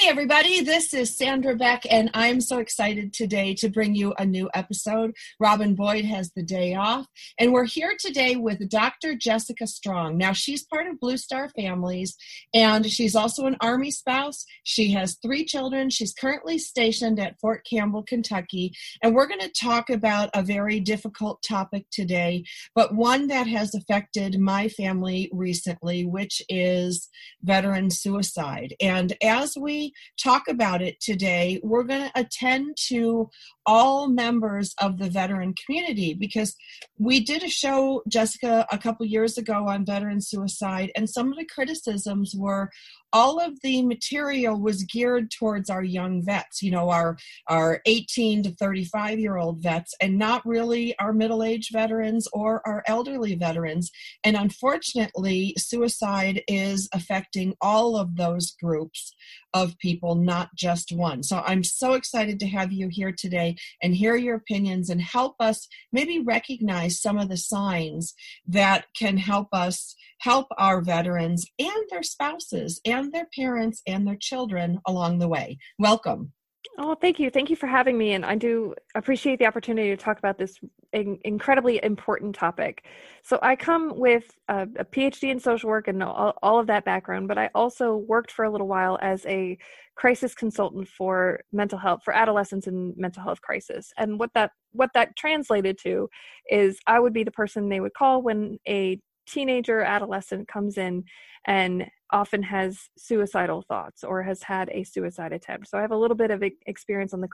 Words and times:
Hey, 0.00 0.08
everybody, 0.08 0.62
this 0.62 0.94
is 0.94 1.14
Sandra 1.14 1.54
Beck, 1.54 1.82
and 1.90 2.10
I'm 2.14 2.40
so 2.40 2.56
excited 2.56 3.12
today 3.12 3.52
to 3.56 3.68
bring 3.68 3.94
you 3.94 4.14
a 4.18 4.24
new 4.24 4.48
episode. 4.54 5.14
Robin 5.38 5.74
Boyd 5.74 6.06
has 6.06 6.32
the 6.34 6.42
day 6.42 6.74
off, 6.74 7.04
and 7.38 7.52
we're 7.52 7.66
here 7.66 7.92
today 8.00 8.36
with 8.36 8.66
Dr. 8.70 9.14
Jessica 9.14 9.66
Strong. 9.66 10.16
Now, 10.16 10.32
she's 10.32 10.64
part 10.64 10.86
of 10.86 10.98
Blue 11.00 11.18
Star 11.18 11.50
Families, 11.50 12.16
and 12.54 12.90
she's 12.90 13.14
also 13.14 13.44
an 13.44 13.58
Army 13.60 13.90
spouse. 13.90 14.46
She 14.64 14.90
has 14.92 15.18
three 15.20 15.44
children. 15.44 15.90
She's 15.90 16.14
currently 16.14 16.56
stationed 16.56 17.20
at 17.20 17.38
Fort 17.38 17.66
Campbell, 17.70 18.02
Kentucky, 18.02 18.72
and 19.02 19.14
we're 19.14 19.28
going 19.28 19.40
to 19.40 19.52
talk 19.52 19.90
about 19.90 20.30
a 20.32 20.42
very 20.42 20.80
difficult 20.80 21.42
topic 21.46 21.84
today, 21.92 22.44
but 22.74 22.94
one 22.94 23.26
that 23.26 23.46
has 23.46 23.74
affected 23.74 24.40
my 24.40 24.66
family 24.68 25.28
recently, 25.30 26.06
which 26.06 26.40
is 26.48 27.10
veteran 27.42 27.90
suicide. 27.90 28.74
And 28.80 29.14
as 29.22 29.52
we 29.60 29.89
talk 30.22 30.48
about 30.48 30.82
it 30.82 31.00
today, 31.00 31.60
we're 31.62 31.84
going 31.84 32.10
to 32.10 32.20
attend 32.20 32.76
to 32.88 33.28
all 33.66 34.08
members 34.08 34.74
of 34.80 34.98
the 34.98 35.10
veteran 35.10 35.54
community 35.64 36.14
because 36.14 36.56
we 36.98 37.20
did 37.20 37.42
a 37.42 37.48
show, 37.48 38.02
Jessica, 38.08 38.66
a 38.70 38.78
couple 38.78 39.06
years 39.06 39.38
ago 39.38 39.68
on 39.68 39.84
veteran 39.84 40.20
suicide, 40.20 40.90
and 40.96 41.08
some 41.08 41.30
of 41.30 41.38
the 41.38 41.46
criticisms 41.46 42.34
were 42.36 42.70
all 43.12 43.40
of 43.40 43.60
the 43.62 43.82
material 43.82 44.60
was 44.60 44.84
geared 44.84 45.30
towards 45.30 45.70
our 45.70 45.82
young 45.82 46.22
vets 46.24 46.62
you 46.62 46.70
know 46.70 46.90
our 46.90 47.16
our 47.48 47.80
18 47.86 48.42
to 48.44 48.54
35 48.54 49.18
year 49.18 49.36
old 49.36 49.62
vets 49.62 49.94
and 50.00 50.18
not 50.18 50.44
really 50.46 50.96
our 50.98 51.12
middle 51.12 51.42
aged 51.42 51.72
veterans 51.72 52.28
or 52.32 52.66
our 52.66 52.82
elderly 52.86 53.34
veterans. 53.34 53.90
And 54.24 54.36
unfortunately 54.36 55.54
suicide 55.58 56.42
is 56.48 56.88
affecting 56.92 57.54
all 57.60 57.96
of 57.96 58.16
those 58.16 58.52
groups 58.62 59.14
of 59.52 59.76
people 59.78 60.14
not 60.14 60.54
just 60.54 60.92
one. 60.92 61.22
So 61.22 61.42
i'm 61.46 61.64
so 61.64 61.94
excited 61.94 62.38
to 62.40 62.46
have 62.46 62.72
you 62.72 62.88
here 62.88 63.12
today 63.12 63.56
and 63.82 63.94
hear 63.94 64.16
your 64.16 64.36
opinions 64.36 64.90
and 64.90 65.00
help 65.00 65.36
us 65.40 65.68
maybe 65.92 66.20
recognize 66.20 67.00
some 67.00 67.18
of 67.18 67.28
the 67.28 67.36
signs 67.36 68.14
that 68.46 68.86
can 68.96 69.16
help 69.16 69.48
us 69.52 69.96
help 70.20 70.46
our 70.58 70.80
veterans 70.80 71.46
and 71.58 71.84
their 71.90 72.02
spouses 72.02 72.80
and 72.86 73.12
their 73.12 73.26
parents 73.36 73.82
and 73.86 74.06
their 74.06 74.18
children 74.20 74.78
along 74.86 75.18
the 75.18 75.28
way. 75.28 75.58
Welcome. 75.78 76.32
Oh, 76.78 76.94
thank 76.94 77.18
you. 77.18 77.30
Thank 77.30 77.50
you 77.50 77.56
for 77.56 77.66
having 77.66 77.98
me. 77.98 78.12
And 78.12 78.24
I 78.24 78.36
do 78.36 78.74
appreciate 78.94 79.38
the 79.38 79.46
opportunity 79.46 79.88
to 79.90 79.96
talk 79.96 80.18
about 80.18 80.38
this 80.38 80.58
in- 80.92 81.18
incredibly 81.24 81.82
important 81.82 82.34
topic. 82.34 82.84
So, 83.22 83.38
I 83.42 83.56
come 83.56 83.98
with 83.98 84.30
a, 84.48 84.62
a 84.78 84.84
PhD 84.84 85.30
in 85.30 85.40
social 85.40 85.68
work 85.68 85.88
and 85.88 86.02
all, 86.02 86.34
all, 86.42 86.60
of 86.60 86.66
that 86.68 86.84
background, 86.84 87.28
but 87.28 87.38
I 87.38 87.50
also 87.54 87.96
worked 87.96 88.30
for 88.30 88.44
a 88.44 88.50
little 88.50 88.68
while 88.68 88.98
as 89.02 89.24
a 89.26 89.58
crisis 89.96 90.34
consultant 90.34 90.88
for 90.88 91.40
mental 91.52 91.78
health, 91.78 92.00
for 92.04 92.14
adolescents 92.14 92.66
in 92.66 92.94
mental 92.96 93.22
health 93.22 93.40
crisis. 93.40 93.92
And 93.98 94.18
what 94.18 94.30
that 94.34 94.52
what 94.72 94.90
that 94.94 95.16
translated 95.16 95.78
to 95.82 96.08
is 96.50 96.78
I 96.86 97.00
would 97.00 97.12
be 97.12 97.24
the 97.24 97.30
person 97.30 97.68
they 97.68 97.80
would 97.80 97.94
call 97.94 98.22
when 98.22 98.58
a 98.68 99.00
teenager 99.30 99.80
adolescent 99.80 100.48
comes 100.48 100.78
in 100.78 101.04
and 101.46 101.86
often 102.12 102.42
has 102.42 102.78
suicidal 102.98 103.62
thoughts 103.62 104.04
or 104.04 104.22
has 104.22 104.42
had 104.42 104.68
a 104.70 104.84
suicide 104.84 105.32
attempt. 105.32 105.68
So 105.68 105.78
i 105.78 105.80
have 105.80 105.92
a 105.92 105.96
little 105.96 106.16
bit 106.16 106.30
of 106.30 106.42
experience 106.66 107.14
on 107.14 107.20
the 107.20 107.28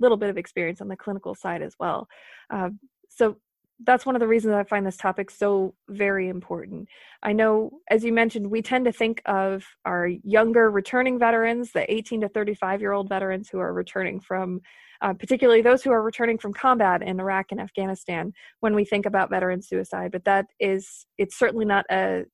little 0.00 0.16
bit 0.16 0.30
of 0.30 0.38
experience 0.38 0.80
on 0.80 0.88
the 0.88 0.96
clinical 0.96 1.34
side 1.34 1.62
as 1.62 1.74
well. 1.78 2.08
Uh, 2.50 2.70
so 3.08 3.36
that's 3.84 4.06
one 4.06 4.16
of 4.16 4.20
the 4.20 4.26
reasons 4.26 4.54
I 4.54 4.64
find 4.64 4.86
this 4.86 4.96
topic 4.96 5.30
so 5.30 5.74
very 5.88 6.28
important. 6.28 6.88
I 7.22 7.32
know, 7.32 7.70
as 7.90 8.04
you 8.04 8.12
mentioned, 8.12 8.50
we 8.50 8.62
tend 8.62 8.86
to 8.86 8.92
think 8.92 9.20
of 9.26 9.64
our 9.84 10.06
younger 10.06 10.70
returning 10.70 11.18
veterans, 11.18 11.72
the 11.72 11.90
18 11.92 12.22
to 12.22 12.28
35 12.28 12.80
year 12.80 12.92
old 12.92 13.08
veterans 13.08 13.48
who 13.50 13.58
are 13.58 13.72
returning 13.72 14.20
from 14.20 14.60
uh, 15.02 15.12
particularly 15.12 15.62
those 15.62 15.82
who 15.82 15.90
are 15.90 16.02
returning 16.02 16.38
from 16.38 16.52
combat 16.52 17.02
in 17.02 17.20
Iraq 17.20 17.46
and 17.50 17.60
Afghanistan, 17.60 18.32
when 18.60 18.74
we 18.74 18.84
think 18.84 19.06
about 19.06 19.30
veteran 19.30 19.60
suicide. 19.62 20.10
But 20.10 20.24
that 20.24 20.46
is, 20.58 21.06
it's 21.18 21.38
certainly 21.38 21.64
not 21.64 21.84
a, 21.90 22.24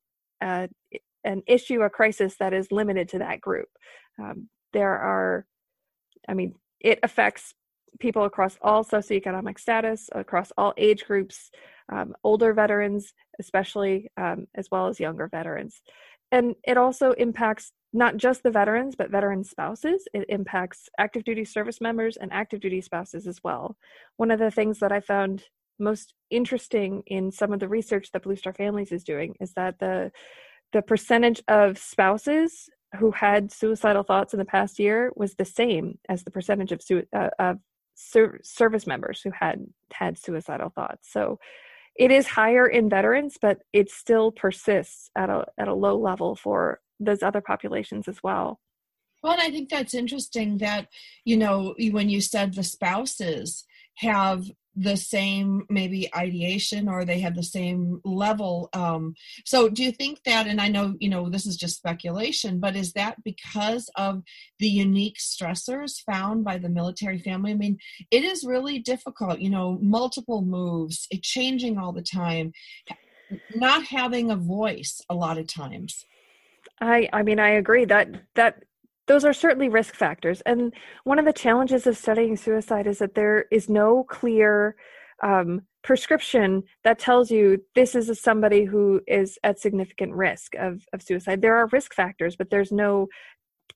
a 0.43 0.69
an 1.25 1.43
issue, 1.47 1.83
a 1.83 1.91
crisis 1.91 2.37
that 2.41 2.53
is 2.53 2.73
limited 2.73 3.09
to 3.11 3.19
that 3.19 3.41
group. 3.41 3.69
Um, 4.19 4.49
there 4.73 4.99
are, 4.99 5.47
I 6.29 6.35
mean, 6.35 6.55
it 6.81 6.99
affects 7.03 7.55
people 8.01 8.25
across 8.25 8.59
all 8.63 8.85
socioeconomic 8.85 9.59
status, 9.59 10.09
across 10.13 10.53
all 10.57 10.75
age 10.77 11.05
groups, 11.05 11.51
um, 11.91 12.15
older 12.25 12.53
veterans, 12.53 13.13
especially, 13.39 14.11
um, 14.17 14.47
as 14.55 14.69
well 14.71 14.89
as 14.89 15.01
younger 15.01 15.29
veterans. 15.29 15.83
And 16.31 16.55
it 16.65 16.77
also 16.77 17.13
impacts 17.13 17.73
not 17.93 18.17
just 18.17 18.43
the 18.43 18.51
veterans, 18.51 18.95
but 18.97 19.11
veteran 19.11 19.45
spouses. 19.45 20.09
It 20.15 20.25
impacts 20.31 20.89
active 20.99 21.25
duty 21.25 21.45
service 21.45 21.81
members 21.81 22.17
and 22.17 22.33
active 22.33 22.61
duty 22.61 22.81
spouses 22.81 23.27
as 23.27 23.41
well. 23.45 23.77
One 24.17 24.31
of 24.31 24.39
the 24.39 24.51
things 24.51 24.79
that 24.79 24.93
I 24.93 25.01
found 25.01 25.45
most 25.79 26.15
interesting 26.31 27.03
in 27.07 27.31
some 27.31 27.53
of 27.53 27.61
the 27.61 27.69
research 27.69 28.11
that 28.13 28.23
Blue 28.23 28.37
Star 28.37 28.55
Families 28.55 28.93
is 28.93 29.05
doing 29.05 29.35
is 29.41 29.53
that 29.55 29.79
the 29.79 30.11
the 30.73 30.81
percentage 30.81 31.43
of 31.49 31.77
spouses 31.77 32.71
who 32.99 33.11
had 33.11 33.53
suicidal 33.53 34.03
thoughts 34.03 34.33
in 34.33 34.39
the 34.39 34.45
past 34.45 34.79
year 34.79 35.13
was 35.17 35.35
the 35.35 35.45
same 35.45 35.99
as 36.09 36.25
the 36.25 36.31
percentage 36.31 36.73
of, 36.73 36.81
uh, 37.15 37.29
of 37.39 37.59
ser- 37.95 38.41
service 38.43 38.87
members 38.87 39.21
who 39.23 39.31
had 39.31 39.67
had 39.93 40.19
suicidal 40.19 40.71
thoughts. 40.71 41.11
So 41.13 41.39
it 41.97 42.11
is 42.11 42.27
higher 42.27 42.67
in 42.67 42.89
veterans, 42.89 43.37
but 43.41 43.59
it 43.73 43.91
still 43.91 44.33
persists 44.33 45.11
at 45.17 45.29
a 45.29 45.45
at 45.59 45.69
a 45.69 45.75
low 45.75 45.99
level 45.99 46.35
for 46.35 46.81
those 46.99 47.23
other 47.23 47.41
populations 47.41 48.09
as 48.09 48.23
well. 48.23 48.61
Well, 49.23 49.37
I 49.39 49.51
think 49.51 49.69
that's 49.69 49.95
interesting 49.95 50.59
that, 50.59 50.89
you 51.25 51.37
know, 51.37 51.75
when 51.91 52.09
you 52.09 52.21
said 52.21 52.55
the 52.55 52.65
spouses 52.65 53.65
have 53.97 54.51
the 54.75 54.97
same 54.97 55.67
maybe 55.69 56.09
ideation 56.17 56.89
or 56.89 57.05
they 57.05 57.21
have 57.21 57.35
the 57.35 57.43
same 57.43 58.01
level 58.05 58.71
um 58.73 59.15
so 59.45 59.69
do 59.69 59.83
you 59.85 59.93
think 59.93 60.19
that 60.25 60.47
and 60.47 60.61
i 60.61 60.69
know 60.69 60.95
you 60.99 61.11
know 61.11 61.29
this 61.29 61.47
is 61.47 61.57
just 61.57 61.77
speculation 61.77 62.59
but 62.59 62.75
is 62.75 62.93
that 62.95 63.17
because 63.23 63.91
of 63.97 64.23
the 64.61 64.69
unique 64.69 65.19
stressors 65.19 66.03
found 66.07 66.45
by 66.45 66.57
the 66.57 66.69
military 66.69 67.19
family? 67.19 67.51
I 67.53 67.55
mean 67.55 67.77
it 68.11 68.25
is 68.25 68.45
really 68.45 68.79
difficult 68.79 69.41
you 69.41 69.51
know 69.51 69.79
multiple 69.83 70.43
moves 70.43 71.07
it 71.11 71.23
changing 71.23 71.77
all 71.79 71.93
the 71.93 72.03
time 72.03 72.53
not 73.55 73.85
having 73.85 74.31
a 74.31 74.37
voice 74.37 75.01
a 75.09 75.15
lot 75.15 75.39
of 75.39 75.47
times. 75.47 76.05
I 76.81 77.09
I 77.13 77.23
mean 77.23 77.39
I 77.39 77.51
agree 77.51 77.85
that 77.87 78.09
that 78.35 78.65
those 79.07 79.25
are 79.25 79.33
certainly 79.33 79.69
risk 79.69 79.95
factors. 79.95 80.41
And 80.43 80.73
one 81.05 81.19
of 81.19 81.25
the 81.25 81.33
challenges 81.33 81.87
of 81.87 81.97
studying 81.97 82.37
suicide 82.37 82.87
is 82.87 82.99
that 82.99 83.15
there 83.15 83.47
is 83.51 83.69
no 83.69 84.05
clear 84.05 84.77
um, 85.23 85.63
prescription 85.83 86.63
that 86.85 86.99
tells 86.99 87.31
you 87.31 87.59
this 87.75 87.95
is 87.95 88.21
somebody 88.21 88.65
who 88.65 89.01
is 89.07 89.39
at 89.43 89.59
significant 89.59 90.15
risk 90.15 90.55
of, 90.55 90.85
of 90.93 91.03
suicide. 91.03 91.43
There 91.43 91.57
are 91.57 91.67
risk 91.73 91.95
factors, 91.95 92.37
but 92.37 92.51
there's 92.51 92.73
no 92.73 93.09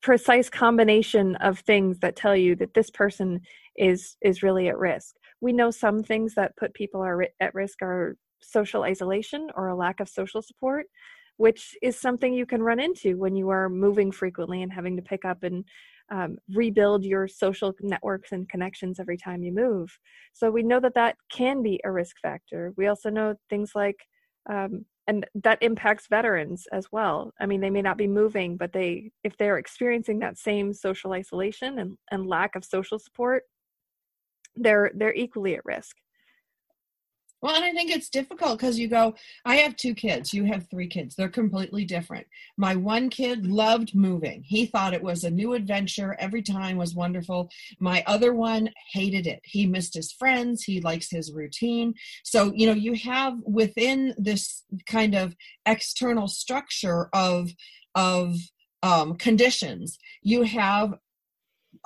precise 0.03 0.49
combination 0.49 1.37
of 1.37 1.61
things 1.61 1.99
that 2.01 2.17
tell 2.17 2.37
you 2.37 2.55
that 2.57 2.75
this 2.75 2.91
person 2.91 3.41
is 3.77 4.17
is 4.23 4.43
really 4.43 4.69
at 4.69 4.79
risk. 4.79 5.15
We 5.41 5.53
know 5.53 5.71
some 5.71 6.03
things 6.03 6.35
that 6.35 6.57
put 6.57 6.75
people 6.75 7.03
are 7.03 7.27
at 7.41 7.55
risk 7.55 7.83
are 7.83 8.17
social 8.41 8.83
isolation 8.85 9.49
or 9.57 9.69
a 9.69 9.77
lack 9.77 10.01
of 10.01 10.09
social 10.09 10.43
support 10.43 10.87
which 11.37 11.77
is 11.83 11.99
something 11.99 12.33
you 12.33 12.47
can 12.47 12.63
run 12.63 12.81
into 12.81 13.17
when 13.17 13.37
you 13.37 13.49
are 13.51 13.69
moving 13.69 14.11
frequently 14.11 14.63
and 14.63 14.73
having 14.73 14.97
to 14.97 15.03
pick 15.03 15.25
up 15.25 15.43
and 15.43 15.65
um, 16.11 16.39
rebuild 16.55 17.05
your 17.05 17.27
social 17.27 17.75
networks 17.81 18.33
and 18.33 18.49
connections 18.49 19.01
every 19.01 19.17
time 19.17 19.43
you 19.43 19.53
move. 19.53 19.99
So 20.33 20.51
we 20.51 20.63
know 20.63 20.81
that 20.81 20.95
that 20.95 21.17
can 21.31 21.63
be 21.63 21.81
a 21.85 21.91
risk 21.91 22.17
factor. 22.21 22.73
We 22.77 22.87
also 22.87 23.11
know 23.11 23.35
things 23.51 23.73
like, 23.75 23.97
um, 24.49 24.85
and 25.09 25.27
that 25.43 25.63
impacts 25.63 26.07
veterans 26.09 26.67
as 26.73 26.87
well. 26.91 27.33
I 27.41 27.47
mean, 27.47 27.61
they 27.61 27.71
may 27.71 27.83
not 27.83 27.97
be 27.97 28.07
moving, 28.07 28.57
but 28.57 28.73
they, 28.73 29.11
if 29.25 29.37
they're 29.37 29.59
experiencing 29.59 30.21
that 30.21 30.39
same 30.39 30.73
social 30.73 31.13
isolation 31.13 31.79
and, 31.79 31.97
and 32.11 32.27
lack 32.27 32.57
of 32.57 32.65
social 32.65 32.99
support, 32.99 33.45
they're 34.57 34.91
they're 34.95 35.15
equally 35.15 35.55
at 35.55 35.65
risk. 35.65 35.97
Well, 37.43 37.55
and 37.55 37.65
I 37.65 37.73
think 37.73 37.91
it's 37.91 38.09
difficult 38.09 38.59
because 38.59 38.79
you 38.79 38.89
go, 38.89 39.15
I 39.45 39.57
have 39.57 39.77
two 39.77 39.95
kids, 39.95 40.33
you 40.33 40.45
have 40.45 40.69
three 40.71 40.89
kids. 40.89 41.15
They're 41.15 41.29
completely 41.29 41.85
different. 41.85 42.27
My 42.57 42.75
one 42.75 43.11
kid 43.11 43.47
loved 43.47 43.95
moving. 43.95 44.43
He 44.43 44.67
thought 44.67 44.95
it 44.95 45.03
was 45.03 45.23
a 45.23 45.31
new 45.31 45.53
adventure. 45.53 46.17
Every 46.19 46.43
time 46.43 46.77
was 46.77 46.95
wonderful. 46.95 47.51
My 47.79 48.03
other 48.07 48.33
one 48.33 48.71
hated 48.93 49.27
it. 49.27 49.41
He 49.45 49.67
missed 49.67 49.95
his 49.95 50.13
friends. 50.13 50.65
He 50.65 50.81
likes 50.81 51.11
his 51.11 51.33
routine. 51.33 51.95
So, 52.25 52.53
you 52.55 52.67
know, 52.67 52.73
you 52.73 52.95
have 52.95 53.35
within 53.45 54.15
this 54.17 54.65
kind 54.87 55.15
of 55.15 55.37
external 55.67 56.29
structure 56.29 57.11
of, 57.13 57.51
of, 57.95 58.37
um, 58.83 59.17
conditions, 59.17 59.99
you 60.23 60.43
have 60.43 60.95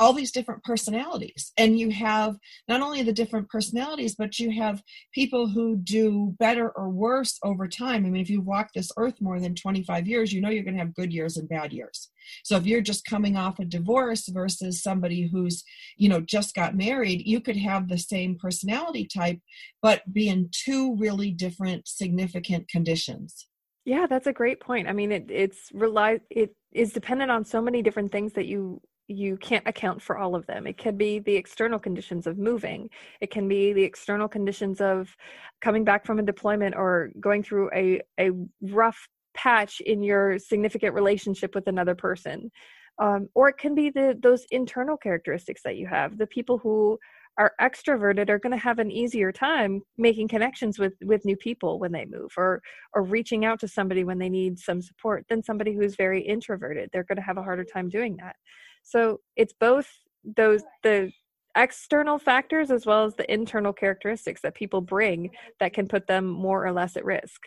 all 0.00 0.14
these 0.14 0.32
different 0.32 0.64
personalities. 0.64 1.52
And 1.58 1.78
you 1.78 1.90
have 1.90 2.36
not 2.66 2.80
only 2.80 3.02
the 3.02 3.12
different 3.12 3.50
personalities 3.50 4.14
but 4.16 4.38
you 4.38 4.50
have 4.52 4.82
people 5.12 5.46
who 5.46 5.76
do 5.76 6.34
better 6.38 6.70
or 6.70 6.88
worse 6.88 7.38
over 7.44 7.68
time. 7.68 8.06
I 8.06 8.10
mean 8.10 8.22
if 8.22 8.30
you 8.30 8.40
walk 8.40 8.70
this 8.72 8.90
earth 8.96 9.20
more 9.20 9.38
than 9.38 9.54
25 9.54 10.08
years 10.08 10.32
you 10.32 10.40
know 10.40 10.48
you're 10.48 10.64
going 10.64 10.74
to 10.74 10.80
have 10.80 10.94
good 10.94 11.12
years 11.12 11.36
and 11.36 11.48
bad 11.48 11.72
years. 11.72 12.08
So 12.44 12.56
if 12.56 12.66
you're 12.66 12.80
just 12.80 13.04
coming 13.04 13.36
off 13.36 13.58
a 13.58 13.64
divorce 13.64 14.26
versus 14.28 14.82
somebody 14.82 15.28
who's 15.30 15.62
you 15.98 16.08
know 16.08 16.20
just 16.20 16.54
got 16.54 16.74
married 16.74 17.22
you 17.26 17.40
could 17.40 17.58
have 17.58 17.88
the 17.88 17.98
same 17.98 18.38
personality 18.38 19.06
type 19.06 19.38
but 19.82 20.10
be 20.10 20.28
in 20.28 20.48
two 20.50 20.96
really 20.96 21.30
different 21.30 21.86
significant 21.86 22.68
conditions. 22.68 23.48
Yeah 23.84 24.06
that's 24.06 24.26
a 24.26 24.32
great 24.32 24.60
point. 24.60 24.88
I 24.88 24.94
mean 24.94 25.12
it 25.12 25.26
it's 25.30 25.68
rely 25.74 26.20
it 26.30 26.54
is 26.72 26.92
dependent 26.92 27.30
on 27.30 27.44
so 27.44 27.60
many 27.60 27.82
different 27.82 28.12
things 28.12 28.32
that 28.34 28.46
you 28.46 28.80
you 29.10 29.36
can't 29.36 29.66
account 29.66 30.00
for 30.00 30.16
all 30.16 30.34
of 30.34 30.46
them. 30.46 30.66
It 30.66 30.78
can 30.78 30.96
be 30.96 31.18
the 31.18 31.34
external 31.34 31.78
conditions 31.78 32.26
of 32.26 32.38
moving. 32.38 32.88
It 33.20 33.30
can 33.30 33.48
be 33.48 33.72
the 33.72 33.82
external 33.82 34.28
conditions 34.28 34.80
of 34.80 35.14
coming 35.60 35.84
back 35.84 36.06
from 36.06 36.18
a 36.18 36.22
deployment 36.22 36.74
or 36.76 37.10
going 37.18 37.42
through 37.42 37.70
a, 37.74 38.00
a 38.18 38.30
rough 38.62 39.08
patch 39.34 39.80
in 39.80 40.02
your 40.02 40.38
significant 40.38 40.94
relationship 40.94 41.54
with 41.54 41.66
another 41.66 41.94
person. 41.94 42.50
Um, 42.98 43.28
or 43.34 43.48
it 43.48 43.58
can 43.58 43.74
be 43.74 43.90
the 43.90 44.16
those 44.20 44.44
internal 44.50 44.96
characteristics 44.96 45.62
that 45.64 45.76
you 45.76 45.86
have. 45.86 46.18
The 46.18 46.26
people 46.26 46.58
who 46.58 46.98
are 47.38 47.54
extroverted 47.60 48.28
are 48.28 48.38
going 48.38 48.52
to 48.52 48.58
have 48.58 48.78
an 48.78 48.90
easier 48.90 49.32
time 49.32 49.80
making 49.96 50.28
connections 50.28 50.78
with 50.78 50.92
with 51.02 51.24
new 51.24 51.36
people 51.36 51.78
when 51.78 51.92
they 51.92 52.04
move 52.04 52.32
or 52.36 52.60
or 52.92 53.02
reaching 53.02 53.44
out 53.44 53.58
to 53.60 53.68
somebody 53.68 54.04
when 54.04 54.18
they 54.18 54.28
need 54.28 54.58
some 54.58 54.82
support 54.82 55.24
than 55.28 55.42
somebody 55.42 55.72
who's 55.72 55.94
very 55.96 56.20
introverted 56.20 56.90
they're 56.92 57.04
going 57.04 57.16
to 57.16 57.22
have 57.22 57.38
a 57.38 57.42
harder 57.42 57.64
time 57.64 57.88
doing 57.88 58.16
that 58.16 58.36
so 58.82 59.20
it's 59.36 59.52
both 59.52 59.88
those 60.24 60.62
the 60.82 61.12
external 61.56 62.18
factors 62.18 62.70
as 62.70 62.86
well 62.86 63.04
as 63.04 63.14
the 63.14 63.32
internal 63.32 63.72
characteristics 63.72 64.40
that 64.42 64.54
people 64.54 64.80
bring 64.80 65.30
that 65.58 65.72
can 65.72 65.88
put 65.88 66.06
them 66.06 66.26
more 66.26 66.64
or 66.64 66.72
less 66.72 66.96
at 66.96 67.04
risk. 67.04 67.40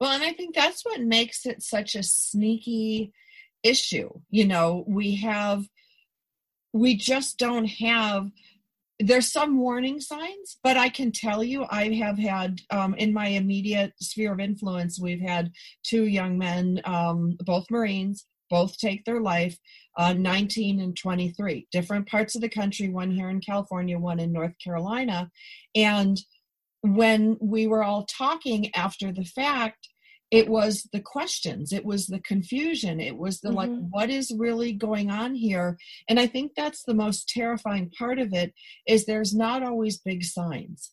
Well, 0.00 0.12
and 0.12 0.22
I 0.22 0.32
think 0.32 0.54
that's 0.54 0.84
what 0.84 1.00
makes 1.00 1.46
it 1.46 1.62
such 1.62 1.94
a 1.94 2.02
sneaky 2.02 3.12
issue. 3.62 4.10
You 4.30 4.46
know, 4.46 4.84
we 4.88 5.16
have, 5.16 5.64
we 6.72 6.96
just 6.96 7.38
don't 7.38 7.66
have, 7.66 8.30
there's 8.98 9.30
some 9.30 9.58
warning 9.58 10.00
signs, 10.00 10.58
but 10.62 10.76
I 10.76 10.88
can 10.88 11.12
tell 11.12 11.44
you, 11.44 11.66
I 11.70 11.92
have 11.94 12.18
had 12.18 12.60
um, 12.70 12.94
in 12.94 13.12
my 13.12 13.28
immediate 13.28 13.92
sphere 14.00 14.32
of 14.32 14.40
influence, 14.40 14.98
we've 15.00 15.20
had 15.20 15.52
two 15.84 16.04
young 16.04 16.38
men, 16.38 16.80
um, 16.84 17.36
both 17.40 17.70
Marines, 17.70 18.24
both 18.52 18.76
take 18.76 19.04
their 19.06 19.20
life 19.20 19.56
uh, 19.96 20.12
19 20.12 20.78
and 20.80 20.96
23 20.96 21.66
different 21.72 22.06
parts 22.06 22.34
of 22.34 22.42
the 22.42 22.48
country 22.48 22.88
one 22.90 23.10
here 23.10 23.30
in 23.30 23.40
california 23.40 23.98
one 23.98 24.20
in 24.20 24.30
north 24.30 24.54
carolina. 24.62 25.30
And 25.74 26.20
when 26.82 27.38
we 27.40 27.66
were 27.66 27.82
all 27.82 28.04
talking 28.04 28.70
after 28.74 29.10
the 29.10 29.24
fact 29.24 29.88
it 30.30 30.48
was 30.48 30.88
the 30.92 31.00
questions 31.00 31.72
it 31.72 31.84
was 31.84 32.06
the 32.06 32.20
confusion 32.20 33.00
it 33.00 33.16
was 33.16 33.40
the 33.40 33.48
mm-hmm. 33.48 33.56
like 33.56 33.70
what 33.90 34.10
is 34.10 34.34
really 34.36 34.72
going 34.72 35.10
on 35.10 35.34
here? 35.34 35.78
And 36.08 36.20
i 36.20 36.26
think 36.26 36.52
that's 36.54 36.82
the 36.84 36.94
most 37.04 37.28
terrifying 37.28 37.90
part 37.98 38.18
of 38.18 38.34
it 38.34 38.52
is 38.86 39.06
there's 39.06 39.34
not 39.34 39.62
always 39.62 39.98
big 39.98 40.24
signs. 40.24 40.92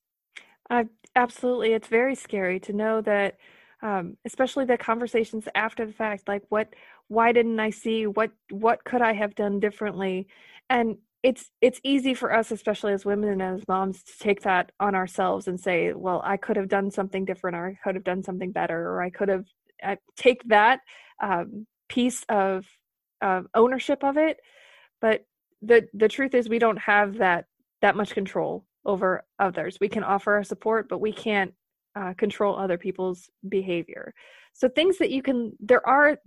Uh, 0.70 0.84
absolutely. 1.16 1.74
It's 1.74 1.88
very 1.88 2.16
scary 2.16 2.60
to 2.62 2.74
know 2.74 3.02
that 3.02 3.38
um, 3.82 4.18
especially 4.26 4.66
the 4.66 4.78
conversations 4.78 5.48
after 5.56 5.86
the 5.86 5.94
fact 5.94 6.28
like 6.28 6.44
what 6.50 6.74
why 7.10 7.32
didn't 7.32 7.60
i 7.60 7.70
see? 7.70 8.08
What 8.08 8.32
what 8.50 8.84
could 8.86 9.02
i 9.02 9.14
have 9.14 9.36
done 9.36 9.60
differently? 9.60 10.28
And 10.70 10.98
it's 11.22 11.52
it's 11.60 11.82
easy 11.84 12.14
for 12.14 12.34
us 12.34 12.50
especially 12.50 12.94
as 12.94 13.04
women 13.04 13.30
and 13.30 13.42
as 13.42 13.68
moms 13.68 14.04
to 14.04 14.18
take 14.20 14.42
that 14.44 14.72
on 14.80 14.96
ourselves 14.96 15.50
and 15.50 15.60
say 15.60 15.92
well 15.92 16.22
i 16.24 16.38
could 16.38 16.56
have 16.56 16.70
done 16.70 16.90
something 16.90 17.26
different 17.26 17.58
or 17.58 17.68
i 17.68 17.74
could 17.84 17.96
have 17.96 18.06
done 18.06 18.24
something 18.24 18.54
better 18.54 18.88
or 18.88 19.02
i 19.02 19.10
could 19.10 19.28
have 19.28 19.44
uh, 19.84 19.96
take 20.16 20.42
that 20.48 20.80
um, 21.22 21.66
piece 21.90 22.24
of 22.30 22.66
uh, 23.22 23.42
ownership 23.54 24.04
of 24.04 24.18
it. 24.18 24.40
But 25.02 25.26
the 25.62 25.88
the 25.94 26.08
truth 26.08 26.34
is 26.34 26.48
we 26.48 26.60
don't 26.60 26.80
have 26.80 27.18
that 27.18 27.46
that 27.82 27.96
much 27.96 28.14
control 28.14 28.66
over 28.86 29.26
others. 29.40 29.78
We 29.80 29.90
can 29.90 30.04
offer 30.04 30.36
our 30.36 30.44
support 30.44 30.88
but 30.90 31.02
we 31.02 31.12
can't 31.12 31.54
uh, 31.96 32.14
control 32.14 32.56
other 32.56 32.78
people's 32.78 33.30
behavior. 33.48 34.14
So 34.54 34.70
things 34.70 34.98
that 35.00 35.12
you 35.12 35.22
can, 35.22 35.54
there 35.60 35.86
are 35.88 36.18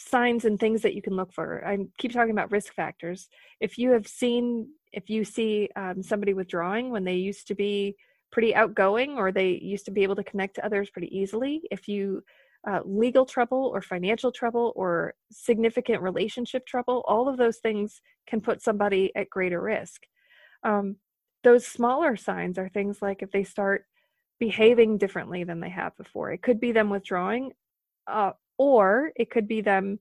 signs 0.00 0.46
and 0.46 0.58
things 0.58 0.82
that 0.82 0.94
you 0.94 1.02
can 1.02 1.14
look 1.14 1.32
for. 1.32 1.64
I 1.66 1.78
keep 1.98 2.12
talking 2.12 2.30
about 2.30 2.50
risk 2.50 2.74
factors. 2.74 3.28
If 3.60 3.76
you 3.76 3.90
have 3.90 4.06
seen, 4.06 4.68
if 4.92 5.10
you 5.10 5.24
see 5.24 5.68
um, 5.76 6.02
somebody 6.02 6.32
withdrawing 6.32 6.90
when 6.90 7.04
they 7.04 7.16
used 7.16 7.46
to 7.48 7.54
be 7.54 7.96
pretty 8.32 8.54
outgoing 8.54 9.18
or 9.18 9.30
they 9.30 9.50
used 9.50 9.84
to 9.84 9.90
be 9.90 10.02
able 10.02 10.16
to 10.16 10.24
connect 10.24 10.54
to 10.54 10.64
others 10.64 10.88
pretty 10.88 11.14
easily, 11.16 11.62
if 11.70 11.86
you 11.86 12.22
uh, 12.66 12.80
legal 12.84 13.26
trouble 13.26 13.70
or 13.74 13.82
financial 13.82 14.32
trouble 14.32 14.72
or 14.74 15.14
significant 15.30 16.02
relationship 16.02 16.66
trouble, 16.66 17.04
all 17.06 17.28
of 17.28 17.36
those 17.36 17.58
things 17.58 18.00
can 18.26 18.40
put 18.40 18.62
somebody 18.62 19.12
at 19.14 19.30
greater 19.30 19.60
risk. 19.60 20.02
Um, 20.62 20.96
those 21.42 21.66
smaller 21.66 22.16
signs 22.16 22.58
are 22.58 22.68
things 22.68 23.02
like 23.02 23.22
if 23.22 23.30
they 23.30 23.44
start 23.44 23.84
behaving 24.38 24.96
differently 24.96 25.44
than 25.44 25.60
they 25.60 25.70
have 25.70 25.96
before. 25.98 26.32
It 26.32 26.42
could 26.42 26.60
be 26.60 26.72
them 26.72 26.88
withdrawing, 26.88 27.52
uh, 28.06 28.32
or 28.60 29.10
it 29.16 29.30
could 29.30 29.48
be 29.48 29.62
them 29.62 29.98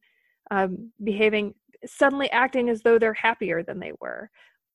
um, 0.52 0.92
behaving 1.02 1.54
suddenly 1.86 2.30
acting 2.32 2.68
as 2.68 2.82
though 2.82 3.00
they're 3.00 3.14
happier 3.14 3.64
than 3.64 3.80
they 3.80 3.94
were, 4.02 4.30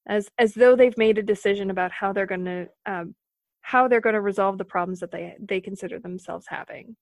as 0.09 0.31
as 0.39 0.55
though 0.55 0.75
they've 0.75 0.97
made 0.97 1.19
a 1.19 1.23
decision 1.23 1.71
about 1.71 1.93
how 1.93 2.11
they're 2.11 2.25
going 2.25 2.47
to 2.47 2.67
um, 2.87 3.15
how 3.61 3.87
they're 3.87 4.01
going 4.01 4.15
to 4.15 4.23
resolve 4.23 4.57
the 4.57 4.65
problems 4.65 5.01
that 5.01 5.11
they 5.11 5.35
they 5.39 5.61
consider 5.61 5.99
themselves 5.99 6.47
having. 6.49 6.97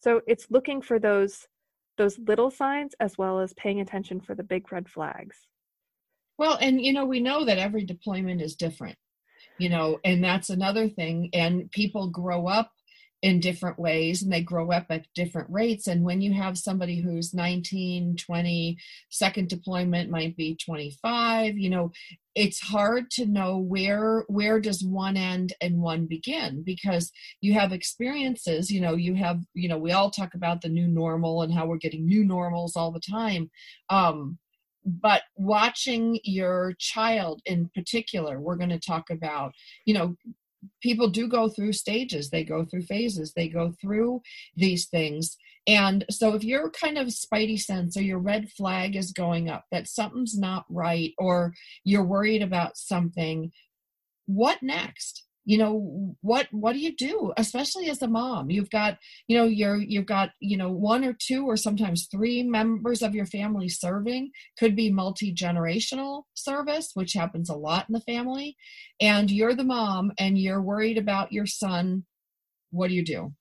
So 0.00 0.22
it's 0.26 0.46
looking 0.50 0.80
for 0.80 0.98
those 0.98 1.46
those 1.98 2.18
little 2.20 2.50
signs 2.50 2.94
as 2.98 3.18
well 3.18 3.38
as 3.38 3.52
paying 3.52 3.80
attention 3.82 4.18
for 4.18 4.34
the 4.34 4.42
big 4.42 4.72
red 4.72 4.88
flags. 4.88 5.36
Well, 6.38 6.56
and 6.62 6.80
you 6.80 6.94
know, 6.94 7.04
we 7.04 7.20
know 7.20 7.44
that 7.44 7.58
every 7.58 7.84
deployment 7.84 8.40
is 8.40 8.56
different 8.56 8.96
you 9.58 9.68
know 9.68 9.98
and 10.04 10.22
that's 10.22 10.50
another 10.50 10.88
thing 10.88 11.28
and 11.32 11.70
people 11.72 12.08
grow 12.08 12.46
up 12.46 12.70
in 13.22 13.38
different 13.38 13.78
ways 13.78 14.20
and 14.20 14.32
they 14.32 14.42
grow 14.42 14.72
up 14.72 14.86
at 14.90 15.06
different 15.14 15.48
rates. 15.48 15.86
And 15.86 16.04
when 16.04 16.20
you 16.20 16.32
have 16.32 16.58
somebody 16.58 17.00
who's 17.00 17.32
19 17.32 18.16
20 18.16 18.76
second 19.10 19.48
deployment 19.48 20.10
might 20.10 20.36
be 20.36 20.56
25 20.56 21.56
you 21.56 21.70
know 21.70 21.90
it's 22.34 22.60
hard 22.60 23.10
to 23.10 23.26
know 23.26 23.58
where 23.58 24.24
where 24.28 24.60
does 24.60 24.82
one 24.82 25.16
end 25.16 25.52
and 25.60 25.80
one 25.80 26.06
begin 26.06 26.62
because 26.64 27.12
you 27.40 27.52
have 27.52 27.72
experiences 27.72 28.70
you 28.70 28.80
know 28.80 28.94
you 28.94 29.14
have 29.14 29.40
you 29.54 29.68
know 29.68 29.78
we 29.78 29.92
all 29.92 30.10
talk 30.10 30.34
about 30.34 30.60
the 30.62 30.68
new 30.68 30.88
normal 30.88 31.42
and 31.42 31.52
how 31.52 31.66
we're 31.66 31.76
getting 31.76 32.06
new 32.06 32.24
normals 32.24 32.76
all 32.76 32.90
the 32.90 33.00
time. 33.00 33.50
Um 33.88 34.38
but 34.84 35.22
watching 35.36 36.18
your 36.24 36.74
child 36.78 37.40
in 37.46 37.70
particular 37.72 38.40
we're 38.40 38.56
going 38.56 38.68
to 38.68 38.80
talk 38.80 39.10
about 39.10 39.52
you 39.84 39.94
know 39.94 40.16
people 40.82 41.08
do 41.08 41.28
go 41.28 41.48
through 41.48 41.72
stages. 41.72 42.30
They 42.30 42.44
go 42.44 42.64
through 42.64 42.82
phases. 42.82 43.32
They 43.34 43.48
go 43.48 43.72
through 43.80 44.22
these 44.56 44.86
things. 44.86 45.36
And 45.66 46.04
so 46.10 46.34
if 46.34 46.42
your 46.42 46.70
kind 46.70 46.98
of 46.98 47.08
spidey 47.08 47.60
sense 47.60 47.96
or 47.96 48.02
your 48.02 48.18
red 48.18 48.50
flag 48.50 48.96
is 48.96 49.12
going 49.12 49.48
up 49.48 49.64
that 49.70 49.86
something's 49.86 50.36
not 50.36 50.64
right 50.68 51.12
or 51.18 51.54
you're 51.84 52.04
worried 52.04 52.42
about 52.42 52.76
something 52.76 53.52
what 54.26 54.62
next 54.62 55.24
you 55.44 55.58
know 55.58 56.16
what 56.20 56.46
what 56.50 56.72
do 56.72 56.78
you 56.78 56.94
do 56.94 57.32
especially 57.36 57.90
as 57.90 58.02
a 58.02 58.08
mom? 58.08 58.50
You've 58.50 58.70
got 58.70 58.98
you 59.26 59.36
know 59.36 59.44
you're 59.44 59.76
you've 59.76 60.06
got 60.06 60.30
you 60.40 60.56
know 60.56 60.70
one 60.70 61.04
or 61.04 61.12
two 61.12 61.46
or 61.46 61.56
sometimes 61.56 62.06
three 62.10 62.42
members 62.42 63.02
of 63.02 63.14
your 63.14 63.26
family 63.26 63.68
serving. 63.68 64.30
Could 64.58 64.76
be 64.76 64.90
multi-generational 64.90 66.24
service 66.34 66.90
which 66.94 67.12
happens 67.14 67.50
a 67.50 67.54
lot 67.54 67.86
in 67.88 67.92
the 67.92 68.00
family. 68.00 68.56
And 69.00 69.30
you're 69.30 69.54
the 69.54 69.64
mom 69.64 70.12
and 70.18 70.38
you're 70.38 70.62
worried 70.62 70.98
about 70.98 71.32
your 71.32 71.46
son. 71.46 72.04
What 72.70 72.88
do 72.88 72.94
you 72.94 73.04
do? 73.04 73.32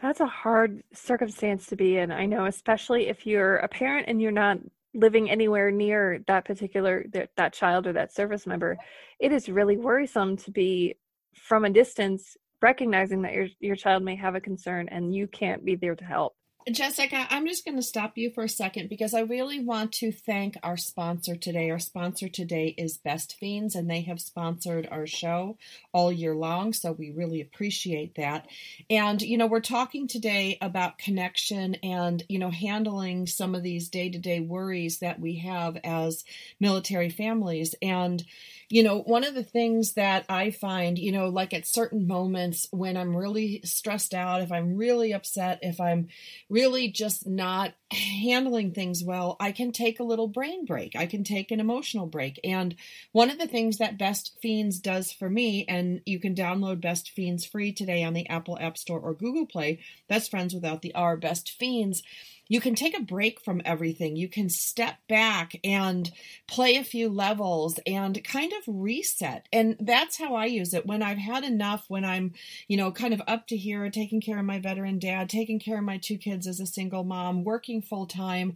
That's 0.00 0.20
a 0.20 0.26
hard 0.26 0.82
circumstance 0.94 1.66
to 1.66 1.76
be 1.76 1.98
in 1.98 2.10
i 2.10 2.24
know 2.24 2.46
especially 2.46 3.08
if 3.08 3.26
you're 3.26 3.56
a 3.56 3.68
parent 3.68 4.06
and 4.08 4.20
you're 4.20 4.32
not 4.32 4.58
living 4.94 5.30
anywhere 5.30 5.70
near 5.70 6.22
that 6.26 6.44
particular 6.44 7.04
that, 7.12 7.30
that 7.36 7.52
child 7.52 7.86
or 7.86 7.92
that 7.92 8.12
service 8.12 8.46
member. 8.46 8.76
It 9.18 9.32
is 9.32 9.48
really 9.48 9.76
worrisome 9.76 10.36
to 10.38 10.50
be 10.50 10.96
from 11.34 11.64
a 11.64 11.70
distance 11.70 12.36
recognizing 12.62 13.22
that 13.22 13.32
your 13.34 13.48
your 13.60 13.76
child 13.76 14.02
may 14.02 14.16
have 14.16 14.34
a 14.34 14.40
concern 14.40 14.88
and 14.90 15.14
you 15.14 15.26
can't 15.26 15.64
be 15.64 15.76
there 15.76 15.96
to 15.96 16.04
help 16.04 16.34
Jessica, 16.74 17.26
I'm 17.30 17.46
just 17.46 17.64
going 17.64 17.76
to 17.76 17.82
stop 17.82 18.18
you 18.18 18.30
for 18.30 18.44
a 18.44 18.48
second 18.48 18.88
because 18.88 19.14
I 19.14 19.20
really 19.20 19.60
want 19.60 19.92
to 19.94 20.12
thank 20.12 20.56
our 20.62 20.76
sponsor 20.76 21.34
today. 21.34 21.70
Our 21.70 21.78
sponsor 21.78 22.28
today 22.28 22.74
is 22.76 22.98
Best 22.98 23.36
Fiends, 23.38 23.74
and 23.74 23.90
they 23.90 24.02
have 24.02 24.20
sponsored 24.20 24.86
our 24.90 25.06
show 25.06 25.56
all 25.92 26.12
year 26.12 26.34
long. 26.34 26.72
So 26.72 26.92
we 26.92 27.10
really 27.10 27.40
appreciate 27.40 28.14
that. 28.16 28.46
And, 28.88 29.20
you 29.22 29.38
know, 29.38 29.46
we're 29.46 29.60
talking 29.60 30.06
today 30.06 30.58
about 30.60 30.98
connection 30.98 31.76
and, 31.76 32.22
you 32.28 32.38
know, 32.38 32.50
handling 32.50 33.26
some 33.26 33.54
of 33.54 33.62
these 33.62 33.88
day 33.88 34.10
to 34.10 34.18
day 34.18 34.40
worries 34.40 34.98
that 34.98 35.18
we 35.18 35.38
have 35.38 35.78
as 35.82 36.24
military 36.60 37.10
families. 37.10 37.74
And, 37.82 38.24
you 38.68 38.84
know, 38.84 39.00
one 39.00 39.24
of 39.24 39.34
the 39.34 39.42
things 39.42 39.94
that 39.94 40.24
I 40.28 40.50
find, 40.52 40.96
you 40.96 41.10
know, 41.10 41.28
like 41.28 41.52
at 41.52 41.66
certain 41.66 42.06
moments 42.06 42.68
when 42.70 42.96
I'm 42.96 43.16
really 43.16 43.62
stressed 43.64 44.14
out, 44.14 44.42
if 44.42 44.52
I'm 44.52 44.76
really 44.76 45.12
upset, 45.12 45.58
if 45.62 45.80
I'm 45.80 46.06
really 46.48 46.59
just 46.92 47.26
not 47.26 47.74
handling 47.92 48.72
things 48.72 49.02
well, 49.04 49.36
I 49.40 49.52
can 49.52 49.72
take 49.72 50.00
a 50.00 50.04
little 50.04 50.28
brain 50.28 50.64
break. 50.64 50.96
I 50.96 51.06
can 51.06 51.24
take 51.24 51.50
an 51.50 51.60
emotional 51.60 52.06
break. 52.06 52.38
And 52.44 52.74
one 53.12 53.30
of 53.30 53.38
the 53.38 53.46
things 53.46 53.78
that 53.78 53.98
Best 53.98 54.36
Fiends 54.40 54.78
does 54.78 55.12
for 55.12 55.28
me, 55.28 55.64
and 55.68 56.00
you 56.06 56.18
can 56.18 56.34
download 56.34 56.80
Best 56.80 57.10
Fiends 57.10 57.44
free 57.44 57.72
today 57.72 58.04
on 58.04 58.14
the 58.14 58.28
Apple 58.28 58.58
App 58.60 58.78
Store 58.78 59.00
or 59.00 59.14
Google 59.14 59.46
Play, 59.46 59.80
Best 60.08 60.30
Friends 60.30 60.54
Without 60.54 60.82
the 60.82 60.94
R, 60.94 61.16
Best 61.16 61.50
Fiends 61.58 62.02
you 62.50 62.60
can 62.60 62.74
take 62.74 62.98
a 62.98 63.02
break 63.02 63.40
from 63.40 63.62
everything. 63.64 64.16
You 64.16 64.28
can 64.28 64.48
step 64.48 64.96
back 65.08 65.52
and 65.62 66.10
play 66.48 66.76
a 66.76 66.84
few 66.84 67.08
levels 67.08 67.78
and 67.86 68.22
kind 68.24 68.52
of 68.52 68.64
reset. 68.66 69.46
And 69.52 69.76
that's 69.78 70.18
how 70.18 70.34
I 70.34 70.46
use 70.46 70.74
it 70.74 70.84
when 70.84 71.00
I've 71.00 71.16
had 71.16 71.44
enough, 71.44 71.84
when 71.86 72.04
I'm, 72.04 72.32
you 72.66 72.76
know, 72.76 72.90
kind 72.90 73.14
of 73.14 73.22
up 73.28 73.46
to 73.46 73.56
here, 73.56 73.88
taking 73.88 74.20
care 74.20 74.36
of 74.36 74.44
my 74.44 74.58
veteran 74.58 74.98
dad, 74.98 75.30
taking 75.30 75.60
care 75.60 75.78
of 75.78 75.84
my 75.84 75.98
two 75.98 76.18
kids 76.18 76.48
as 76.48 76.58
a 76.58 76.66
single 76.66 77.04
mom, 77.04 77.44
working 77.44 77.80
full 77.80 78.06
time. 78.06 78.54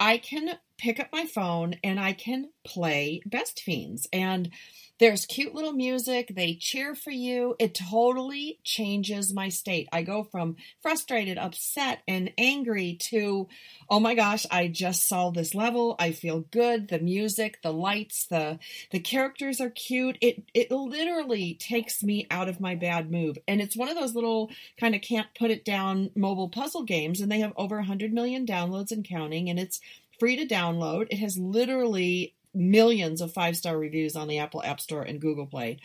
I 0.00 0.18
can 0.18 0.58
pick 0.76 0.98
up 0.98 1.08
my 1.12 1.24
phone 1.24 1.76
and 1.84 2.00
I 2.00 2.14
can 2.14 2.50
play 2.64 3.22
Best 3.24 3.60
Fiends. 3.60 4.08
And 4.12 4.50
there's 4.98 5.26
cute 5.26 5.54
little 5.54 5.72
music. 5.72 6.32
They 6.34 6.54
cheer 6.54 6.94
for 6.94 7.10
you. 7.10 7.54
It 7.58 7.74
totally 7.74 8.60
changes 8.64 9.32
my 9.32 9.50
state. 9.50 9.88
I 9.92 10.02
go 10.02 10.24
from 10.24 10.56
frustrated, 10.80 11.36
upset, 11.36 12.00
and 12.08 12.32
angry 12.38 12.96
to, 13.10 13.48
oh 13.90 14.00
my 14.00 14.14
gosh, 14.14 14.46
I 14.50 14.68
just 14.68 15.06
saw 15.06 15.30
this 15.30 15.54
level. 15.54 15.96
I 15.98 16.12
feel 16.12 16.40
good. 16.50 16.88
The 16.88 16.98
music, 16.98 17.60
the 17.62 17.72
lights, 17.72 18.26
the 18.26 18.58
the 18.90 19.00
characters 19.00 19.60
are 19.60 19.70
cute. 19.70 20.16
It 20.20 20.44
it 20.54 20.70
literally 20.70 21.54
takes 21.54 22.02
me 22.02 22.26
out 22.30 22.48
of 22.48 22.60
my 22.60 22.74
bad 22.74 23.10
mood. 23.10 23.40
And 23.46 23.60
it's 23.60 23.76
one 23.76 23.88
of 23.88 23.96
those 23.96 24.14
little 24.14 24.50
kind 24.78 24.94
of 24.94 25.02
can't 25.02 25.28
put 25.38 25.50
it 25.50 25.64
down 25.64 26.10
mobile 26.14 26.48
puzzle 26.48 26.84
games. 26.84 27.20
And 27.20 27.30
they 27.30 27.40
have 27.40 27.52
over 27.56 27.76
100 27.76 28.12
million 28.12 28.46
downloads 28.46 28.92
and 28.92 29.06
counting. 29.06 29.50
And 29.50 29.58
it's 29.58 29.80
free 30.18 30.36
to 30.36 30.46
download. 30.46 31.08
It 31.10 31.18
has 31.18 31.36
literally 31.36 32.34
millions 32.56 33.20
of 33.20 33.32
five 33.32 33.56
star 33.56 33.78
reviews 33.78 34.16
on 34.16 34.28
the 34.28 34.38
Apple 34.38 34.62
App 34.62 34.80
Store 34.80 35.02
and 35.02 35.20
Google 35.20 35.46
Play. 35.46 35.78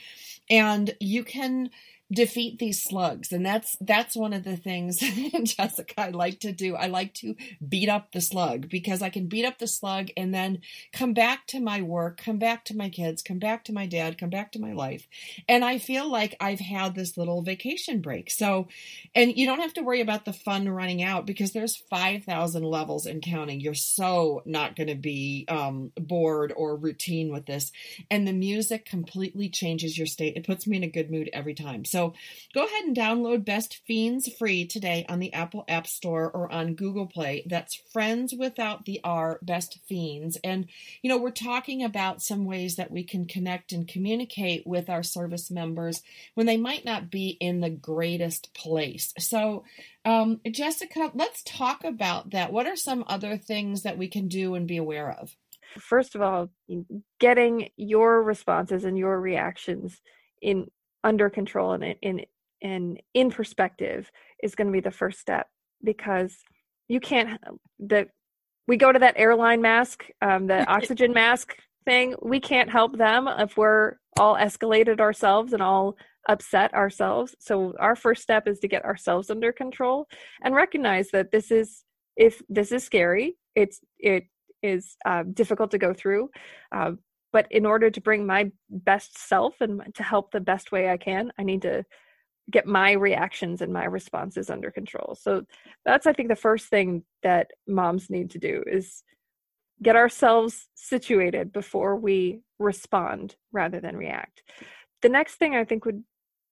And 0.49 0.95
you 0.99 1.23
can 1.23 1.69
defeat 2.11 2.59
these 2.59 2.83
slugs. 2.83 3.31
And 3.31 3.45
that's 3.45 3.77
that's 3.79 4.15
one 4.15 4.33
of 4.33 4.43
the 4.43 4.57
things 4.57 4.99
jessica 5.43 5.93
i 6.01 6.09
like 6.09 6.39
to 6.41 6.51
do. 6.51 6.75
I 6.75 6.87
like 6.87 7.13
to 7.15 7.35
beat 7.67 7.89
up 7.89 8.11
the 8.11 8.21
slug 8.21 8.69
because 8.69 9.01
i 9.01 9.09
can 9.09 9.27
beat 9.27 9.45
up 9.45 9.59
the 9.59 9.67
slug 9.67 10.09
and 10.17 10.33
then 10.33 10.59
come 10.91 11.13
back 11.13 11.47
to 11.47 11.59
my 11.59 11.81
work 11.81 12.21
come 12.23 12.37
back 12.37 12.65
to 12.65 12.75
my 12.75 12.89
kids 12.89 13.21
come 13.21 13.39
back 13.39 13.63
to 13.65 13.73
my 13.73 13.85
dad 13.85 14.17
come 14.17 14.29
back 14.29 14.51
to 14.53 14.59
my 14.59 14.73
life. 14.73 15.07
And 15.47 15.63
i 15.63 15.77
feel 15.77 16.09
like 16.09 16.35
i've 16.39 16.59
had 16.59 16.95
this 16.95 17.17
little 17.17 17.41
vacation 17.41 18.01
break. 18.01 18.29
So 18.29 18.67
and 19.15 19.35
you 19.37 19.45
don't 19.45 19.59
have 19.59 19.73
to 19.73 19.81
worry 19.81 20.01
about 20.01 20.25
the 20.25 20.33
fun 20.33 20.67
running 20.67 21.03
out 21.03 21.25
because 21.25 21.51
there's 21.51 21.75
5000 21.75 22.63
levels 22.63 23.05
and 23.05 23.21
counting. 23.21 23.59
You're 23.59 23.73
so 23.73 24.41
not 24.45 24.75
going 24.75 24.87
to 24.87 24.95
be 24.95 25.45
um, 25.47 25.91
bored 25.95 26.53
or 26.55 26.75
routine 26.75 27.31
with 27.31 27.45
this. 27.45 27.71
And 28.09 28.27
the 28.27 28.33
music 28.33 28.85
completely 28.85 29.49
changes 29.49 29.97
your 29.97 30.07
state. 30.07 30.35
It 30.35 30.45
puts 30.45 30.67
me 30.67 30.77
in 30.77 30.83
a 30.83 30.87
good 30.87 31.11
mood 31.11 31.29
every 31.33 31.53
time. 31.53 31.85
So 31.85 32.00
so 32.01 32.13
go 32.53 32.65
ahead 32.65 32.85
and 32.85 32.97
download 32.97 33.45
Best 33.45 33.81
Fiends 33.85 34.27
free 34.33 34.65
today 34.65 35.05
on 35.07 35.19
the 35.19 35.33
Apple 35.33 35.63
App 35.67 35.85
Store 35.85 36.31
or 36.31 36.51
on 36.51 36.73
Google 36.73 37.05
Play. 37.05 37.43
That's 37.45 37.75
Friends 37.75 38.33
Without 38.33 38.85
the 38.85 38.99
R, 39.03 39.37
Best 39.43 39.77
Fiends. 39.87 40.35
And, 40.43 40.67
you 41.03 41.09
know, 41.09 41.19
we're 41.19 41.29
talking 41.29 41.83
about 41.83 42.23
some 42.23 42.45
ways 42.45 42.77
that 42.77 42.89
we 42.89 43.03
can 43.03 43.25
connect 43.25 43.71
and 43.71 43.87
communicate 43.87 44.65
with 44.65 44.89
our 44.89 45.03
service 45.03 45.51
members 45.51 46.01
when 46.33 46.47
they 46.47 46.57
might 46.57 46.85
not 46.85 47.11
be 47.11 47.37
in 47.39 47.59
the 47.59 47.69
greatest 47.69 48.51
place. 48.55 49.13
So, 49.19 49.63
um, 50.03 50.41
Jessica, 50.49 51.11
let's 51.13 51.43
talk 51.43 51.83
about 51.83 52.31
that. 52.31 52.51
What 52.51 52.65
are 52.65 52.75
some 52.75 53.03
other 53.07 53.37
things 53.37 53.83
that 53.83 53.99
we 53.99 54.07
can 54.07 54.27
do 54.27 54.55
and 54.55 54.67
be 54.67 54.77
aware 54.77 55.11
of? 55.11 55.35
First 55.77 56.15
of 56.15 56.21
all, 56.23 56.49
getting 57.19 57.69
your 57.77 58.23
responses 58.23 58.85
and 58.85 58.97
your 58.97 59.19
reactions 59.21 60.01
in 60.41 60.67
under 61.03 61.29
control 61.29 61.73
and 61.73 61.95
in 62.01 62.21
and 62.61 63.01
in 63.13 63.31
perspective 63.31 64.11
is 64.43 64.55
going 64.55 64.67
to 64.67 64.73
be 64.73 64.79
the 64.79 64.91
first 64.91 65.19
step 65.19 65.47
because 65.83 66.37
you 66.87 66.99
can't 66.99 67.39
the 67.79 68.07
we 68.67 68.77
go 68.77 68.91
to 68.91 68.99
that 68.99 69.15
airline 69.17 69.61
mask 69.61 70.05
um, 70.21 70.47
the 70.47 70.65
oxygen 70.71 71.13
mask 71.13 71.55
thing 71.85 72.15
we 72.21 72.39
can't 72.39 72.69
help 72.69 72.97
them 72.97 73.27
if 73.27 73.57
we're 73.57 73.95
all 74.19 74.35
escalated 74.35 74.99
ourselves 74.99 75.53
and 75.53 75.61
all 75.61 75.95
upset 76.29 76.73
ourselves. 76.73 77.35
So 77.39 77.73
our 77.79 77.95
first 77.95 78.21
step 78.21 78.47
is 78.47 78.59
to 78.59 78.67
get 78.67 78.85
ourselves 78.85 79.29
under 79.29 79.51
control 79.51 80.07
and 80.43 80.55
recognize 80.55 81.09
that 81.11 81.31
this 81.31 81.51
is 81.51 81.83
if 82.17 82.41
this 82.49 82.71
is 82.71 82.83
scary 82.83 83.37
it's 83.55 83.79
it 83.99 84.25
is 84.61 84.95
uh, 85.05 85.23
difficult 85.33 85.71
to 85.71 85.77
go 85.77 85.93
through. 85.93 86.29
Uh, 86.71 86.91
but 87.31 87.47
in 87.51 87.65
order 87.65 87.89
to 87.89 88.01
bring 88.01 88.25
my 88.25 88.51
best 88.69 89.17
self 89.17 89.61
and 89.61 89.81
to 89.95 90.03
help 90.03 90.31
the 90.31 90.39
best 90.39 90.71
way 90.71 90.89
i 90.89 90.97
can 90.97 91.31
i 91.37 91.43
need 91.43 91.61
to 91.61 91.83
get 92.49 92.65
my 92.65 92.91
reactions 92.91 93.61
and 93.61 93.71
my 93.71 93.85
responses 93.85 94.49
under 94.49 94.71
control. 94.71 95.17
So 95.19 95.43
that's 95.85 96.05
i 96.05 96.13
think 96.13 96.29
the 96.29 96.35
first 96.35 96.67
thing 96.67 97.03
that 97.23 97.51
moms 97.67 98.09
need 98.09 98.31
to 98.31 98.39
do 98.39 98.63
is 98.67 99.03
get 99.81 99.95
ourselves 99.95 100.67
situated 100.75 101.51
before 101.51 101.95
we 101.95 102.41
respond 102.59 103.35
rather 103.51 103.79
than 103.79 103.97
react. 103.97 104.43
The 105.01 105.09
next 105.09 105.35
thing 105.35 105.55
i 105.55 105.63
think 105.63 105.85
would 105.85 106.03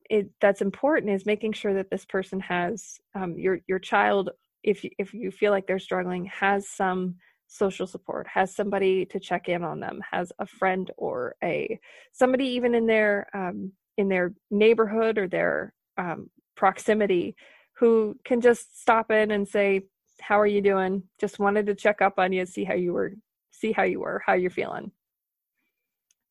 it, 0.10 0.32
that's 0.42 0.62
important 0.62 1.12
is 1.12 1.26
making 1.26 1.54
sure 1.54 1.76
that 1.76 1.92
this 1.92 2.06
person 2.06 2.40
has 2.40 3.00
um, 3.14 3.38
your 3.38 3.60
your 3.68 3.80
child 3.80 4.32
if 4.64 4.84
if 4.98 5.14
you 5.14 5.32
feel 5.32 5.52
like 5.52 5.68
they're 5.68 5.80
struggling 5.80 6.26
has 6.26 6.68
some 6.68 7.16
social 7.50 7.88
support 7.88 8.28
has 8.28 8.56
somebody 8.56 9.06
to 9.06 9.20
check 9.20 9.50
in 9.50 9.64
on 9.64 9.80
them 9.80 10.00
has 10.12 10.32
a 10.40 10.46
friend 10.46 10.92
or 10.98 11.36
a 11.44 11.80
somebody 12.14 12.46
even 12.46 12.76
in 12.76 12.86
their 12.86 13.28
um, 13.34 13.72
in 13.98 14.08
their 14.08 14.34
neighborhood 14.50 15.18
or 15.18 15.28
their 15.28 15.74
um, 15.98 16.30
proximity 16.56 17.36
who 17.78 18.16
can 18.24 18.40
just 18.40 18.80
stop 18.80 19.12
in 19.12 19.32
and 19.32 19.48
say 19.48 19.82
how 20.22 20.40
are 20.40 20.48
you 20.48 20.62
doing? 20.62 21.04
Just 21.20 21.40
wanted 21.40 21.66
to 21.68 21.76
check 21.76 22.02
up 22.02 22.16
on 22.18 22.34
you 22.34 22.46
see 22.46 22.64
how 22.64 22.76
you 22.76 22.94
were 22.94 23.14
see 23.52 23.72
how 23.72 23.84
you 23.84 24.00
were 24.00 24.22
how 24.26 24.34
you're 24.34 24.50
feeling. 24.50 24.92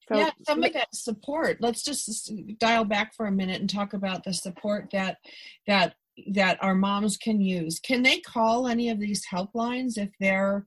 So, 0.09 0.19
yeah 0.19 0.31
some 0.47 0.63
of 0.63 0.73
that 0.73 0.95
support. 0.95 1.59
Let's 1.61 1.83
just 1.83 2.33
dial 2.59 2.85
back 2.85 3.15
for 3.15 3.27
a 3.27 3.33
minute 3.33 3.61
and 3.61 3.69
talk 3.69 3.93
about 3.93 4.25
the 4.25 4.33
support 4.33 4.89
that 4.93 5.19
that 5.67 5.95
that 6.33 6.59
our 6.63 6.75
moms 6.75 7.17
can 7.17 7.41
use. 7.41 7.79
Can 7.79 8.03
they 8.03 8.19
call 8.21 8.67
any 8.67 8.89
of 8.89 8.99
these 8.99 9.25
helplines 9.27 9.97
if 9.97 10.11
they're 10.21 10.67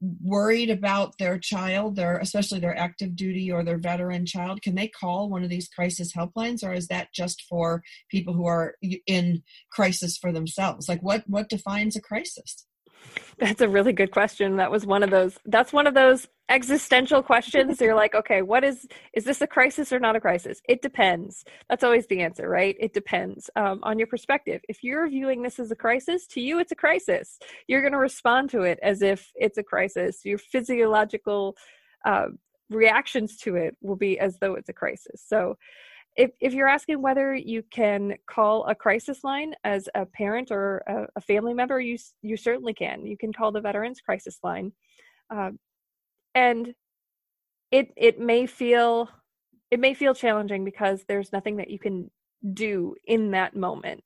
worried 0.00 0.70
about 0.70 1.18
their 1.18 1.38
child, 1.38 1.96
their 1.96 2.18
especially 2.18 2.60
their 2.60 2.76
active 2.76 3.16
duty 3.16 3.50
or 3.50 3.64
their 3.64 3.78
veteran 3.78 4.26
child, 4.26 4.62
can 4.62 4.74
they 4.74 4.88
call 4.88 5.28
one 5.28 5.42
of 5.42 5.50
these 5.50 5.68
crisis 5.68 6.12
helplines, 6.12 6.62
or 6.62 6.72
is 6.72 6.88
that 6.88 7.12
just 7.14 7.42
for 7.48 7.82
people 8.10 8.34
who 8.34 8.46
are 8.46 8.74
in 9.06 9.42
crisis 9.70 10.16
for 10.16 10.32
themselves? 10.32 10.88
Like, 10.88 11.02
what 11.02 11.24
what 11.26 11.48
defines 11.48 11.96
a 11.96 12.00
crisis? 12.00 12.66
That's 13.38 13.60
a 13.60 13.68
really 13.68 13.92
good 13.92 14.10
question. 14.10 14.56
That 14.56 14.70
was 14.70 14.86
one 14.86 15.02
of 15.02 15.10
those. 15.10 15.38
That's 15.46 15.72
one 15.72 15.86
of 15.86 15.94
those 15.94 16.28
existential 16.48 17.22
questions. 17.22 17.80
You're 17.80 17.94
like, 17.94 18.14
okay, 18.14 18.42
what 18.42 18.62
is 18.62 18.86
is 19.14 19.24
this 19.24 19.40
a 19.40 19.46
crisis 19.46 19.92
or 19.92 19.98
not 19.98 20.16
a 20.16 20.20
crisis? 20.20 20.60
It 20.68 20.82
depends. 20.82 21.44
That's 21.68 21.82
always 21.82 22.06
the 22.06 22.20
answer, 22.20 22.48
right? 22.48 22.76
It 22.78 22.92
depends 22.92 23.50
um, 23.56 23.80
on 23.82 23.98
your 23.98 24.06
perspective. 24.06 24.60
If 24.68 24.84
you're 24.84 25.08
viewing 25.08 25.42
this 25.42 25.58
as 25.58 25.70
a 25.70 25.76
crisis, 25.76 26.26
to 26.28 26.40
you 26.40 26.58
it's 26.58 26.72
a 26.72 26.76
crisis. 26.76 27.38
You're 27.66 27.80
going 27.80 27.92
to 27.92 27.98
respond 27.98 28.50
to 28.50 28.62
it 28.62 28.78
as 28.82 29.02
if 29.02 29.32
it's 29.34 29.58
a 29.58 29.62
crisis. 29.62 30.24
Your 30.24 30.38
physiological 30.38 31.56
uh, 32.04 32.26
reactions 32.70 33.36
to 33.38 33.56
it 33.56 33.76
will 33.80 33.96
be 33.96 34.18
as 34.18 34.38
though 34.40 34.54
it's 34.54 34.68
a 34.68 34.74
crisis. 34.74 35.22
So 35.26 35.56
if, 36.16 36.30
if 36.40 36.52
you're 36.52 36.68
asking 36.68 37.00
whether 37.00 37.34
you 37.34 37.62
can 37.70 38.16
call 38.26 38.66
a 38.66 38.74
crisis 38.74 39.24
line 39.24 39.54
as 39.64 39.88
a 39.94 40.04
parent 40.04 40.50
or 40.50 40.82
a, 40.86 41.06
a 41.16 41.20
family 41.20 41.54
member, 41.54 41.80
you 41.80 41.98
you 42.20 42.36
certainly 42.36 42.74
can. 42.74 43.06
You 43.06 43.16
can 43.16 43.32
call 43.32 43.52
the 43.52 43.60
Veterans 43.60 44.00
Crisis 44.00 44.38
Line, 44.42 44.72
uh, 45.30 45.50
and 46.34 46.74
it 47.70 47.88
it 47.96 48.20
may 48.20 48.46
feel 48.46 49.08
it 49.70 49.80
may 49.80 49.94
feel 49.94 50.14
challenging 50.14 50.64
because 50.64 51.02
there's 51.08 51.32
nothing 51.32 51.56
that 51.56 51.70
you 51.70 51.78
can 51.78 52.10
do 52.52 52.94
in 53.06 53.30
that 53.30 53.56
moment. 53.56 54.04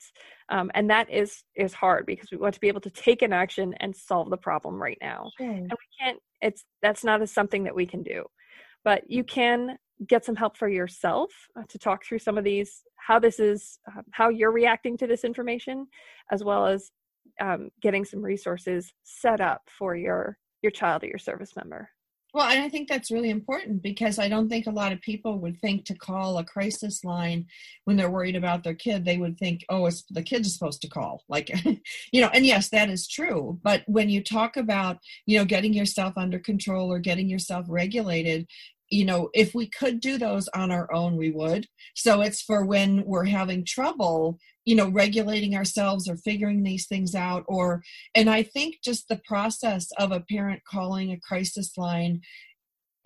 Um, 0.48 0.70
and 0.74 0.90
that 0.90 1.10
is 1.10 1.42
is 1.56 1.74
hard 1.74 2.06
because 2.06 2.30
we 2.30 2.36
want 2.36 2.54
to 2.54 2.60
be 2.60 2.68
able 2.68 2.82
to 2.82 2.90
take 2.90 3.22
an 3.22 3.32
action 3.32 3.74
and 3.80 3.96
solve 3.96 4.30
the 4.30 4.36
problem 4.36 4.80
right 4.80 4.98
now. 5.00 5.30
Sure. 5.38 5.50
and 5.50 5.64
we 5.64 6.04
can't 6.04 6.18
it's 6.40 6.64
that's 6.82 7.02
not 7.02 7.22
a, 7.22 7.26
something 7.26 7.64
that 7.64 7.74
we 7.74 7.86
can 7.86 8.04
do. 8.04 8.26
But 8.84 9.10
you 9.10 9.24
can 9.24 9.76
get 10.06 10.24
some 10.24 10.36
help 10.36 10.56
for 10.56 10.68
yourself 10.68 11.30
uh, 11.58 11.62
to 11.68 11.78
talk 11.78 12.04
through 12.04 12.18
some 12.18 12.36
of 12.36 12.44
these 12.44 12.82
how 12.96 13.18
this 13.18 13.38
is 13.38 13.78
uh, 13.88 14.02
how 14.10 14.28
you're 14.28 14.52
reacting 14.52 14.96
to 14.96 15.06
this 15.06 15.24
information 15.24 15.86
as 16.30 16.42
well 16.42 16.66
as 16.66 16.90
um, 17.40 17.70
getting 17.80 18.04
some 18.04 18.22
resources 18.22 18.92
set 19.04 19.40
up 19.40 19.62
for 19.78 19.94
your 19.96 20.38
your 20.62 20.70
child 20.70 21.04
or 21.04 21.06
your 21.06 21.18
service 21.18 21.54
member 21.56 21.88
well, 22.36 22.50
and 22.50 22.62
I 22.62 22.68
think 22.68 22.86
that's 22.86 23.10
really 23.10 23.30
important 23.30 23.82
because 23.82 24.18
I 24.18 24.28
don't 24.28 24.50
think 24.50 24.66
a 24.66 24.70
lot 24.70 24.92
of 24.92 25.00
people 25.00 25.38
would 25.38 25.58
think 25.58 25.86
to 25.86 25.94
call 25.94 26.36
a 26.36 26.44
crisis 26.44 27.02
line 27.02 27.46
when 27.84 27.96
they're 27.96 28.10
worried 28.10 28.36
about 28.36 28.62
their 28.62 28.74
kid. 28.74 29.06
They 29.06 29.16
would 29.16 29.38
think, 29.38 29.64
oh, 29.70 29.86
it's 29.86 30.04
the 30.10 30.22
kids 30.22 30.48
is 30.48 30.52
supposed 30.52 30.82
to 30.82 30.88
call. 30.90 31.24
Like, 31.30 31.50
you 32.12 32.20
know, 32.20 32.28
and 32.34 32.44
yes, 32.44 32.68
that 32.68 32.90
is 32.90 33.08
true. 33.08 33.58
But 33.62 33.84
when 33.86 34.10
you 34.10 34.22
talk 34.22 34.58
about, 34.58 34.98
you 35.24 35.38
know, 35.38 35.46
getting 35.46 35.72
yourself 35.72 36.12
under 36.18 36.38
control 36.38 36.92
or 36.92 36.98
getting 36.98 37.26
yourself 37.26 37.64
regulated, 37.70 38.46
you 38.90 39.04
know, 39.04 39.30
if 39.34 39.54
we 39.54 39.68
could 39.68 40.00
do 40.00 40.18
those 40.18 40.48
on 40.48 40.70
our 40.70 40.92
own, 40.92 41.16
we 41.16 41.30
would. 41.30 41.66
So 41.94 42.20
it's 42.20 42.42
for 42.42 42.64
when 42.64 43.04
we're 43.04 43.24
having 43.24 43.64
trouble, 43.64 44.38
you 44.64 44.74
know, 44.74 44.88
regulating 44.88 45.56
ourselves 45.56 46.08
or 46.08 46.16
figuring 46.16 46.62
these 46.62 46.86
things 46.86 47.14
out. 47.14 47.44
Or, 47.48 47.82
and 48.14 48.30
I 48.30 48.42
think 48.42 48.76
just 48.84 49.08
the 49.08 49.20
process 49.26 49.88
of 49.98 50.12
a 50.12 50.20
parent 50.20 50.62
calling 50.68 51.12
a 51.12 51.20
crisis 51.20 51.76
line 51.76 52.20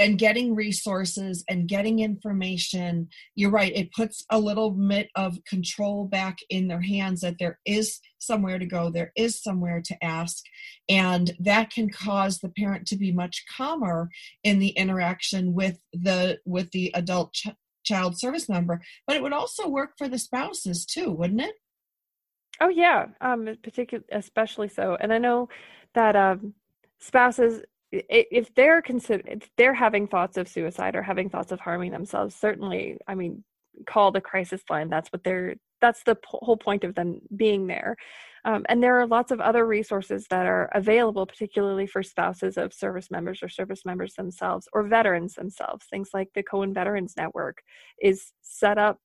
and 0.01 0.19
getting 0.19 0.55
resources 0.55 1.45
and 1.49 1.69
getting 1.69 2.01
information 2.01 3.07
you're 3.37 3.51
right 3.51 3.77
it 3.77 3.93
puts 3.93 4.25
a 4.31 4.39
little 4.39 4.71
bit 4.71 5.09
of 5.15 5.39
control 5.45 6.07
back 6.07 6.39
in 6.49 6.67
their 6.67 6.81
hands 6.81 7.21
that 7.21 7.37
there 7.39 7.61
is 7.67 8.01
somewhere 8.19 8.59
to 8.59 8.67
go 8.67 8.91
there 8.91 9.13
is 9.15 9.41
somewhere 9.41 9.81
to 9.85 9.95
ask 10.03 10.43
and 10.89 11.33
that 11.39 11.71
can 11.71 11.89
cause 11.89 12.39
the 12.39 12.49
parent 12.49 12.87
to 12.87 12.97
be 12.97 13.13
much 13.13 13.45
calmer 13.57 14.09
in 14.43 14.59
the 14.59 14.71
interaction 14.71 15.53
with 15.53 15.79
the 15.93 16.39
with 16.45 16.71
the 16.73 16.91
adult 16.95 17.33
ch- 17.35 17.49
child 17.85 18.19
service 18.19 18.49
member 18.49 18.81
but 19.07 19.17
it 19.17 19.23
would 19.23 19.33
also 19.33 19.69
work 19.69 19.91
for 19.99 20.09
the 20.09 20.19
spouses 20.19 20.85
too 20.85 21.11
wouldn't 21.11 21.43
it? 21.43 21.55
Oh 22.61 22.69
yeah 22.69 23.07
um 23.21 23.49
particular 23.63 24.05
especially 24.11 24.69
so 24.69 24.97
and 24.99 25.13
i 25.13 25.19
know 25.19 25.49
that 25.95 26.17
um 26.17 26.55
spouses 26.99 27.63
if 27.93 28.55
they're 28.55 28.83
consider 28.83 29.23
if 29.27 29.51
they're 29.57 29.75
having 29.75 30.07
thoughts 30.07 30.37
of 30.37 30.49
suicide 30.49 30.95
or 30.95 31.03
having 31.03 31.29
thoughts 31.29 31.51
of 31.51 31.61
harming 31.61 31.91
themselves 31.91 32.37
certainly 32.37 32.97
i 33.09 33.15
mean 33.15 33.43
call 33.87 34.13
the 34.13 34.21
crisis 34.21 34.63
line. 34.71 34.89
That's 34.89 35.11
what 35.13 35.25
they're 35.25 35.57
that's 35.81 36.03
the 36.03 36.15
p- 36.15 36.21
whole 36.27 36.59
point 36.59 36.85
of 36.85 36.95
them 36.95 37.21
being 37.35 37.67
there. 37.67 37.97
Um, 38.45 38.67
and 38.69 38.83
there 38.83 39.01
are 39.01 39.07
lots 39.07 39.33
of 39.33 39.41
other 39.41 39.67
resources 39.67 40.27
that 40.29 40.45
are 40.47 40.69
available 40.75 41.25
particularly 41.25 41.87
for 41.87 42.03
spouses 42.03 42.59
of 42.59 42.75
service 42.75 43.11
members 43.11 43.43
or 43.43 43.49
service 43.49 43.87
members 43.87 44.15
themselves 44.15 44.69
or 44.75 44.83
veterans 44.83 45.35
themselves. 45.35 45.87
Things 45.91 46.11
like 46.13 46.29
the 46.35 46.43
cohen 46.43 46.75
veterans 46.75 47.15
network 47.17 47.59
is 48.01 48.33
set 48.43 48.79
up 48.79 48.99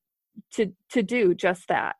to 0.54 0.74
to 0.92 1.04
do 1.04 1.34
just 1.34 1.68
that. 1.70 1.96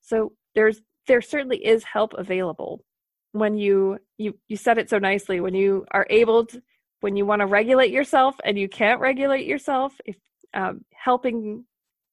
So 0.00 0.32
there's 0.54 0.82
there 1.06 1.22
certainly 1.22 1.64
is 1.64 1.84
help 1.84 2.12
available 2.14 2.84
when 3.32 3.56
you 3.56 3.98
you 4.16 4.36
you 4.48 4.56
said 4.56 4.78
it 4.78 4.90
so 4.90 4.98
nicely 4.98 5.40
when 5.40 5.54
you 5.54 5.86
are 5.90 6.06
able 6.10 6.46
to 6.46 6.62
when 7.00 7.16
you 7.16 7.24
want 7.24 7.40
to 7.40 7.46
regulate 7.46 7.92
yourself 7.92 8.36
and 8.44 8.58
you 8.58 8.68
can't 8.68 9.00
regulate 9.00 9.46
yourself 9.46 9.94
if 10.04 10.16
um, 10.54 10.84
helping 10.92 11.64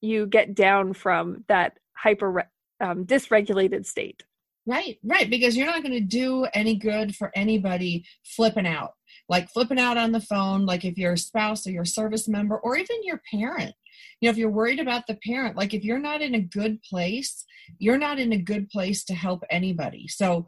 you 0.02 0.28
get 0.28 0.54
down 0.54 0.94
from 0.94 1.44
that 1.48 1.80
hyper 1.96 2.48
um, 2.82 3.06
dysregulated 3.06 3.86
state. 3.86 4.24
Right 4.68 4.98
right 5.04 5.30
because 5.30 5.56
you're 5.56 5.68
not 5.68 5.84
going 5.84 5.94
to 5.94 6.00
do 6.00 6.46
any 6.54 6.76
good 6.76 7.16
for 7.16 7.32
anybody 7.36 8.06
flipping 8.24 8.68
out. 8.68 8.94
Like 9.30 9.50
flipping 9.50 9.80
out 9.80 9.98
on 9.98 10.12
the 10.12 10.22
phone 10.22 10.66
like 10.66 10.86
if 10.86 10.98
you're 10.98 11.14
a 11.14 11.18
spouse 11.18 11.66
or 11.66 11.72
your 11.72 11.86
service 11.86 12.28
member 12.28 12.58
or 12.58 12.76
even 12.78 12.98
your 13.04 13.22
parent. 13.32 13.74
You 14.20 14.28
know 14.28 14.32
if 14.32 14.38
you're 14.38 14.50
worried 14.50 14.80
about 14.80 15.08
the 15.08 15.18
parent 15.26 15.56
like 15.56 15.74
if 15.74 15.84
you're 15.84 16.00
not 16.00 16.22
in 16.22 16.36
a 16.36 16.42
good 16.42 16.82
place 16.84 17.46
you're 17.80 17.98
not 17.98 18.20
in 18.20 18.34
a 18.34 18.38
good 18.38 18.70
place 18.70 19.04
to 19.06 19.14
help 19.14 19.44
anybody. 19.50 20.08
So 20.08 20.48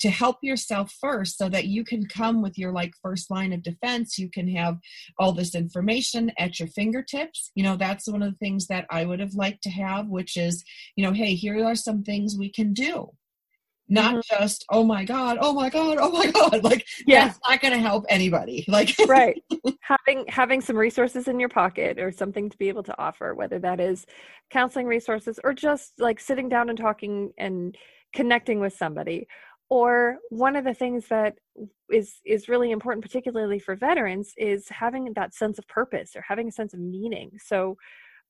to 0.00 0.10
help 0.10 0.38
yourself 0.42 0.92
first 1.00 1.36
so 1.38 1.48
that 1.48 1.66
you 1.66 1.84
can 1.84 2.06
come 2.06 2.42
with 2.42 2.58
your 2.58 2.72
like 2.72 2.92
first 3.02 3.30
line 3.30 3.52
of 3.52 3.62
defense. 3.62 4.18
You 4.18 4.30
can 4.30 4.48
have 4.54 4.78
all 5.18 5.32
this 5.32 5.54
information 5.54 6.32
at 6.38 6.58
your 6.58 6.68
fingertips. 6.68 7.50
You 7.54 7.64
know 7.64 7.76
that's 7.76 8.08
one 8.08 8.22
of 8.22 8.32
the 8.32 8.38
things 8.38 8.66
that 8.68 8.86
i 8.90 9.04
would 9.04 9.20
have 9.20 9.34
liked 9.34 9.62
to 9.62 9.70
have 9.70 10.08
which 10.08 10.36
is 10.36 10.64
you 10.96 11.04
know 11.04 11.12
hey 11.12 11.34
here 11.34 11.64
are 11.64 11.74
some 11.74 12.02
things 12.02 12.36
we 12.36 12.50
can 12.50 12.72
do. 12.72 13.10
Not 13.88 14.16
mm-hmm. 14.16 14.42
just 14.42 14.64
oh 14.70 14.84
my 14.84 15.04
god 15.04 15.38
oh 15.40 15.52
my 15.52 15.70
god 15.70 15.98
oh 16.00 16.10
my 16.10 16.30
god 16.32 16.64
like 16.64 16.84
yeah. 17.06 17.26
that's 17.26 17.38
not 17.48 17.60
going 17.60 17.74
to 17.74 17.80
help 17.80 18.04
anybody 18.08 18.64
like 18.68 18.94
right. 19.06 19.42
Having 19.80 20.26
having 20.28 20.60
some 20.60 20.76
resources 20.76 21.28
in 21.28 21.38
your 21.38 21.48
pocket 21.48 21.98
or 21.98 22.10
something 22.10 22.50
to 22.50 22.58
be 22.58 22.68
able 22.68 22.82
to 22.84 22.98
offer 23.00 23.34
whether 23.34 23.58
that 23.60 23.80
is 23.80 24.06
counseling 24.50 24.86
resources 24.86 25.38
or 25.44 25.52
just 25.52 25.92
like 25.98 26.18
sitting 26.18 26.48
down 26.48 26.68
and 26.68 26.78
talking 26.78 27.32
and 27.38 27.76
connecting 28.12 28.60
with 28.60 28.72
somebody 28.72 29.26
or 29.68 30.18
one 30.30 30.56
of 30.56 30.64
the 30.64 30.74
things 30.74 31.08
that 31.08 31.34
is 31.90 32.20
is 32.24 32.48
really 32.48 32.70
important 32.70 33.02
particularly 33.04 33.58
for 33.58 33.74
veterans 33.74 34.32
is 34.36 34.68
having 34.68 35.12
that 35.14 35.34
sense 35.34 35.58
of 35.58 35.66
purpose 35.68 36.14
or 36.14 36.22
having 36.22 36.48
a 36.48 36.52
sense 36.52 36.74
of 36.74 36.80
meaning. 36.80 37.30
So 37.42 37.76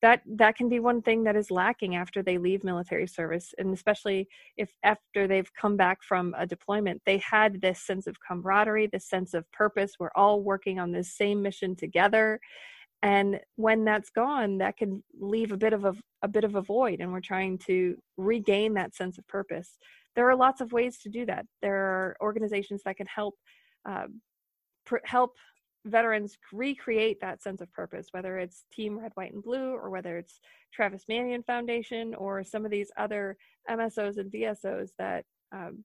that 0.02 0.20
that 0.26 0.56
can 0.56 0.68
be 0.68 0.78
one 0.78 1.00
thing 1.00 1.24
that 1.24 1.36
is 1.36 1.50
lacking 1.50 1.96
after 1.96 2.22
they 2.22 2.36
leave 2.36 2.64
military 2.64 3.06
service 3.06 3.54
and 3.58 3.72
especially 3.72 4.28
if 4.56 4.70
after 4.82 5.26
they've 5.26 5.50
come 5.54 5.76
back 5.76 6.02
from 6.02 6.34
a 6.38 6.46
deployment 6.46 7.00
they 7.06 7.18
had 7.18 7.60
this 7.60 7.80
sense 7.80 8.06
of 8.06 8.16
camaraderie 8.26 8.88
this 8.88 9.08
sense 9.08 9.34
of 9.34 9.50
purpose. 9.52 9.94
We're 9.98 10.10
all 10.14 10.42
working 10.42 10.78
on 10.78 10.92
this 10.92 11.16
same 11.16 11.42
mission 11.42 11.76
together. 11.76 12.40
And 13.02 13.40
when 13.56 13.84
that's 13.84 14.10
gone 14.10 14.58
that 14.58 14.76
can 14.76 15.02
leave 15.18 15.52
a 15.52 15.56
bit 15.56 15.72
of 15.74 15.84
a, 15.84 15.94
a 16.22 16.28
bit 16.28 16.44
of 16.44 16.54
a 16.54 16.62
void 16.62 17.00
and 17.00 17.12
we're 17.12 17.20
trying 17.20 17.58
to 17.66 17.96
regain 18.16 18.74
that 18.74 18.94
sense 18.94 19.18
of 19.18 19.26
purpose 19.28 19.78
there 20.16 20.28
are 20.28 20.36
lots 20.36 20.60
of 20.60 20.72
ways 20.72 20.98
to 20.98 21.08
do 21.08 21.24
that 21.26 21.46
there 21.62 21.76
are 21.76 22.16
organizations 22.20 22.82
that 22.84 22.96
can 22.96 23.06
help 23.06 23.34
uh, 23.88 24.06
pr- 24.84 25.04
help 25.04 25.32
veterans 25.86 26.36
recreate 26.52 27.20
that 27.20 27.42
sense 27.42 27.60
of 27.60 27.72
purpose, 27.72 28.08
whether 28.10 28.38
it's 28.38 28.64
Team 28.72 28.98
Red, 28.98 29.12
White, 29.14 29.32
and 29.32 29.42
Blue, 29.42 29.72
or 29.72 29.88
whether 29.88 30.18
it's 30.18 30.40
Travis 30.72 31.04
Manion 31.08 31.42
Foundation, 31.44 32.14
or 32.14 32.42
some 32.44 32.64
of 32.64 32.70
these 32.70 32.90
other 32.96 33.36
MSOs 33.70 34.18
and 34.18 34.30
VSOs 34.30 34.90
that, 34.98 35.24
um, 35.52 35.84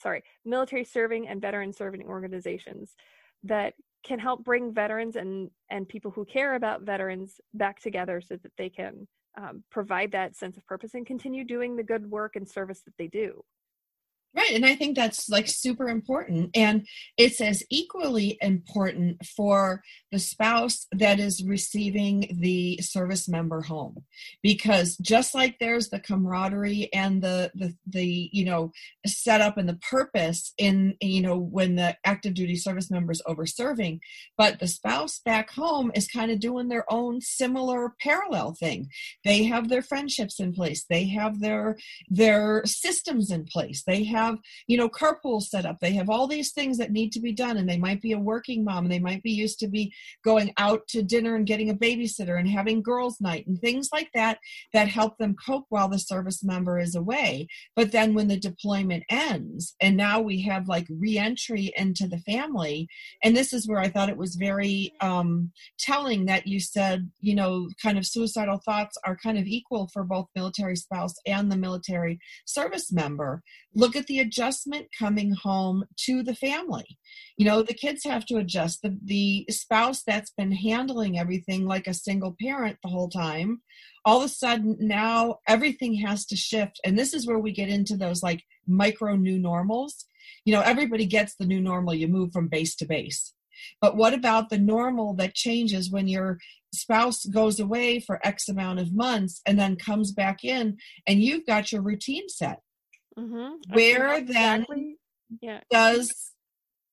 sorry, 0.00 0.22
military 0.44 0.84
serving 0.84 1.28
and 1.28 1.40
veteran 1.40 1.72
serving 1.72 2.02
organizations 2.06 2.94
that 3.44 3.74
can 4.04 4.18
help 4.18 4.44
bring 4.44 4.72
veterans 4.72 5.16
and 5.16 5.50
and 5.70 5.88
people 5.88 6.10
who 6.10 6.24
care 6.24 6.54
about 6.54 6.82
veterans 6.82 7.40
back 7.54 7.80
together 7.80 8.20
so 8.20 8.36
that 8.36 8.52
they 8.56 8.68
can 8.68 9.06
um, 9.38 9.62
provide 9.70 10.12
that 10.12 10.36
sense 10.36 10.56
of 10.56 10.66
purpose 10.66 10.94
and 10.94 11.06
continue 11.06 11.44
doing 11.44 11.76
the 11.76 11.82
good 11.82 12.08
work 12.10 12.36
and 12.36 12.48
service 12.48 12.82
that 12.82 12.94
they 12.98 13.08
do. 13.08 13.42
Right. 14.36 14.50
And 14.52 14.66
I 14.66 14.74
think 14.74 14.96
that's 14.96 15.30
like 15.30 15.48
super 15.48 15.88
important. 15.88 16.50
And 16.54 16.86
it's 17.16 17.40
as 17.40 17.62
equally 17.70 18.36
important 18.42 19.24
for 19.24 19.82
the 20.12 20.18
spouse 20.18 20.86
that 20.92 21.18
is 21.18 21.42
receiving 21.42 22.36
the 22.38 22.78
service 22.82 23.30
member 23.30 23.62
home. 23.62 24.04
Because 24.42 24.98
just 24.98 25.34
like 25.34 25.58
there's 25.58 25.88
the 25.88 26.00
camaraderie 26.00 26.90
and 26.92 27.22
the 27.22 27.50
the, 27.54 27.74
the 27.86 28.28
you 28.30 28.44
know 28.44 28.72
setup 29.06 29.56
and 29.56 29.68
the 29.68 29.78
purpose 29.90 30.52
in 30.58 30.96
you 31.00 31.22
know 31.22 31.38
when 31.38 31.76
the 31.76 31.96
active 32.04 32.34
duty 32.34 32.56
service 32.56 32.90
member 32.90 33.12
is 33.12 33.22
over 33.26 33.46
serving, 33.46 34.00
but 34.36 34.58
the 34.58 34.68
spouse 34.68 35.18
back 35.18 35.50
home 35.50 35.90
is 35.94 36.08
kind 36.08 36.30
of 36.30 36.40
doing 36.40 36.68
their 36.68 36.84
own 36.92 37.22
similar 37.22 37.94
parallel 38.02 38.52
thing. 38.52 38.90
They 39.24 39.44
have 39.44 39.70
their 39.70 39.82
friendships 39.82 40.40
in 40.40 40.52
place, 40.52 40.84
they 40.90 41.06
have 41.06 41.40
their 41.40 41.78
their 42.10 42.62
systems 42.66 43.30
in 43.30 43.44
place, 43.44 43.82
they 43.86 44.04
have 44.04 44.25
have 44.26 44.38
you 44.66 44.76
know 44.76 44.88
carpool 44.88 45.42
set 45.42 45.66
up. 45.66 45.78
They 45.80 45.92
have 45.92 46.10
all 46.10 46.26
these 46.26 46.52
things 46.52 46.78
that 46.78 46.92
need 46.92 47.12
to 47.12 47.20
be 47.20 47.32
done 47.32 47.56
and 47.56 47.68
they 47.68 47.78
might 47.78 48.00
be 48.00 48.12
a 48.12 48.18
working 48.18 48.64
mom 48.64 48.84
and 48.84 48.92
they 48.92 48.98
might 48.98 49.22
be 49.22 49.32
used 49.32 49.58
to 49.60 49.68
be 49.68 49.92
going 50.24 50.52
out 50.58 50.86
to 50.88 51.02
dinner 51.02 51.34
and 51.34 51.46
getting 51.46 51.70
a 51.70 51.74
babysitter 51.74 52.38
and 52.38 52.48
having 52.48 52.82
girls 52.82 53.20
night 53.20 53.46
and 53.46 53.60
things 53.60 53.88
like 53.92 54.10
that 54.14 54.38
that 54.72 54.88
help 54.88 55.18
them 55.18 55.34
cope 55.44 55.66
while 55.68 55.88
the 55.88 55.98
service 55.98 56.42
member 56.44 56.78
is 56.78 56.94
away. 56.94 57.46
But 57.74 57.92
then 57.92 58.14
when 58.14 58.28
the 58.28 58.38
deployment 58.38 59.04
ends 59.10 59.74
and 59.80 59.96
now 59.96 60.20
we 60.20 60.42
have 60.42 60.68
like 60.68 60.86
reentry 60.90 61.72
into 61.76 62.08
the 62.08 62.18
family 62.18 62.88
and 63.22 63.36
this 63.36 63.52
is 63.52 63.68
where 63.68 63.80
i 63.80 63.88
thought 63.88 64.08
it 64.08 64.16
was 64.16 64.34
very 64.34 64.92
um, 65.00 65.50
telling 65.78 66.26
that 66.26 66.46
you 66.46 66.60
said 66.60 67.10
you 67.20 67.34
know 67.34 67.68
kind 67.82 67.98
of 67.98 68.06
suicidal 68.06 68.58
thoughts 68.64 68.96
are 69.04 69.16
kind 69.16 69.38
of 69.38 69.46
equal 69.46 69.88
for 69.92 70.04
both 70.04 70.28
military 70.34 70.76
spouse 70.76 71.14
and 71.26 71.50
the 71.50 71.56
military 71.56 72.18
service 72.44 72.92
member. 72.92 73.42
Look 73.74 73.96
at 73.96 74.06
the 74.06 74.15
the 74.16 74.22
adjustment 74.22 74.86
coming 74.98 75.32
home 75.32 75.84
to 75.94 76.22
the 76.22 76.34
family. 76.34 76.98
You 77.36 77.44
know, 77.44 77.62
the 77.62 77.74
kids 77.74 78.02
have 78.04 78.24
to 78.26 78.36
adjust. 78.36 78.80
The, 78.82 78.96
the 79.04 79.46
spouse 79.50 80.02
that's 80.06 80.30
been 80.30 80.52
handling 80.52 81.18
everything 81.18 81.66
like 81.66 81.86
a 81.86 81.92
single 81.92 82.34
parent 82.40 82.78
the 82.82 82.88
whole 82.88 83.10
time, 83.10 83.60
all 84.06 84.18
of 84.18 84.24
a 84.24 84.28
sudden 84.28 84.76
now 84.80 85.36
everything 85.46 85.94
has 85.96 86.24
to 86.26 86.36
shift. 86.36 86.80
And 86.82 86.98
this 86.98 87.12
is 87.12 87.26
where 87.26 87.38
we 87.38 87.52
get 87.52 87.68
into 87.68 87.96
those 87.96 88.22
like 88.22 88.42
micro 88.66 89.16
new 89.16 89.38
normals. 89.38 90.06
You 90.46 90.54
know, 90.54 90.62
everybody 90.62 91.04
gets 91.04 91.34
the 91.36 91.46
new 91.46 91.60
normal. 91.60 91.94
You 91.94 92.08
move 92.08 92.32
from 92.32 92.48
base 92.48 92.74
to 92.76 92.86
base. 92.86 93.34
But 93.82 93.96
what 93.96 94.14
about 94.14 94.48
the 94.48 94.58
normal 94.58 95.14
that 95.16 95.34
changes 95.34 95.90
when 95.90 96.08
your 96.08 96.38
spouse 96.72 97.26
goes 97.26 97.60
away 97.60 98.00
for 98.00 98.26
X 98.26 98.48
amount 98.48 98.80
of 98.80 98.94
months 98.94 99.42
and 99.44 99.58
then 99.58 99.76
comes 99.76 100.12
back 100.12 100.42
in 100.42 100.78
and 101.06 101.22
you've 101.22 101.46
got 101.46 101.70
your 101.70 101.82
routine 101.82 102.30
set? 102.30 102.60
Mm-hmm. 103.18 103.72
Where 103.74 104.20
then 104.20 104.66
yeah. 105.40 105.60
does 105.70 106.32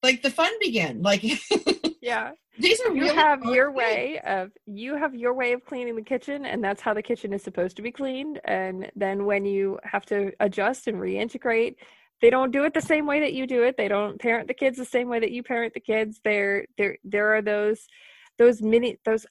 like 0.02 0.22
the 0.22 0.30
fun 0.30 0.52
begin? 0.60 1.02
Like, 1.02 1.24
yeah. 2.02 2.32
These 2.60 2.82
are 2.82 2.94
you 2.94 3.12
have 3.14 3.44
your 3.44 3.72
way 3.72 4.20
of 4.26 4.52
you 4.68 4.96
have 4.96 5.16
your 5.16 5.34
way 5.34 5.54
of 5.54 5.66
cleaning 5.66 5.96
the 5.96 6.04
kitchen 6.04 6.46
and 6.46 6.64
that's 6.64 6.82
how 6.82 6.94
the 6.94 7.02
kitchen 7.02 7.34
is 7.34 7.42
supposed 7.42 7.76
to 7.78 7.82
be 7.82 7.92
cleaned 7.92 8.40
and 8.46 8.92
then 8.96 9.26
when 9.26 9.44
you 9.44 9.80
have 9.84 10.06
to 10.08 10.32
adjust 10.40 10.88
and 10.88 10.98
reintegrate 10.98 11.78
they 12.22 12.30
don't 12.30 12.52
do 12.52 12.64
it 12.64 12.76
the 12.76 12.82
same 12.82 13.08
way 13.08 13.22
that 13.22 13.34
you 13.34 13.48
do 13.48 13.64
it 13.64 13.76
they 13.76 13.88
don't 13.88 14.22
parent 14.22 14.48
the 14.48 14.54
kids 14.54 14.78
the 14.78 14.86
same 14.86 15.10
way 15.10 15.20
that 15.20 15.32
you 15.32 15.42
parent 15.42 15.74
the 15.74 15.80
kids 15.80 16.20
there 16.24 16.68
there 16.78 16.96
there 17.04 17.36
are 17.36 17.42
those 17.42 17.88
those 18.38 18.62
mini 18.62 19.00
those 19.04 19.26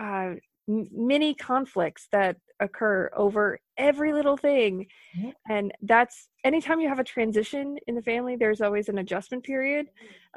uh 0.00 0.30
mini 0.68 1.34
conflicts 1.34 2.06
that 2.12 2.36
occur 2.60 3.10
over 3.16 3.58
every 3.82 4.12
little 4.12 4.36
thing. 4.36 4.86
Mm-hmm. 5.16 5.30
and 5.50 5.72
that's 5.82 6.28
anytime 6.44 6.80
you 6.80 6.88
have 6.88 6.98
a 6.98 7.04
transition 7.04 7.76
in 7.86 7.94
the 7.94 8.02
family 8.02 8.34
there's 8.36 8.62
always 8.62 8.88
an 8.88 8.98
adjustment 8.98 9.44
period. 9.44 9.86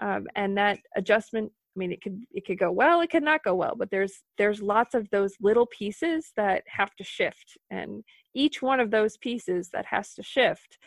Um, 0.02 0.28
and 0.36 0.58
that 0.58 0.80
adjustment 0.96 1.52
i 1.76 1.80
mean 1.80 1.92
it 1.92 2.02
could 2.02 2.20
it 2.38 2.46
could 2.46 2.60
go 2.60 2.72
well 2.72 3.02
it 3.02 3.10
could 3.10 3.28
not 3.32 3.44
go 3.44 3.54
well 3.54 3.76
but 3.78 3.90
there's 3.92 4.16
there's 4.38 4.62
lots 4.62 4.94
of 4.96 5.10
those 5.10 5.34
little 5.42 5.68
pieces 5.68 6.32
that 6.36 6.64
have 6.80 6.94
to 6.96 7.04
shift. 7.04 7.58
And 7.70 8.04
each 8.34 8.62
one 8.62 8.80
of 8.80 8.92
those 8.92 9.18
pieces 9.18 9.70
that 9.74 9.86
has 9.86 10.14
to 10.16 10.24
shift 10.24 10.78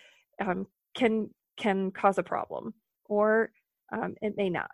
um, 0.45 0.67
can 0.95 1.31
can 1.57 1.91
cause 1.91 2.19
a 2.19 2.23
problem 2.35 2.75
or 3.17 3.51
um, 3.97 4.15
it 4.21 4.35
may 4.37 4.51
not 4.51 4.71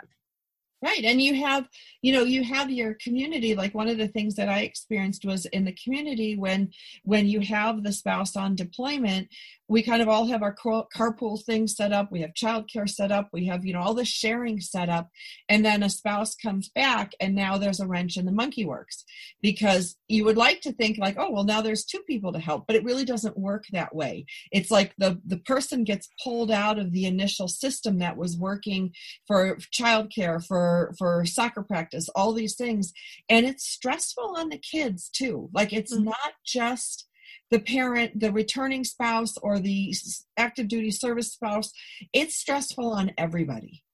right. 0.85 1.05
And 1.05 1.21
you 1.21 1.35
have 1.35 1.69
you 2.03 2.13
know 2.13 2.23
you 2.23 2.45
have 2.45 2.71
your 2.71 2.95
community. 3.03 3.55
Like 3.55 3.75
one 3.75 3.89
of 3.89 3.99
the 3.99 4.09
things 4.09 4.35
that 4.37 4.49
i 4.49 4.61
experienced 4.61 5.25
was 5.25 5.47
in 5.47 5.65
the 5.65 5.77
community 5.83 6.37
when 6.37 6.71
when 7.03 7.27
you 7.27 7.41
have 7.41 7.83
the 7.83 7.93
spouse 7.93 8.37
on 8.37 8.55
deployment 8.55 9.29
we 9.69 9.83
kind 9.83 10.03
of 10.03 10.09
all 10.09 10.27
have 10.27 10.43
our 10.43 10.55
carpool 10.55 11.43
thing 11.43 11.67
set 11.67 11.93
up. 11.93 12.13
We 12.13 12.21
have 12.21 12.35
childcare 12.35 12.89
set 12.89 13.11
up. 13.11 13.31
We 13.33 13.47
have 13.47 13.65
you 13.65 13.73
know 13.73 13.81
all 13.81 13.95
the 13.95 14.05
sharing 14.05 14.61
set 14.61 14.89
up. 14.89 15.09
And 15.49 15.65
then 15.65 15.83
a 15.83 15.91
spouse 15.91 16.35
comes 16.35 16.69
back 16.69 17.13
and 17.21 17.35
now 17.35 17.57
there's 17.57 17.81
a 17.81 17.87
wrench 17.87 18.17
in 18.17 18.27
the 18.27 18.33
monkey 18.33 18.65
works 18.65 19.05
because 19.43 19.97
you 20.09 20.25
would 20.25 20.37
like 20.37 20.61
to 20.63 20.73
think 20.73 20.99
like 20.99 21.17
oh 21.19 21.31
well 21.31 21.45
now 21.45 21.63
there's 21.63 21.85
two 21.85 22.01
people 22.01 22.33
to 22.33 22.39
help 22.39 22.67
but 22.67 22.77
it 22.77 22.85
really 22.85 23.05
doesn't 23.05 23.39
work 23.39 23.65
that 23.73 23.95
way. 23.95 24.27
It's 24.53 24.71
like 24.71 24.95
the 24.99 25.21
the 25.27 25.39
person 25.39 25.85
gets 25.85 26.09
pulled 26.23 26.51
out 26.51 26.79
of 26.79 26.93
the 26.93 27.07
initial 27.07 27.49
system 27.49 27.99
that 27.99 28.17
was 28.17 28.37
working 28.37 28.93
for 29.27 29.57
childcare 29.57 30.45
for 30.45 30.74
for 30.99 31.25
soccer 31.25 31.63
practice 31.63 32.09
all 32.15 32.33
these 32.33 32.55
things 32.55 32.93
and 33.29 33.47
it's 33.47 33.67
stressful 33.67 34.35
on 34.37 34.49
the 34.49 34.59
kids 34.59 35.09
too 35.09 35.49
like 35.53 35.73
it's 35.73 35.95
mm-hmm. 35.95 36.05
not 36.05 36.33
just 36.45 37.07
the 37.51 37.61
parent, 37.61 38.19
the 38.19 38.33
returning 38.33 38.85
spouse, 38.85 39.37
or 39.39 39.59
the 39.61 39.95
active 40.37 40.69
duty 40.69 40.91
service 40.91 41.33
spouse, 41.33 41.73
it's 42.13 42.37
stressful 42.37 42.93
on 42.93 43.13
everybody. 43.17 43.85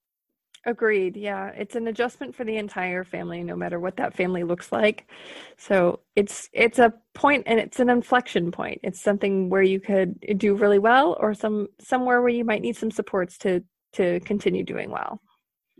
Agreed. 0.66 1.16
Yeah. 1.16 1.48
It's 1.48 1.74
an 1.74 1.86
adjustment 1.86 2.34
for 2.34 2.44
the 2.44 2.56
entire 2.56 3.02
family, 3.02 3.42
no 3.42 3.56
matter 3.56 3.80
what 3.80 3.96
that 3.96 4.14
family 4.14 4.44
looks 4.44 4.70
like. 4.70 5.10
So 5.56 6.00
it's 6.16 6.50
it's 6.52 6.78
a 6.78 6.92
point 7.14 7.44
and 7.46 7.58
it's 7.58 7.80
an 7.80 7.88
inflection 7.88 8.50
point. 8.52 8.80
It's 8.82 9.00
something 9.00 9.48
where 9.48 9.62
you 9.62 9.80
could 9.80 10.20
do 10.36 10.54
really 10.54 10.78
well 10.78 11.16
or 11.18 11.32
some 11.32 11.68
somewhere 11.80 12.20
where 12.20 12.28
you 12.28 12.44
might 12.44 12.60
need 12.60 12.76
some 12.76 12.90
supports 12.90 13.38
to 13.38 13.64
to 13.94 14.20
continue 14.20 14.62
doing 14.62 14.90
well. 14.90 15.22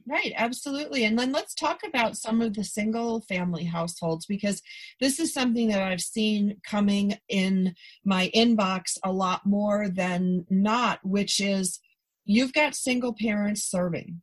Right, 0.07 0.33
absolutely. 0.37 1.05
And 1.05 1.19
then 1.19 1.33
let's 1.33 1.55
talk 1.55 1.81
about 1.87 2.17
some 2.17 2.41
of 2.41 2.55
the 2.55 2.65
single 2.65 3.21
family 3.23 3.65
households 3.65 4.27
because 4.27 4.63
this 5.01 5.19
is 5.19 5.33
something 5.33 5.69
that 5.69 5.83
I've 5.83 6.01
seen 6.01 6.57
coming 6.65 7.19
in 7.29 7.75
my 8.05 8.31
inbox 8.35 8.99
a 9.05 9.13
lot 9.13 9.47
more 9.47 9.89
than 9.89 10.47
not, 10.49 11.01
which 11.05 11.41
is 11.41 11.81
you've 12.25 12.53
got 12.53 12.75
single 12.75 13.15
parents 13.15 13.63
serving 13.65 14.23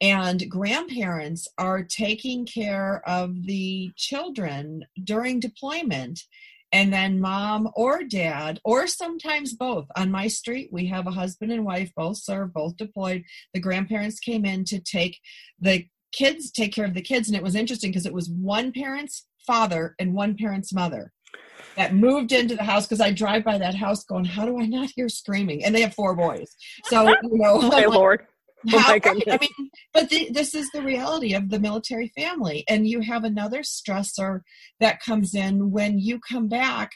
and 0.00 0.48
grandparents 0.50 1.48
are 1.56 1.82
taking 1.82 2.44
care 2.46 3.02
of 3.06 3.46
the 3.46 3.90
children 3.96 4.84
during 5.02 5.40
deployment 5.40 6.20
and 6.74 6.92
then 6.92 7.20
mom 7.20 7.70
or 7.74 8.02
dad 8.02 8.60
or 8.64 8.86
sometimes 8.86 9.54
both 9.54 9.86
on 9.96 10.10
my 10.10 10.26
street 10.26 10.68
we 10.72 10.86
have 10.86 11.06
a 11.06 11.12
husband 11.12 11.50
and 11.50 11.64
wife 11.64 11.90
both 11.96 12.18
serve 12.18 12.52
both 12.52 12.76
deployed 12.76 13.22
the 13.54 13.60
grandparents 13.60 14.20
came 14.20 14.44
in 14.44 14.64
to 14.64 14.78
take 14.80 15.18
the 15.60 15.86
kids 16.12 16.50
take 16.50 16.74
care 16.74 16.84
of 16.84 16.94
the 16.94 17.00
kids 17.00 17.28
and 17.28 17.36
it 17.36 17.42
was 17.42 17.54
interesting 17.54 17.90
because 17.90 18.06
it 18.06 18.12
was 18.12 18.28
one 18.28 18.72
parent's 18.72 19.26
father 19.46 19.94
and 19.98 20.12
one 20.12 20.36
parent's 20.36 20.72
mother 20.72 21.12
that 21.76 21.94
moved 21.94 22.32
into 22.32 22.54
the 22.54 22.62
house 22.62 22.86
because 22.86 23.00
I 23.00 23.10
drive 23.10 23.44
by 23.44 23.58
that 23.58 23.74
house 23.74 24.04
going, 24.04 24.24
how 24.24 24.46
do 24.46 24.60
I 24.60 24.66
not 24.66 24.90
hear 24.94 25.08
screaming? 25.08 25.64
And 25.64 25.74
they 25.74 25.80
have 25.80 25.94
four 25.94 26.14
boys. 26.14 26.54
So, 26.84 27.08
you 27.08 27.16
know, 27.32 27.58
oh, 27.60 27.68
my 27.68 27.84
Lord. 27.86 28.26
Oh 28.72 28.78
my 28.88 28.98
goodness. 28.98 29.24
I 29.28 29.38
mean, 29.38 29.70
but 29.92 30.08
the, 30.08 30.30
this 30.30 30.54
is 30.54 30.70
the 30.70 30.82
reality 30.82 31.34
of 31.34 31.50
the 31.50 31.58
military 31.58 32.12
family. 32.16 32.64
And 32.68 32.86
you 32.86 33.00
have 33.00 33.24
another 33.24 33.60
stressor 33.60 34.40
that 34.80 35.00
comes 35.00 35.34
in 35.34 35.70
when 35.70 35.98
you 35.98 36.18
come 36.18 36.48
back. 36.48 36.92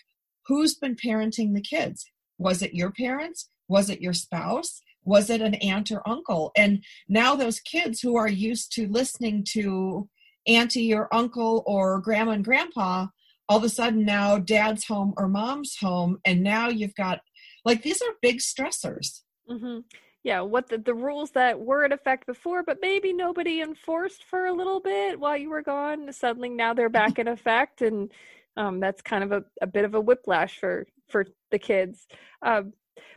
Who's 0.47 0.75
been 0.75 0.97
parenting 0.97 1.55
the 1.55 1.61
kids? 1.61 2.07
Was 2.39 2.63
it 2.63 2.75
your 2.75 2.91
parents? 2.91 3.51
Was 3.69 3.91
it 3.91 4.01
your 4.01 4.15
spouse? 4.15 4.81
Was 5.05 5.29
it 5.29 5.43
an 5.43 5.55
aunt 5.57 5.91
or 5.91 6.07
uncle? 6.09 6.53
And 6.57 6.83
now 7.09 7.35
those 7.35 7.61
kids 7.61 8.01
who 8.01 8.17
are 8.17 8.29
used 8.29 8.73
to 8.73 8.89
listening 8.89 9.45
to 9.53 10.09
auntie 10.47 10.95
or 10.95 11.15
uncle 11.15 11.63
or 11.67 12.01
grandma 12.01 12.33
and 12.33 12.45
grandpa, 12.45 13.07
all 13.49 13.59
of 13.59 13.65
a 13.65 13.69
sudden 13.69 14.05
now 14.05 14.39
dad's 14.39 14.87
home 14.87 15.13
or 15.19 15.29
mom's 15.29 15.77
home. 15.81 16.19
And 16.25 16.43
now 16.43 16.69
you've 16.69 16.95
got 16.95 17.21
like 17.65 17.83
these 17.83 18.01
are 18.01 18.15
big 18.23 18.39
stressors. 18.39 19.21
Mm-hmm 19.51 19.81
yeah, 20.25 20.41
what 20.41 20.69
the, 20.69 20.79
the 20.79 20.95
rules 20.95 21.31
that 21.33 21.59
were 21.59 21.85
in 21.85 21.93
effect 21.93 22.27
before, 22.27 22.63
but 22.63 22.79
maybe 22.83 23.13
nobody 23.13 23.61
enforced 23.61 24.25
for 24.25 24.47
a 24.47 24.53
little 24.53 24.81
bit 24.81 25.19
while 25.19 25.37
you 25.37 25.51
were 25.51 25.63
gone. 25.63 26.13
Suddenly 26.13 26.51
now 26.51 26.75
they're 26.75 26.89
back 26.89 27.19
in 27.19 27.29
effect, 27.29 27.83
and 27.83 28.11
um, 28.57 28.81
that's 28.81 29.01
kind 29.01 29.23
of 29.25 29.33
a, 29.33 29.45
a 29.63 29.67
bit 29.67 29.85
of 29.85 29.95
a 29.95 30.01
whiplash 30.01 30.59
for 30.59 30.87
for 31.09 31.27
the 31.51 31.59
kids, 31.59 32.07
um, 32.43 32.73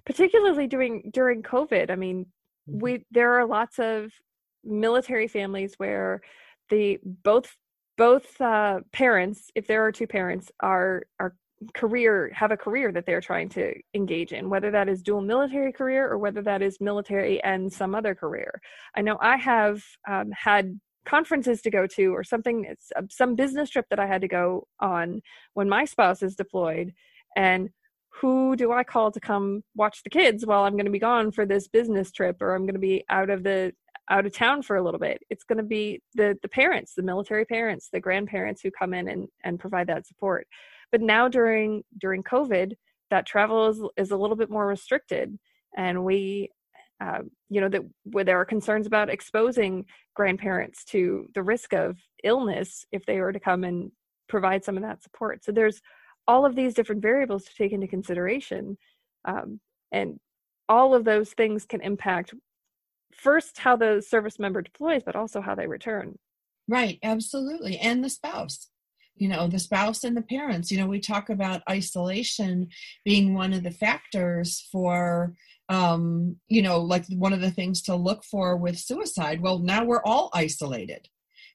particularly 0.05 0.67
during 0.67 1.09
during 1.11 1.41
COVID. 1.41 1.89
I 1.89 1.95
mean, 1.95 2.27
mm-hmm. 2.69 2.79
we 2.79 3.05
there 3.11 3.39
are 3.39 3.45
lots 3.45 3.79
of 3.79 4.11
military 4.63 5.27
families 5.27 5.73
where 5.77 6.21
the 6.69 6.99
both 7.03 7.55
both 7.97 8.39
uh, 8.39 8.81
parents, 8.91 9.49
if 9.55 9.67
there 9.67 9.85
are 9.85 9.91
two 9.91 10.07
parents, 10.07 10.51
are 10.59 11.03
are 11.19 11.35
career 11.73 12.31
have 12.33 12.51
a 12.51 12.57
career 12.57 12.91
that 12.91 13.05
they're 13.05 13.21
trying 13.21 13.49
to 13.49 13.73
engage 13.93 14.33
in 14.33 14.49
whether 14.49 14.71
that 14.71 14.89
is 14.89 15.01
dual 15.01 15.21
military 15.21 15.71
career 15.71 16.09
or 16.09 16.17
whether 16.17 16.41
that 16.41 16.61
is 16.61 16.77
military 16.81 17.41
and 17.43 17.71
some 17.71 17.93
other 17.93 18.15
career. 18.15 18.59
I 18.95 19.01
know 19.01 19.17
i 19.21 19.37
have 19.37 19.81
um, 20.07 20.31
had 20.31 20.79
conferences 21.05 21.61
to 21.61 21.71
go 21.71 21.87
to 21.87 22.07
or 22.15 22.23
something 22.23 22.75
uh, 22.95 23.01
some 23.09 23.35
business 23.35 23.69
trip 23.69 23.85
that 23.89 23.99
i 23.99 24.05
had 24.05 24.21
to 24.21 24.27
go 24.27 24.67
on 24.79 25.21
when 25.53 25.67
my 25.67 25.83
spouse 25.85 26.21
is 26.21 26.35
deployed 26.35 26.93
and 27.35 27.69
who 28.21 28.55
do 28.55 28.71
i 28.71 28.83
call 28.83 29.11
to 29.11 29.19
come 29.19 29.63
watch 29.75 30.03
the 30.03 30.11
kids 30.11 30.45
while 30.45 30.63
i'm 30.63 30.73
going 30.73 30.85
to 30.85 30.91
be 30.91 30.99
gone 30.99 31.31
for 31.31 31.45
this 31.45 31.67
business 31.67 32.11
trip 32.11 32.39
or 32.39 32.53
i'm 32.53 32.65
going 32.67 32.75
to 32.75 32.79
be 32.79 33.03
out 33.09 33.31
of 33.31 33.41
the 33.43 33.73
out 34.11 34.25
of 34.25 34.33
town 34.33 34.61
for 34.61 34.75
a 34.75 34.83
little 34.83 34.99
bit? 34.99 35.23
It's 35.29 35.45
going 35.45 35.57
to 35.57 35.63
be 35.63 36.01
the 36.13 36.37
the 36.41 36.49
parents 36.49 36.93
the 36.93 37.01
military 37.01 37.45
parents 37.45 37.89
the 37.91 37.99
grandparents 37.99 38.61
who 38.61 38.69
come 38.69 38.93
in 38.93 39.07
and 39.07 39.27
and 39.43 39.59
provide 39.59 39.87
that 39.87 40.05
support 40.05 40.47
but 40.91 41.01
now 41.01 41.27
during 41.27 41.83
during 41.99 42.23
covid 42.23 42.73
that 43.11 43.27
travel 43.27 43.67
is, 43.67 43.79
is 43.97 44.11
a 44.11 44.17
little 44.17 44.37
bit 44.37 44.49
more 44.49 44.65
restricted. 44.65 45.37
And 45.77 46.03
we 46.03 46.49
uh, 46.99 47.19
you 47.49 47.61
know 47.61 47.69
that 47.69 47.81
where 48.03 48.23
there 48.23 48.39
are 48.39 48.45
concerns 48.45 48.87
about 48.87 49.09
exposing 49.09 49.85
grandparents 50.15 50.83
to 50.85 51.27
the 51.35 51.43
risk 51.43 51.73
of 51.73 51.97
illness 52.23 52.85
if 52.91 53.05
they 53.05 53.19
were 53.19 53.33
to 53.33 53.39
come 53.39 53.63
and 53.63 53.91
provide 54.27 54.63
some 54.63 54.77
of 54.77 54.83
that 54.83 55.03
support. 55.03 55.43
So 55.43 55.51
there's 55.51 55.81
all 56.27 56.45
of 56.45 56.55
these 56.55 56.73
different 56.73 57.01
variables 57.01 57.43
to 57.45 57.55
take 57.55 57.71
into 57.71 57.87
consideration 57.87 58.77
um, 59.25 59.59
and 59.91 60.19
all 60.69 60.93
of 60.93 61.03
those 61.03 61.31
things 61.31 61.65
can 61.65 61.81
impact 61.81 62.33
first 63.13 63.57
how 63.57 63.75
the 63.75 64.01
service 64.07 64.39
member 64.39 64.61
deploys 64.61 65.01
but 65.03 65.15
also 65.15 65.41
how 65.41 65.55
they 65.55 65.67
return. 65.67 66.17
Right. 66.67 66.99
Absolutely. 67.03 67.77
And 67.79 68.03
the 68.03 68.09
spouse 68.09 68.69
you 69.21 69.27
know 69.27 69.47
the 69.47 69.59
spouse 69.59 70.03
and 70.03 70.17
the 70.17 70.23
parents. 70.23 70.71
You 70.71 70.79
know 70.79 70.87
we 70.87 70.99
talk 70.99 71.29
about 71.29 71.61
isolation 71.69 72.69
being 73.05 73.35
one 73.35 73.53
of 73.53 73.61
the 73.61 73.69
factors 73.69 74.67
for 74.71 75.35
um 75.69 76.37
you 76.47 76.63
know 76.63 76.79
like 76.79 77.05
one 77.09 77.31
of 77.31 77.39
the 77.39 77.51
things 77.51 77.83
to 77.83 77.95
look 77.95 78.23
for 78.23 78.57
with 78.57 78.79
suicide. 78.79 79.39
Well 79.41 79.59
now 79.59 79.85
we're 79.85 80.03
all 80.03 80.31
isolated. 80.33 81.07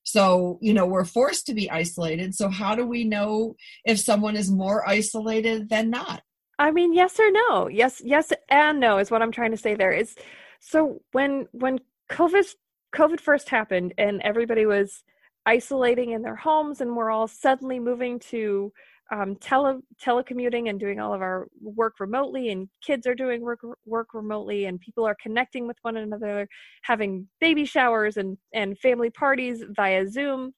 So 0.04 0.60
you 0.62 0.74
know 0.74 0.86
we're 0.86 1.04
forced 1.04 1.46
to 1.46 1.54
be 1.54 1.68
isolated. 1.68 2.36
So 2.36 2.48
how 2.48 2.76
do 2.76 2.86
we 2.86 3.02
know 3.02 3.56
if 3.84 3.98
someone 3.98 4.36
is 4.36 4.48
more 4.48 4.88
isolated 4.88 5.68
than 5.68 5.90
not? 5.90 6.22
I 6.60 6.70
mean 6.70 6.94
yes 6.94 7.18
or 7.18 7.32
no. 7.32 7.66
Yes 7.66 8.00
yes 8.04 8.32
and 8.48 8.78
no 8.78 8.98
is 8.98 9.10
what 9.10 9.22
i'm 9.22 9.32
trying 9.32 9.50
to 9.50 9.56
say 9.56 9.74
there. 9.74 9.90
Is 9.90 10.14
so 10.60 11.02
when 11.10 11.48
when 11.50 11.80
covid 12.08 12.46
covid 12.94 13.18
first 13.18 13.48
happened 13.48 13.92
and 13.98 14.22
everybody 14.22 14.66
was 14.66 15.02
isolating 15.46 16.10
in 16.10 16.22
their 16.22 16.36
homes 16.36 16.80
and 16.80 16.94
we're 16.94 17.10
all 17.10 17.28
suddenly 17.28 17.78
moving 17.78 18.18
to 18.18 18.72
um, 19.12 19.36
tele 19.36 19.78
telecommuting 20.04 20.68
and 20.68 20.80
doing 20.80 20.98
all 20.98 21.14
of 21.14 21.22
our 21.22 21.46
work 21.62 22.00
remotely 22.00 22.50
and 22.50 22.68
kids 22.84 23.06
are 23.06 23.14
doing 23.14 23.40
work 23.40 23.60
work 23.84 24.08
remotely 24.14 24.64
and 24.64 24.80
people 24.80 25.06
are 25.06 25.16
connecting 25.22 25.66
with 25.66 25.76
one 25.82 25.96
another 25.96 26.48
having 26.82 27.28
baby 27.40 27.64
showers 27.64 28.16
and 28.16 28.36
and 28.52 28.78
family 28.78 29.10
parties 29.10 29.62
via 29.70 30.08
zoom. 30.08 30.52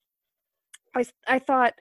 I 0.97 1.05
i 1.27 1.39
thought 1.39 1.75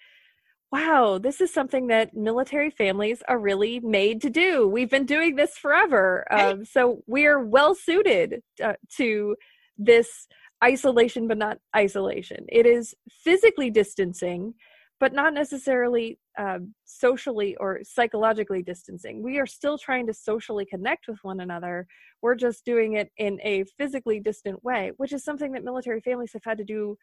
wow 0.70 1.17
this 1.17 1.39
is 1.39 1.54
something 1.54 1.88
that 1.88 2.13
military 2.13 2.70
families 2.70 3.24
are 3.30 3.39
really 3.39 3.80
made 3.80 4.22
to 4.22 4.30
do. 4.30 4.67
We've 4.67 4.89
been 4.89 5.06
doing 5.06 5.36
this 5.38 5.58
forever. 5.58 6.26
Um, 6.30 6.65
so 6.65 7.02
we're 7.08 7.39
well 7.39 7.76
suited 7.76 8.41
uh, 8.62 8.74
to 8.98 9.38
this 9.78 10.28
isolation 10.63 11.28
but 11.28 11.38
not 11.38 11.58
isolation. 11.76 12.46
It 12.50 12.65
is 12.65 12.93
physically 13.10 13.70
distancing 13.70 14.54
but 15.00 15.13
not 15.13 15.32
necessarily 15.34 16.17
um, 16.39 16.74
socially 16.86 17.56
or 17.58 17.82
psychologically 17.84 18.63
distancing. 18.63 19.22
We 19.22 19.38
are 19.38 19.46
still 19.46 19.78
trying 19.78 20.08
to 20.08 20.13
socially 20.13 20.65
connect 20.65 21.08
with 21.08 21.20
one 21.22 21.41
another. 21.41 21.86
We're 22.24 22.34
just 22.34 22.65
doing 22.65 22.93
it 22.93 23.12
in 23.17 23.39
a 23.43 23.63
physically 23.78 24.20
distant 24.20 24.63
way 24.63 24.91
which 24.98 25.13
is 25.13 25.24
something 25.24 25.52
that 25.52 25.63
military 25.63 26.02
families 26.02 26.34
have 26.34 26.43
had 26.43 26.58
to 26.58 26.63
do 26.63 26.98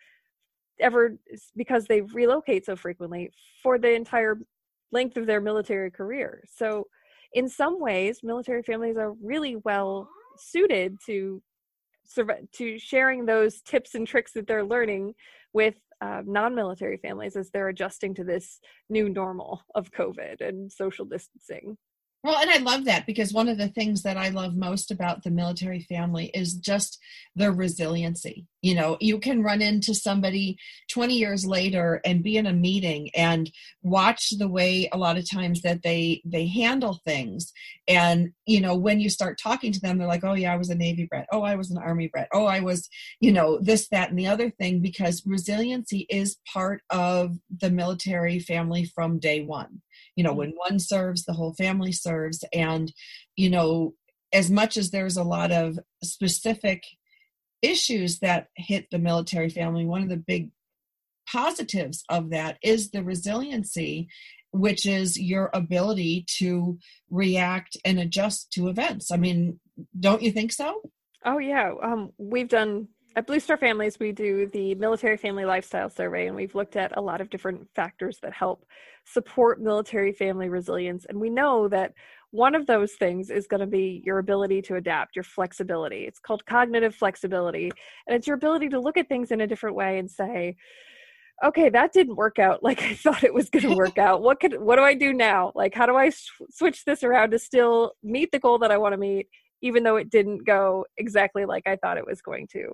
ever 0.81 1.17
because 1.57 1.87
they 1.87 2.01
relocate 2.01 2.67
so 2.67 2.77
frequently 2.77 3.31
for 3.62 3.79
the 3.79 3.93
entire 3.93 4.38
length 4.93 5.17
of 5.17 5.27
their 5.27 5.40
military 5.40 5.90
career. 5.90 6.43
So 6.53 6.87
in 7.33 7.49
some 7.49 7.81
ways 7.81 8.21
military 8.23 8.62
families 8.62 8.97
are 8.97 9.12
really 9.23 9.57
well 9.64 10.09
suited 10.37 10.97
to 11.07 11.43
to 12.53 12.79
sharing 12.79 13.27
those 13.27 13.61
tips 13.62 13.95
and 13.95 14.07
tricks 14.07 14.33
that 14.33 14.47
they're 14.47 14.64
learning 14.64 15.14
with 15.53 15.75
uh, 16.01 16.23
non-military 16.27 16.97
families 16.99 17.37
as 17.37 17.51
they're 17.51 17.69
adjusting 17.69 18.14
to 18.14 18.25
this 18.25 18.61
new 18.90 19.09
normal 19.09 19.62
of 19.75 19.90
covid 19.90 20.40
and 20.40 20.71
social 20.71 21.05
distancing 21.05 21.77
well, 22.25 22.39
and 22.39 22.51
I 22.51 22.57
love 22.57 22.87
that 22.87 23.05
because 23.05 23.35
one 23.35 23.49
of 23.49 23.59
the 23.59 23.69
things 23.69 24.03
that 24.03 24.17
I 24.17 24.31
love 24.31 24.57
most 24.57 24.91
about 24.91 25.23
the 25.23 25.31
military 25.31 25.81
family 25.81 26.31
is 26.33 26.55
just 26.55 26.99
their 27.37 27.53
resiliency. 27.53 28.47
You 28.63 28.75
know, 28.77 28.97
you 28.99 29.19
can 29.19 29.43
run 29.43 29.61
into 29.61 29.95
somebody 29.95 30.57
20 30.91 31.15
years 31.19 31.45
later 31.45 32.01
and 32.03 32.23
be 32.23 32.39
in 32.39 32.47
a 32.47 32.53
meeting 32.55 33.11
and 33.15 33.53
watch 33.83 34.31
the 34.39 34.49
way 34.49 34.89
a 34.91 34.97
lot 34.97 35.19
of 35.19 35.31
times 35.31 35.61
that 35.63 35.83
they 35.83 36.23
they 36.25 36.47
handle 36.47 36.99
things 37.05 37.53
and 37.87 38.31
you 38.47 38.61
know, 38.63 38.75
when 38.75 39.01
you 39.01 39.11
start 39.11 39.39
talking 39.39 39.73
to 39.73 39.81
them 39.81 39.99
they're 39.99 40.09
like, 40.09 40.25
"Oh 40.25 40.33
yeah, 40.35 40.55
I 40.55 40.57
was 40.57 40.71
a 40.71 40.75
Navy 40.75 41.05
brat. 41.05 41.27
Oh, 41.31 41.43
I 41.43 41.57
was 41.57 41.71
an 41.71 41.79
Army 41.79 42.09
brat. 42.09 42.29
Oh, 42.33 42.47
I 42.47 42.61
was, 42.61 42.89
you 43.21 43.33
know, 43.33 43.59
this 43.61 43.89
that 43.89 44.09
and 44.09 44.19
the 44.19 44.29
other 44.29 44.49
thing 44.49 44.81
because 44.81 45.23
resiliency 45.27 46.07
is 46.09 46.39
part 46.51 46.83
of 46.89 47.37
the 47.61 47.71
military 47.71 48.39
family 48.39 48.87
from 48.87 49.19
day 49.19 49.45
1 49.45 49.83
you 50.16 50.24
know 50.24 50.33
when 50.33 50.50
one 50.50 50.79
serves 50.79 51.24
the 51.24 51.33
whole 51.33 51.55
family 51.55 51.92
serves. 51.92 52.44
And 52.53 52.92
you 53.37 53.50
know 53.50 53.94
as 54.33 54.50
much 54.50 54.77
as 54.77 54.90
there's 54.90 55.16
a 55.16 55.22
lot 55.22 55.53
of 55.53 55.79
specific 56.03 56.85
issues 57.62 58.18
that 58.18 58.48
hit 58.57 58.87
the 58.90 58.98
military 58.98 59.48
family 59.48 59.87
one 59.87 60.03
of 60.03 60.09
the 60.09 60.16
big 60.16 60.50
positives 61.27 62.05
of 62.11 62.31
that 62.31 62.59
is 62.62 62.90
the 62.90 63.03
resiliency 63.03 64.09
which 64.50 64.87
is 64.87 65.18
your 65.18 65.50
ability 65.55 66.24
to 66.29 66.79
react 67.11 67.77
and 67.85 67.98
adjust 67.98 68.53
to 68.53 68.68
events. 68.68 69.11
I 69.11 69.16
mean 69.16 69.59
don't 69.98 70.22
you 70.22 70.31
think 70.31 70.53
so? 70.53 70.83
Oh 71.24 71.38
yeah. 71.38 71.72
Um, 71.83 72.11
we've 72.18 72.48
done 72.48 72.88
at 73.16 73.27
Blue 73.27 73.40
Star 73.40 73.57
Families, 73.57 73.98
we 73.98 74.12
do 74.12 74.46
the 74.53 74.74
military 74.74 75.16
family 75.16 75.44
lifestyle 75.44 75.88
survey, 75.88 76.27
and 76.27 76.35
we've 76.35 76.55
looked 76.55 76.77
at 76.77 76.96
a 76.96 77.00
lot 77.00 77.20
of 77.20 77.31
different 77.31 77.68
factors 77.74 78.18
that 78.22 78.33
help 78.33 78.66
support 79.05 79.61
military 79.61 80.12
family 80.12 80.49
resilience. 80.49 81.07
And 81.09 81.21
we 81.21 81.31
know 81.31 81.69
that 81.69 81.93
one 82.31 82.55
of 82.55 82.67
those 82.67 82.93
things 82.93 83.31
is 83.31 83.47
going 83.47 83.61
to 83.61 83.67
be 83.67 84.03
your 84.05 84.19
ability 84.19 84.62
to 84.62 84.77
adapt, 84.77 85.14
your 85.14 85.23
flexibility. 85.23 86.05
It's 86.05 86.19
called 86.19 86.45
cognitive 86.47 86.95
flexibility, 86.95 87.71
and 88.07 88.17
it's 88.17 88.27
your 88.27 88.37
ability 88.37 88.71
to 88.71 88.81
look 88.81 88.97
at 88.97 89.09
things 89.09 89.31
in 89.31 89.40
a 89.40 89.47
different 89.47 89.77
way 89.77 89.99
and 89.99 90.11
say, 90.11 90.57
okay 91.43 91.69
that 91.69 91.93
didn't 91.93 92.17
work 92.17 92.38
out 92.38 92.62
like 92.62 92.83
i 92.83 92.95
thought 93.03 93.25
it 93.25 93.35
was 93.35 93.51
going 93.51 93.64
to 93.64 93.77
work 93.77 93.99
out 93.99 94.23
what 94.23 94.38
could 94.40 94.61
what 94.61 94.77
do 94.77 94.83
i 94.83 94.95
do 94.95 95.12
now 95.12 95.51
like 95.55 95.75
how 95.75 95.87
do 95.87 95.97
i 95.97 96.09
sw- 96.09 96.31
switch 96.51 96.85
this 96.85 97.03
around 97.03 97.31
to 97.31 97.38
still 97.38 97.93
meet 98.03 98.31
the 98.31 98.38
goal 98.38 98.59
that 98.59 98.71
i 98.71 98.79
want 98.79 98.93
to 98.93 98.99
meet 98.99 99.27
even 99.62 99.83
though 99.83 99.97
it 99.97 100.11
didn't 100.11 100.47
go 100.47 100.85
exactly 100.97 101.45
like 101.45 101.67
i 101.67 101.77
thought 101.77 101.99
it 101.99 102.07
was 102.07 102.23
going 102.23 102.47
to 102.47 102.69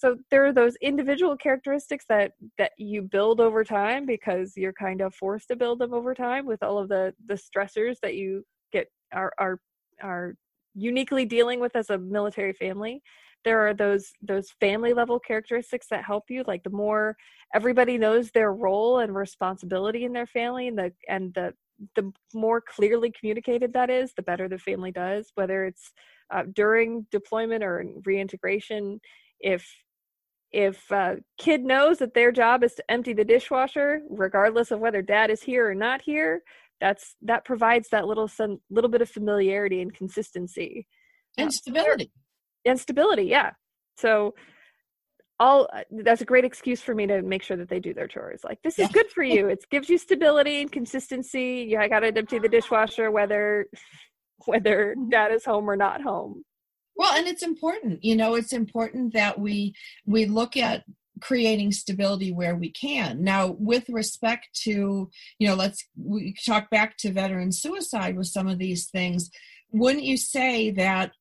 so 0.00 0.16
there 0.30 0.46
are 0.46 0.52
those 0.52 0.76
individual 0.80 1.36
characteristics 1.36 2.06
that 2.08 2.32
that 2.56 2.72
you 2.78 3.02
build 3.02 3.38
over 3.38 3.62
time 3.62 4.06
because 4.06 4.54
you're 4.56 4.72
kind 4.72 5.02
of 5.02 5.14
forced 5.14 5.48
to 5.48 5.56
build 5.56 5.78
them 5.78 5.92
over 5.92 6.14
time 6.14 6.46
with 6.46 6.62
all 6.62 6.78
of 6.78 6.88
the 6.88 7.12
the 7.26 7.34
stressors 7.34 7.96
that 8.02 8.14
you 8.14 8.42
get 8.72 8.86
are 9.12 9.32
are 9.38 9.60
are 10.02 10.34
uniquely 10.74 11.26
dealing 11.26 11.60
with 11.60 11.76
as 11.76 11.90
a 11.90 11.98
military 11.98 12.54
family. 12.54 13.02
There 13.44 13.60
are 13.66 13.74
those 13.74 14.10
those 14.22 14.50
family 14.58 14.94
level 14.94 15.20
characteristics 15.20 15.88
that 15.90 16.04
help 16.04 16.24
you 16.30 16.44
like 16.46 16.62
the 16.62 16.70
more 16.70 17.14
everybody 17.54 17.98
knows 17.98 18.30
their 18.30 18.54
role 18.54 19.00
and 19.00 19.14
responsibility 19.14 20.04
in 20.04 20.14
their 20.14 20.26
family 20.26 20.68
and 20.68 20.78
the 20.78 20.92
and 21.10 21.34
the 21.34 21.52
the 21.94 22.10
more 22.32 22.62
clearly 22.62 23.12
communicated 23.18 23.74
that 23.74 23.90
is 23.90 24.14
the 24.14 24.22
better 24.22 24.48
the 24.48 24.58
family 24.58 24.92
does. 24.92 25.30
Whether 25.34 25.66
it's 25.66 25.92
uh, 26.30 26.44
during 26.54 27.06
deployment 27.10 27.62
or 27.62 27.84
reintegration 28.06 29.00
if 29.40 29.66
if 30.52 30.90
a 30.90 31.16
kid 31.38 31.62
knows 31.62 31.98
that 31.98 32.14
their 32.14 32.32
job 32.32 32.64
is 32.64 32.74
to 32.74 32.90
empty 32.90 33.12
the 33.12 33.24
dishwasher 33.24 34.00
regardless 34.10 34.70
of 34.70 34.80
whether 34.80 35.02
dad 35.02 35.30
is 35.30 35.42
here 35.42 35.68
or 35.68 35.74
not 35.74 36.02
here 36.02 36.42
that's 36.80 37.14
that 37.22 37.44
provides 37.44 37.88
that 37.90 38.06
little 38.06 38.26
some 38.26 38.60
little 38.70 38.90
bit 38.90 39.02
of 39.02 39.10
familiarity 39.10 39.82
and 39.82 39.94
consistency. 39.94 40.86
And 41.36 41.48
uh, 41.48 41.52
stability. 41.52 42.10
And 42.64 42.80
stability 42.80 43.24
yeah. 43.24 43.50
So 43.96 44.34
all 45.38 45.68
uh, 45.72 45.82
that's 46.02 46.22
a 46.22 46.26
great 46.26 46.44
excuse 46.44 46.80
for 46.80 46.94
me 46.94 47.06
to 47.06 47.22
make 47.22 47.42
sure 47.42 47.56
that 47.58 47.68
they 47.68 47.80
do 47.80 47.94
their 47.94 48.08
chores. 48.08 48.40
Like 48.42 48.60
this 48.62 48.78
is 48.78 48.88
good 48.88 49.10
for 49.10 49.22
you. 49.34 49.48
It 49.48 49.64
gives 49.70 49.88
you 49.88 49.98
stability 49.98 50.62
and 50.62 50.72
consistency. 50.72 51.66
Yeah 51.68 51.82
i 51.82 51.88
gotta 51.88 52.16
empty 52.16 52.38
the 52.38 52.48
dishwasher 52.48 53.10
whether 53.10 53.66
whether 54.46 54.94
mm-hmm. 54.96 55.10
dad 55.10 55.32
is 55.32 55.44
home 55.44 55.68
or 55.68 55.76
not 55.76 56.00
home 56.00 56.42
well 57.00 57.14
and 57.16 57.26
it's 57.26 57.42
important 57.42 58.04
you 58.04 58.14
know 58.14 58.34
it's 58.34 58.52
important 58.52 59.12
that 59.12 59.40
we 59.40 59.74
we 60.06 60.26
look 60.26 60.56
at 60.56 60.84
creating 61.20 61.72
stability 61.72 62.32
where 62.32 62.56
we 62.56 62.70
can. 62.70 63.22
Now 63.22 63.56
with 63.58 63.88
respect 63.88 64.48
to 64.62 65.10
you 65.38 65.48
know 65.48 65.54
let's 65.54 65.86
we 65.96 66.34
talk 66.44 66.70
back 66.70 66.96
to 66.98 67.12
veteran 67.12 67.52
suicide 67.52 68.16
with 68.16 68.26
some 68.26 68.48
of 68.48 68.58
these 68.58 68.86
things. 68.86 69.30
Wouldn't 69.72 70.04
you 70.04 70.16
say 70.16 70.70
that 70.72 71.12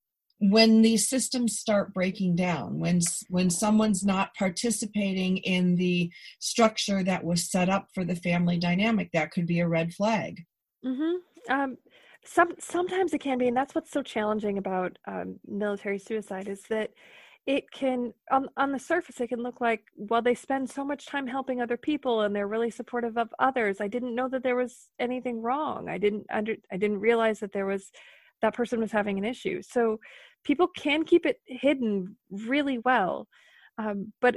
when 0.42 0.82
these 0.82 1.10
systems 1.10 1.60
start 1.60 1.94
breaking 1.94 2.34
down 2.34 2.80
when 2.80 3.02
when 3.28 3.50
someone's 3.50 4.06
not 4.06 4.34
participating 4.36 5.38
in 5.38 5.76
the 5.76 6.10
structure 6.40 7.04
that 7.04 7.26
was 7.26 7.52
set 7.52 7.68
up 7.68 7.90
for 7.94 8.06
the 8.06 8.16
family 8.16 8.58
dynamic 8.58 9.10
that 9.12 9.32
could 9.32 9.46
be 9.46 9.60
a 9.60 9.68
red 9.68 9.94
flag? 9.94 10.46
Mm-hmm. 10.86 11.52
um, 11.52 11.78
some 12.26 12.50
sometimes 12.60 13.14
it 13.14 13.20
can 13.22 13.38
be 13.38 13.48
and 13.48 13.58
that's 13.58 13.74
what's 13.74 13.92
so 13.92 14.04
challenging 14.04 14.58
about 14.58 14.98
um, 15.08 15.40
military 15.48 15.98
suicide 15.98 16.48
is 16.48 16.62
that 16.70 16.92
it 17.48 17.72
can 17.72 18.14
on, 18.32 18.48
on 18.58 18.72
the 18.72 18.80
surface 18.80 19.20
it 19.20 19.30
can 19.30 19.42
look 19.42 19.62
like 19.62 19.84
well 19.96 20.22
they 20.22 20.36
spend 20.36 20.70
so 20.70 20.84
much 20.84 21.06
time 21.06 21.26
helping 21.26 21.62
other 21.62 21.78
people 21.78 22.22
and 22.22 22.36
they're 22.36 22.48
really 22.48 22.70
supportive 22.70 23.18
of 23.18 23.30
others. 23.40 23.82
I 23.82 23.88
didn't 23.88 24.16
know 24.16 24.28
that 24.30 24.44
there 24.44 24.56
was 24.56 24.90
anything 25.00 25.42
wrong. 25.42 25.90
I 25.90 25.98
didn't 25.98 26.26
under 26.32 26.56
i 26.72 26.78
didn't 26.78 27.00
realize 27.00 27.40
that 27.40 27.54
there 27.54 27.66
was 27.66 27.92
that 28.42 28.54
person 28.54 28.80
was 28.80 28.92
having 28.92 29.18
an 29.18 29.26
issue. 29.26 29.62
So 29.62 30.00
people 30.44 30.68
can 30.68 31.04
keep 31.04 31.26
it 31.26 31.42
hidden 31.46 32.16
really 32.30 32.80
well 32.80 33.28
um, 33.78 34.12
but 34.22 34.36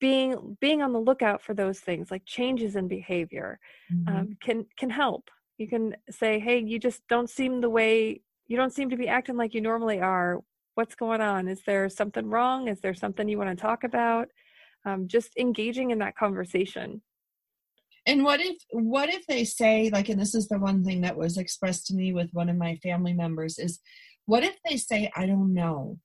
being 0.00 0.56
being 0.60 0.82
on 0.82 0.92
the 0.92 1.00
lookout 1.00 1.42
for 1.42 1.54
those 1.54 1.80
things 1.80 2.10
like 2.10 2.22
changes 2.26 2.76
in 2.76 2.88
behavior 2.88 3.58
mm-hmm. 3.92 4.16
um, 4.16 4.36
can 4.42 4.66
can 4.78 4.90
help 4.90 5.30
you 5.58 5.68
can 5.68 5.96
say 6.10 6.38
hey 6.38 6.58
you 6.58 6.78
just 6.78 7.00
don't 7.08 7.30
seem 7.30 7.60
the 7.60 7.70
way 7.70 8.20
you 8.48 8.56
don't 8.56 8.72
seem 8.72 8.90
to 8.90 8.96
be 8.96 9.08
acting 9.08 9.36
like 9.36 9.54
you 9.54 9.60
normally 9.60 10.00
are. 10.00 10.40
What's 10.74 10.94
going 10.94 11.20
on? 11.20 11.48
Is 11.48 11.62
there 11.66 11.88
something 11.88 12.28
wrong? 12.28 12.68
Is 12.68 12.80
there 12.80 12.94
something 12.94 13.28
you 13.28 13.38
want 13.38 13.56
to 13.56 13.60
talk 13.60 13.82
about? 13.82 14.28
Um, 14.84 15.08
just 15.08 15.36
engaging 15.36 15.90
in 15.90 15.98
that 15.98 16.16
conversation. 16.16 17.02
And 18.06 18.22
what 18.22 18.40
if 18.40 18.56
what 18.70 19.08
if 19.08 19.26
they 19.26 19.44
say 19.44 19.90
like 19.90 20.08
and 20.08 20.20
this 20.20 20.34
is 20.34 20.46
the 20.48 20.58
one 20.58 20.84
thing 20.84 21.00
that 21.00 21.16
was 21.16 21.38
expressed 21.38 21.86
to 21.86 21.94
me 21.94 22.12
with 22.12 22.30
one 22.32 22.48
of 22.48 22.56
my 22.56 22.76
family 22.76 23.12
members 23.12 23.58
is 23.58 23.80
what 24.26 24.44
if 24.44 24.56
they 24.64 24.76
say 24.76 25.10
I 25.16 25.26
don't 25.26 25.52
know? 25.52 25.98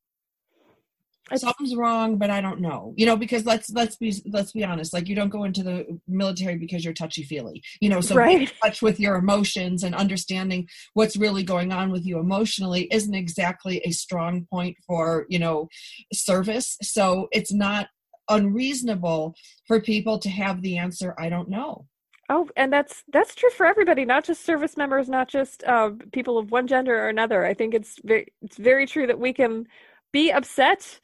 Something's 1.38 1.76
wrong 1.76 2.18
but 2.18 2.30
i 2.30 2.42
don't 2.42 2.60
know 2.60 2.94
you 2.98 3.06
know 3.06 3.16
because 3.16 3.46
let's 3.46 3.70
let's 3.72 3.96
be 3.96 4.14
let's 4.28 4.52
be 4.52 4.64
honest 4.64 4.94
like 4.94 5.08
you 5.08 5.16
don't 5.16 5.30
go 5.30 5.44
into 5.44 5.64
the 5.64 5.86
military 6.08 6.58
because 6.58 6.84
you're 6.84 6.94
touchy 6.94 7.24
feely 7.24 7.62
you 7.80 7.90
know 7.90 8.02
so 8.02 8.16
right. 8.16 8.38
being 8.40 8.50
touch 8.64 8.82
with 8.82 9.00
your 9.00 9.16
emotions 9.16 9.84
and 9.84 9.96
understanding 9.96 10.68
what's 10.94 11.18
really 11.18 11.44
going 11.44 11.72
on 11.72 11.92
with 11.92 12.06
you 12.06 12.20
emotionally 12.20 12.88
isn't 12.92 13.16
exactly 13.16 13.82
a 13.86 13.92
strong 13.92 14.46
point 14.52 14.76
for 14.86 15.26
you 15.30 15.40
know 15.40 15.68
service 16.14 16.78
so 16.82 17.28
it's 17.32 17.54
not 17.54 17.88
unreasonable 18.30 19.36
for 19.66 19.82
people 19.82 20.18
to 20.18 20.30
have 20.30 20.62
the 20.62 20.78
answer 20.78 21.14
i 21.18 21.30
don't 21.30 21.50
know 21.50 21.86
Oh, 22.34 22.48
and 22.56 22.72
that's 22.72 23.04
that's 23.12 23.36
true 23.36 23.50
for 23.50 23.66
everybody, 23.66 24.06
not 24.06 24.24
just 24.24 24.46
service 24.46 24.78
members, 24.78 25.10
not 25.10 25.28
just 25.28 25.66
uh, 25.66 25.92
people 26.14 26.38
of 26.38 26.50
one 26.50 26.66
gender 26.66 26.98
or 26.98 27.10
another. 27.10 27.44
I 27.46 27.54
think 27.54 27.74
it's 27.74 28.00
very 28.06 28.28
it's 28.42 28.56
very 28.56 28.88
true 28.88 29.06
that 29.08 29.20
we 29.20 29.34
can 29.34 29.68
be 30.14 30.32
upset 30.32 31.02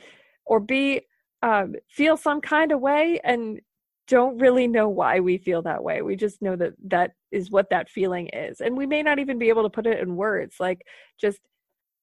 or 0.48 0.60
be 0.60 1.02
um, 1.44 1.76
feel 1.88 2.18
some 2.18 2.42
kind 2.42 2.72
of 2.72 2.80
way 2.80 3.20
and 3.24 3.60
don't 4.08 4.40
really 4.40 4.68
know 4.68 4.88
why 4.88 5.20
we 5.20 5.38
feel 5.38 5.62
that 5.62 5.84
way. 5.84 6.02
We 6.02 6.16
just 6.16 6.42
know 6.42 6.56
that 6.56 6.74
that 6.86 7.12
is 7.32 7.52
what 7.52 7.70
that 7.70 7.90
feeling 7.90 8.30
is. 8.30 8.62
And 8.62 8.78
we 8.78 8.86
may 8.86 9.04
not 9.04 9.20
even 9.20 9.38
be 9.38 9.50
able 9.50 9.64
to 9.64 9.70
put 9.70 9.86
it 9.86 10.00
in 10.00 10.16
words. 10.16 10.56
Like, 10.60 10.82
just, 11.20 11.40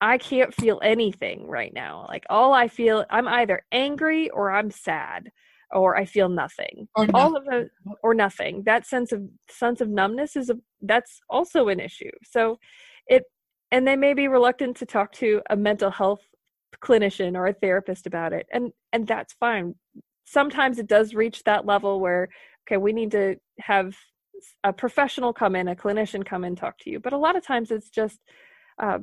I 0.00 0.18
can't 0.18 0.54
feel 0.54 0.80
anything 0.82 1.48
right 1.48 1.72
now. 1.72 2.04
Like, 2.08 2.24
all 2.28 2.52
I 2.52 2.68
feel, 2.68 3.06
I'm 3.10 3.26
either 3.26 3.64
angry 3.72 4.28
or 4.30 4.50
I'm 4.50 4.70
sad 4.70 5.30
or 5.70 5.96
I 5.96 6.04
feel 6.04 6.28
nothing. 6.28 6.88
Or 6.94 7.06
nothing. 7.06 7.36
Of 7.36 7.44
the, 7.46 7.70
or 8.02 8.12
nothing. 8.12 8.62
That 8.64 8.86
sense 8.86 9.10
of, 9.10 9.22
sense 9.48 9.80
of 9.80 9.88
numbness 9.88 10.36
is 10.36 10.50
a, 10.50 10.58
that's 10.82 11.20
also 11.30 11.68
an 11.68 11.80
issue. 11.80 12.12
So 12.22 12.58
it, 13.06 13.22
and 13.72 13.88
they 13.88 13.96
may 13.96 14.12
be 14.12 14.28
reluctant 14.28 14.76
to 14.76 14.86
talk 14.86 15.10
to 15.12 15.40
a 15.48 15.56
mental 15.56 15.90
health 15.90 16.20
clinician 16.80 17.36
or 17.36 17.46
a 17.46 17.52
therapist 17.52 18.06
about 18.06 18.32
it 18.32 18.46
and 18.52 18.72
and 18.92 19.06
that's 19.06 19.34
fine. 19.34 19.74
Sometimes 20.24 20.78
it 20.78 20.86
does 20.86 21.14
reach 21.14 21.42
that 21.44 21.66
level 21.66 22.00
where 22.00 22.28
okay 22.66 22.76
we 22.76 22.92
need 22.92 23.10
to 23.12 23.36
have 23.60 23.94
a 24.62 24.72
professional 24.72 25.32
come 25.32 25.56
in 25.56 25.68
a 25.68 25.76
clinician 25.76 26.24
come 26.24 26.44
and 26.44 26.56
talk 26.56 26.78
to 26.78 26.90
you. 26.90 27.00
But 27.00 27.12
a 27.12 27.18
lot 27.18 27.36
of 27.36 27.46
times 27.46 27.70
it's 27.70 27.90
just 27.90 28.18
uh, 28.82 28.98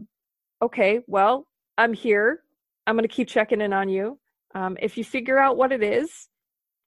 okay 0.61 0.99
well 1.07 1.47
i'm 1.77 1.93
here. 1.93 2.41
I'm 2.87 2.95
going 2.95 3.07
to 3.07 3.15
keep 3.15 3.27
checking 3.27 3.61
in 3.61 3.73
on 3.73 3.89
you. 3.89 4.19
Um, 4.55 4.75
if 4.81 4.97
you 4.97 5.03
figure 5.03 5.37
out 5.37 5.55
what 5.55 5.71
it 5.71 5.83
is 5.83 6.27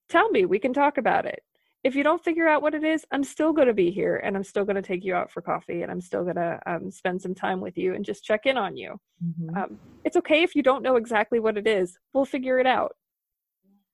tell 0.09 0.31
me 0.31 0.45
we 0.45 0.59
can 0.59 0.73
talk 0.73 0.99
about 0.99 1.27
it 1.27 1.41
if 1.85 1.95
you 1.95 2.03
don't 2.03 2.25
figure 2.25 2.49
out 2.49 2.63
what 2.63 2.75
it 2.75 2.83
is, 2.83 3.05
I'm 3.13 3.23
still 3.23 3.53
going 3.53 3.69
to 3.69 3.75
be 3.75 3.91
here 3.91 4.17
and 4.17 4.37
I'm 4.37 4.43
still 4.43 4.65
going 4.65 4.77
to 4.77 4.83
take 4.83 5.05
you 5.05 5.15
out 5.15 5.31
for 5.31 5.43
coffee 5.43 5.83
and 5.83 5.93
I'm 5.93 6.01
still 6.01 6.25
going 6.25 6.37
to 6.37 6.59
um, 6.67 6.91
spend 6.91 7.21
some 7.21 7.35
time 7.35 7.61
with 7.61 7.77
you 7.77 7.95
and 7.95 8.03
just 8.05 8.25
check 8.25 8.47
in 8.47 8.57
on 8.57 8.75
you. 8.75 8.99
Mm-hmm. 9.23 9.57
Um, 9.57 9.79
it's 10.03 10.17
okay 10.17 10.43
if 10.43 10.57
you 10.57 10.63
don't 10.63 10.83
know 10.83 10.97
exactly 10.97 11.39
what 11.39 11.59
it 11.59 11.67
is, 11.67 11.99
we'll 12.15 12.25
figure 12.25 12.59
it 12.59 12.67
out. 12.67 12.93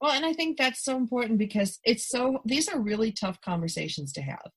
Well, 0.00 0.12
and 0.12 0.24
I 0.24 0.33
think 0.33 0.57
that's 0.57 0.85
so 0.85 0.96
important 0.96 1.38
because 1.38 1.81
it's 1.85 2.09
so, 2.09 2.38
these 2.44 2.68
are 2.68 2.81
really 2.81 3.11
tough 3.11 3.40
conversations 3.40 4.12
to 4.12 4.22
have. 4.22 4.50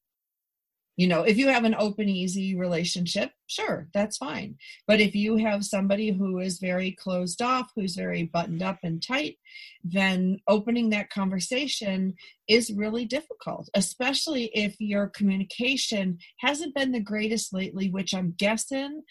You 0.95 1.07
know, 1.07 1.23
if 1.23 1.37
you 1.37 1.47
have 1.47 1.63
an 1.63 1.75
open, 1.77 2.07
easy 2.07 2.55
relationship, 2.55 3.31
sure, 3.47 3.87
that's 3.95 4.17
fine. 4.17 4.57
But 4.85 4.99
if 4.99 5.15
you 5.15 5.37
have 5.37 5.65
somebody 5.65 6.11
who 6.11 6.37
is 6.39 6.59
very 6.59 6.91
closed 6.91 7.41
off, 7.41 7.71
who's 7.75 7.95
very 7.95 8.23
buttoned 8.25 8.61
up 8.61 8.77
and 8.83 9.01
tight, 9.01 9.37
then 9.83 10.39
opening 10.47 10.91
that 10.91 11.09
conversation 11.09 12.13
is 12.47 12.71
really 12.71 13.05
difficult, 13.05 13.69
especially 13.73 14.51
if 14.53 14.75
your 14.79 15.07
communication 15.07 16.19
hasn't 16.39 16.75
been 16.75 16.91
the 16.91 16.99
greatest 16.99 17.53
lately, 17.53 17.89
which 17.89 18.13
I'm 18.13 18.35
guessing 18.37 19.01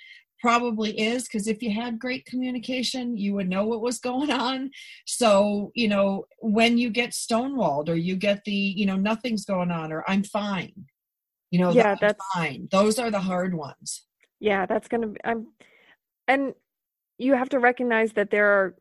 probably 0.43 0.91
is 1.01 1.23
because 1.23 1.47
if 1.47 1.63
you 1.63 1.71
had 1.71 2.01
great 2.01 2.27
communication 2.27 3.17
you 3.17 3.33
would 3.33 3.49
know 3.49 3.65
what 3.65 3.81
was 3.81 4.01
going 4.01 4.29
on 4.29 4.69
so 5.07 5.71
you 5.77 5.87
know 5.87 6.25
when 6.41 6.77
you 6.77 6.91
get 6.91 7.11
stonewalled 7.11 7.89
or 7.89 7.95
you 7.95 8.17
get 8.17 8.43
the 8.45 8.53
you 8.53 8.85
know 8.85 8.97
nothing's 8.97 9.45
going 9.45 9.71
on 9.71 9.93
or 9.93 10.03
i'm 10.09 10.25
fine 10.25 10.73
you 11.53 11.61
know 11.61 11.71
yeah 11.71 11.95
that's 12.01 12.25
fine. 12.35 12.67
Those 12.73 12.99
are 12.99 13.11
the 13.11 13.21
hard 13.21 13.55
ones. 13.55 14.03
Yeah 14.41 14.67
that's 14.67 14.89
gonna 14.89 15.09
be 15.09 15.21
i'm 15.23 15.47
and 16.27 16.55
you 17.19 17.35
have 17.35 17.51
to 17.51 17.61
recognize 17.61 18.13
that 18.15 18.31
there 18.31 18.47
are 18.47 18.75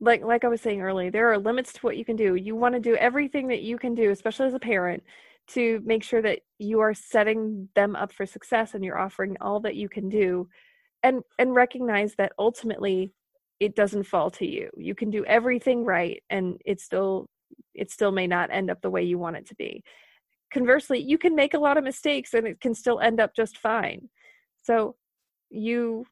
like 0.00 0.22
like 0.22 0.44
i 0.44 0.48
was 0.48 0.60
saying 0.60 0.82
earlier 0.82 1.10
there 1.10 1.32
are 1.32 1.38
limits 1.38 1.72
to 1.72 1.80
what 1.80 1.96
you 1.96 2.04
can 2.04 2.16
do. 2.16 2.34
You 2.34 2.54
want 2.54 2.74
to 2.74 2.80
do 2.80 2.96
everything 2.96 3.48
that 3.48 3.62
you 3.62 3.78
can 3.78 3.94
do 3.94 4.10
especially 4.10 4.48
as 4.48 4.54
a 4.54 4.58
parent 4.58 5.02
to 5.48 5.80
make 5.84 6.02
sure 6.02 6.20
that 6.20 6.40
you 6.58 6.80
are 6.80 6.92
setting 6.92 7.68
them 7.76 7.94
up 7.94 8.12
for 8.12 8.26
success 8.26 8.74
and 8.74 8.84
you're 8.84 8.98
offering 8.98 9.36
all 9.40 9.60
that 9.60 9.76
you 9.76 9.88
can 9.88 10.08
do 10.08 10.48
and 11.04 11.22
and 11.38 11.54
recognize 11.54 12.16
that 12.16 12.32
ultimately 12.38 13.12
it 13.60 13.74
doesn't 13.74 14.02
fall 14.02 14.30
to 14.32 14.46
you. 14.46 14.68
You 14.76 14.94
can 14.94 15.10
do 15.10 15.24
everything 15.24 15.84
right 15.84 16.22
and 16.28 16.60
it 16.66 16.80
still 16.80 17.30
it 17.72 17.92
still 17.92 18.10
may 18.10 18.26
not 18.26 18.50
end 18.50 18.68
up 18.68 18.82
the 18.82 18.90
way 18.90 19.04
you 19.04 19.16
want 19.16 19.36
it 19.36 19.46
to 19.46 19.54
be 19.54 19.84
conversely 20.56 20.98
you 20.98 21.18
can 21.18 21.34
make 21.34 21.52
a 21.52 21.58
lot 21.58 21.76
of 21.76 21.84
mistakes 21.84 22.32
and 22.32 22.46
it 22.46 22.58
can 22.60 22.74
still 22.74 22.98
end 23.00 23.20
up 23.20 23.36
just 23.36 23.58
fine 23.58 24.08
so 24.62 24.96
you 25.50 26.06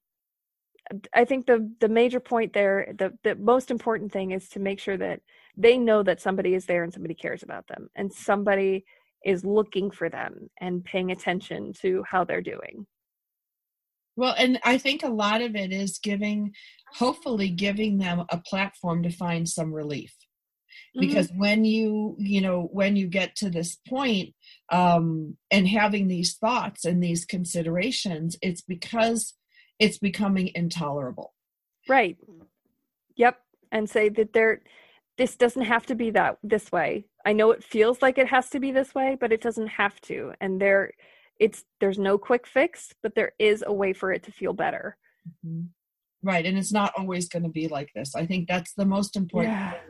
i 1.15 1.25
think 1.25 1.47
the 1.47 1.73
the 1.81 1.89
major 1.89 2.21
point 2.21 2.53
there 2.53 2.93
the 2.99 3.11
the 3.25 3.35
most 3.37 3.71
important 3.71 4.13
thing 4.13 4.33
is 4.33 4.49
to 4.51 4.61
make 4.61 4.79
sure 4.79 4.99
that 4.99 5.21
they 5.57 5.79
know 5.79 6.03
that 6.03 6.21
somebody 6.21 6.53
is 6.53 6.67
there 6.67 6.85
and 6.85 6.93
somebody 6.93 7.15
cares 7.15 7.43
about 7.43 7.67
them 7.69 7.89
and 7.97 8.13
somebody 8.13 8.85
is 9.25 9.47
looking 9.47 9.91
for 9.91 10.11
them 10.11 10.51
and 10.61 10.85
paying 10.85 11.11
attention 11.11 11.73
to 11.73 12.05
how 12.07 12.23
they're 12.23 12.43
doing 12.43 12.87
well 14.17 14.35
and 14.37 14.61
i 14.63 14.77
think 14.77 15.03
a 15.03 15.09
lot 15.09 15.41
of 15.41 15.57
it 15.57 15.73
is 15.73 15.99
giving 15.99 16.53
hopefully 16.95 17.49
giving 17.49 17.99
them 17.99 18.25
a 18.31 18.39
platform 18.39 19.03
to 19.03 19.11
find 19.11 19.49
some 19.49 19.73
relief. 19.73 20.15
Because 20.99 21.29
mm-hmm. 21.29 21.41
when 21.41 21.65
you 21.65 22.17
you 22.19 22.41
know 22.41 22.69
when 22.73 22.97
you 22.97 23.07
get 23.07 23.35
to 23.37 23.51
this 23.51 23.77
point 23.89 24.35
um 24.71 25.37
and 25.51 25.69
having 25.69 26.09
these 26.09 26.35
thoughts 26.35 26.85
and 26.85 27.03
these 27.03 27.25
considerations 27.25 28.37
it's 28.43 28.63
because 28.63 29.35
it's 29.79 29.99
becoming 29.99 30.51
intolerable. 30.55 31.35
Right. 31.89 32.17
Yep. 33.17 33.39
And 33.73 33.91
say 33.91 34.09
that 34.11 34.33
there 34.33 34.63
this 35.17 35.37
doesn't 35.37 35.63
have 35.63 35.87
to 35.87 35.95
be 35.95 36.11
that 36.11 36.39
this 36.43 36.73
way. 36.73 37.07
I 37.25 37.33
know 37.33 37.53
it 37.53 37.63
feels 37.63 38.03
like 38.03 38.19
it 38.19 38.29
has 38.29 38.51
to 38.51 38.61
be 38.61 38.73
this 38.73 38.95
way 38.95 39.17
but 39.19 39.33
it 39.33 39.41
doesn't 39.41 39.69
have 39.69 40.01
to. 40.03 40.33
And 40.41 40.61
there 40.61 40.93
it's 41.41 41.65
there's 41.81 41.99
no 41.99 42.19
quick 42.19 42.47
fix 42.47 42.95
but 43.03 43.15
there 43.15 43.33
is 43.39 43.65
a 43.67 43.73
way 43.73 43.93
for 43.93 44.13
it 44.13 44.25
to 44.25 44.33
feel 44.33 44.53
better. 44.53 44.97
Mm-hmm. 45.45 45.67
Right. 46.25 46.47
And 46.47 46.57
it's 46.57 46.73
not 46.73 46.93
always 46.97 47.29
going 47.29 47.43
to 47.43 47.51
be 47.51 47.69
like 47.69 47.91
this. 47.95 48.15
I 48.17 48.25
think 48.25 48.49
that's 48.49 48.73
the 48.75 48.87
most 48.87 49.15
important 49.15 49.53
yeah. 49.53 49.71
thing 49.73 49.81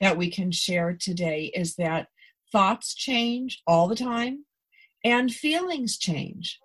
that 0.00 0.16
we 0.16 0.28
can 0.28 0.50
share 0.50 0.96
today 0.98 1.52
is 1.54 1.76
that 1.76 2.08
thoughts 2.50 2.94
change 2.94 3.62
all 3.64 3.86
the 3.86 3.94
time 3.94 4.44
and 5.04 5.32
feelings 5.32 5.96
change. 5.96 6.58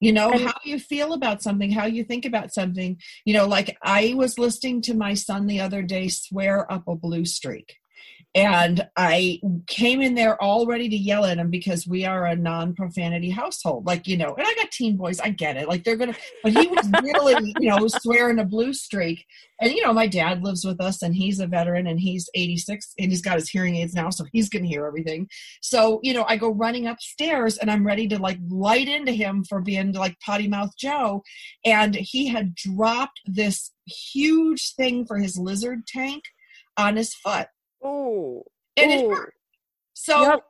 You 0.00 0.12
know, 0.12 0.30
and, 0.30 0.40
how 0.40 0.54
you 0.64 0.78
feel 0.80 1.12
about 1.12 1.42
something, 1.42 1.70
how 1.70 1.84
you 1.84 2.04
think 2.04 2.24
about 2.24 2.52
something. 2.52 2.98
You 3.24 3.34
know, 3.34 3.46
like 3.46 3.76
I 3.82 4.14
was 4.16 4.38
listening 4.38 4.80
to 4.82 4.94
my 4.94 5.14
son 5.14 5.46
the 5.46 5.60
other 5.60 5.82
day 5.82 6.08
swear 6.08 6.70
up 6.72 6.88
a 6.88 6.96
blue 6.96 7.26
streak 7.26 7.76
and 8.34 8.86
I 8.96 9.40
came 9.66 10.00
in 10.00 10.14
there 10.14 10.40
all 10.40 10.64
ready 10.64 10.88
to 10.88 10.96
yell 10.96 11.24
at 11.24 11.38
him 11.38 11.50
because 11.50 11.88
we 11.88 12.04
are 12.04 12.26
a 12.26 12.36
non 12.36 12.74
profanity 12.74 13.30
household. 13.30 13.86
Like, 13.86 14.06
you 14.06 14.16
know, 14.16 14.34
and 14.36 14.46
I 14.46 14.54
got 14.54 14.70
teen 14.70 14.96
boys, 14.96 15.18
I 15.18 15.30
get 15.30 15.56
it. 15.56 15.66
Like, 15.66 15.82
they're 15.82 15.96
going 15.96 16.12
to, 16.12 16.18
but 16.44 16.52
he 16.52 16.68
was 16.68 16.88
really, 17.02 17.54
you 17.58 17.70
know, 17.70 17.88
swearing 17.88 18.38
a 18.38 18.44
blue 18.44 18.72
streak. 18.72 19.24
And, 19.60 19.72
you 19.72 19.82
know, 19.82 19.92
my 19.92 20.06
dad 20.06 20.44
lives 20.44 20.64
with 20.64 20.80
us 20.80 21.02
and 21.02 21.12
he's 21.14 21.40
a 21.40 21.48
veteran 21.48 21.88
and 21.88 21.98
he's 21.98 22.30
86 22.36 22.94
and 23.00 23.10
he's 23.10 23.20
got 23.20 23.34
his 23.34 23.50
hearing 23.50 23.74
aids 23.74 23.94
now, 23.94 24.10
so 24.10 24.24
he's 24.32 24.48
going 24.48 24.62
to 24.62 24.68
hear 24.68 24.86
everything. 24.86 25.28
So, 25.60 25.98
you 26.04 26.14
know, 26.14 26.24
I 26.28 26.36
go 26.36 26.50
running 26.50 26.86
upstairs 26.86 27.58
and 27.58 27.68
I'm 27.68 27.84
ready 27.84 28.06
to 28.08 28.18
like 28.20 28.38
light 28.48 28.88
into 28.88 29.12
him 29.12 29.42
for 29.42 29.60
being 29.60 29.92
like 29.92 30.16
potty 30.24 30.46
mouth 30.46 30.70
Joe. 30.78 31.24
And 31.64 31.96
he 31.96 32.28
had 32.28 32.54
dropped 32.54 33.20
this 33.26 33.72
huge 33.86 34.74
thing 34.76 35.04
for 35.04 35.18
his 35.18 35.36
lizard 35.36 35.84
tank 35.88 36.22
on 36.76 36.94
his 36.94 37.12
foot 37.12 37.48
Oh. 37.82 38.44
And 38.76 38.90
it 38.90 39.08
hurt. 39.08 39.34
So 39.94 40.22
yep. 40.22 40.44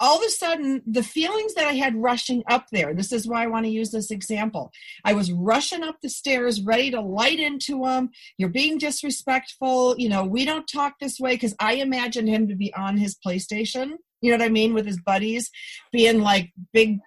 all 0.00 0.18
of 0.18 0.24
a 0.24 0.30
sudden, 0.30 0.82
the 0.86 1.02
feelings 1.02 1.54
that 1.54 1.66
I 1.66 1.72
had 1.72 1.96
rushing 1.96 2.42
up 2.48 2.66
there, 2.72 2.94
this 2.94 3.12
is 3.12 3.26
why 3.26 3.44
I 3.44 3.46
want 3.46 3.66
to 3.66 3.70
use 3.70 3.90
this 3.90 4.10
example. 4.10 4.72
I 5.04 5.12
was 5.12 5.32
rushing 5.32 5.82
up 5.82 5.96
the 6.00 6.08
stairs, 6.08 6.62
ready 6.62 6.90
to 6.92 7.00
light 7.00 7.38
into 7.38 7.84
him. 7.84 8.10
You're 8.38 8.48
being 8.48 8.78
disrespectful. 8.78 9.96
You 9.98 10.08
know, 10.08 10.24
we 10.24 10.44
don't 10.44 10.66
talk 10.66 10.94
this 10.98 11.20
way 11.20 11.34
because 11.34 11.54
I 11.60 11.74
imagined 11.74 12.28
him 12.28 12.48
to 12.48 12.54
be 12.54 12.72
on 12.74 12.96
his 12.96 13.16
PlayStation. 13.24 13.92
You 14.22 14.30
know 14.30 14.38
what 14.38 14.46
I 14.46 14.50
mean? 14.50 14.72
With 14.72 14.86
his 14.86 15.00
buddies 15.00 15.50
being 15.92 16.20
like 16.20 16.52
big 16.72 16.98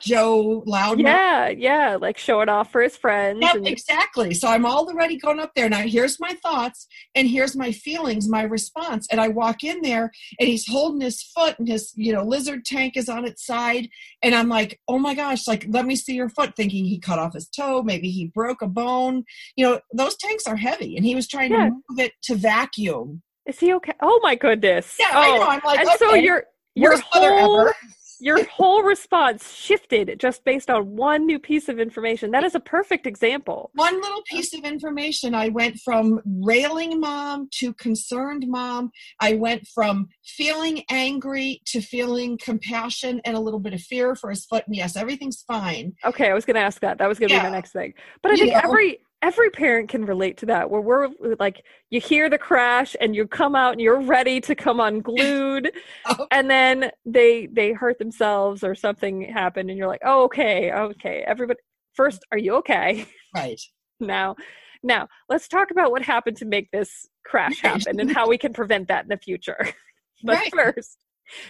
Joe 0.00 0.62
Loudon. 0.66 1.04
Yeah, 1.04 1.48
yeah, 1.48 1.96
like 2.00 2.18
showing 2.18 2.48
off 2.48 2.72
for 2.72 2.80
his 2.82 2.96
friends. 2.96 3.38
Yep, 3.42 3.54
and- 3.56 3.68
exactly. 3.68 4.34
So 4.34 4.48
I'm 4.48 4.66
all 4.66 4.88
already 4.88 5.16
going 5.18 5.38
up 5.38 5.52
there. 5.54 5.68
Now 5.68 5.82
here's 5.82 6.18
my 6.20 6.32
thoughts 6.42 6.86
and 7.14 7.28
here's 7.28 7.56
my 7.56 7.72
feelings, 7.72 8.28
my 8.28 8.42
response. 8.42 9.06
And 9.10 9.20
I 9.20 9.28
walk 9.28 9.62
in 9.62 9.80
there 9.82 10.10
and 10.38 10.48
he's 10.48 10.66
holding 10.66 11.00
his 11.00 11.22
foot 11.22 11.58
and 11.58 11.68
his, 11.68 11.92
you 11.96 12.12
know, 12.12 12.24
lizard 12.24 12.64
tank 12.64 12.96
is 12.96 13.08
on 13.08 13.24
its 13.24 13.44
side. 13.46 13.88
And 14.22 14.34
I'm 14.34 14.48
like, 14.48 14.80
oh 14.88 14.98
my 14.98 15.14
gosh, 15.14 15.46
like 15.46 15.64
let 15.68 15.86
me 15.86 15.94
see 15.96 16.14
your 16.14 16.28
foot, 16.28 16.56
thinking 16.56 16.84
he 16.84 16.98
cut 16.98 17.18
off 17.18 17.34
his 17.34 17.48
toe, 17.48 17.82
maybe 17.82 18.10
he 18.10 18.26
broke 18.34 18.62
a 18.62 18.68
bone. 18.68 19.24
You 19.56 19.64
know, 19.66 19.80
those 19.92 20.16
tanks 20.16 20.46
are 20.46 20.56
heavy 20.56 20.96
and 20.96 21.04
he 21.04 21.14
was 21.14 21.28
trying 21.28 21.52
Yeah. 21.52 21.66
to 21.68 21.70
move 21.88 21.98
it 22.00 22.12
to 22.24 22.34
vacuum. 22.34 23.22
Is 23.46 23.58
he 23.60 23.72
okay? 23.74 23.92
Oh 24.02 24.20
my 24.22 24.34
goodness. 24.34 24.96
Yeah, 24.98 25.06
oh. 25.12 25.18
I 25.18 25.28
know. 25.28 25.42
Oh, 25.42 25.48
I'm 25.48 25.60
like, 25.64 25.78
and 25.80 25.88
okay, 25.88 25.96
so 25.98 26.14
your 26.14 26.44
your 26.74 26.98
whole 27.00 27.60
ever. 27.60 27.74
Your 28.20 28.44
whole 28.46 28.82
response 28.82 29.52
shifted 29.52 30.18
just 30.18 30.44
based 30.44 30.70
on 30.70 30.96
one 30.96 31.26
new 31.26 31.38
piece 31.38 31.68
of 31.68 31.78
information. 31.78 32.30
That 32.30 32.44
is 32.44 32.54
a 32.54 32.60
perfect 32.60 33.06
example. 33.06 33.70
one 33.74 34.00
little 34.00 34.22
piece 34.30 34.54
of 34.54 34.64
information 34.64 35.34
i 35.34 35.48
went 35.48 35.76
from 35.84 36.20
railing 36.42 37.00
mom 37.00 37.48
to 37.52 37.72
concerned 37.74 38.44
mom 38.46 38.90
i 39.20 39.34
went 39.34 39.66
from 39.74 40.08
feeling 40.24 40.82
angry 40.90 41.60
to 41.66 41.80
feeling 41.80 42.38
compassion 42.42 43.20
and 43.24 43.36
a 43.36 43.40
little 43.40 43.60
bit 43.60 43.74
of 43.74 43.80
fear 43.80 44.14
for 44.14 44.30
his 44.30 44.44
foot 44.46 44.64
and 44.66 44.76
yes 44.76 44.96
everything's 44.96 45.42
fine 45.42 45.92
Okay, 46.04 46.30
I 46.30 46.34
was 46.34 46.44
going 46.44 46.54
to 46.54 46.60
ask 46.60 46.80
that. 46.80 46.98
That 46.98 47.08
was 47.08 47.18
going 47.18 47.28
to 47.30 47.36
be 47.36 47.42
my 47.42 47.50
next 47.50 47.72
thing. 47.72 47.94
But 48.22 48.32
I 48.32 48.36
think 48.36 48.52
every 48.54 49.00
every 49.22 49.50
parent 49.50 49.88
can 49.88 50.04
relate 50.04 50.36
to 50.38 50.46
that 50.46 50.70
where 50.70 50.80
we're 50.80 51.08
like 51.40 51.64
you 51.90 52.00
hear 52.00 52.30
the 52.30 52.38
crash 52.38 52.94
and 53.00 53.16
you 53.16 53.26
come 53.26 53.56
out 53.56 53.72
and 53.72 53.80
you're 53.80 54.00
ready 54.00 54.40
to 54.40 54.54
come 54.54 54.78
unglued 54.80 55.70
Oh. 56.06 56.26
and 56.30 56.48
then 56.50 56.90
they 57.04 57.46
they 57.46 57.72
hurt 57.72 57.98
themselves 57.98 58.62
or 58.62 58.74
something 58.74 59.22
happened 59.22 59.68
and 59.70 59.78
you're 59.78 59.88
like, 59.88 60.02
"Oh, 60.04 60.24
okay. 60.24 60.70
Okay. 60.72 61.24
Everybody 61.26 61.58
first, 61.94 62.24
are 62.32 62.38
you 62.38 62.54
okay?" 62.56 63.06
right 63.34 63.60
now 64.00 64.36
now 64.82 65.08
let's 65.28 65.48
talk 65.48 65.70
about 65.72 65.90
what 65.90 66.02
happened 66.02 66.36
to 66.38 66.44
make 66.44 66.70
this 66.70 67.08
crash 67.24 67.60
happen 67.60 67.98
and 68.00 68.10
how 68.12 68.28
we 68.28 68.38
can 68.38 68.52
prevent 68.52 68.86
that 68.88 69.02
in 69.02 69.08
the 69.08 69.16
future 69.18 69.68
but 70.22 70.36
right 70.36 70.52
first 70.54 70.98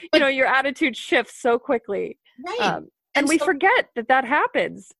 you 0.03 0.09
But- 0.11 0.19
know 0.23 0.29
your 0.29 0.47
attitude 0.47 0.97
shifts 0.97 1.41
so 1.41 1.59
quickly 1.59 2.19
right 2.47 2.61
um, 2.61 2.89
and, 3.15 3.29
we 3.29 3.37
so- 3.39 3.45
forget 3.45 3.91
that 3.97 4.09
that 4.09 4.25
happens 4.25 4.91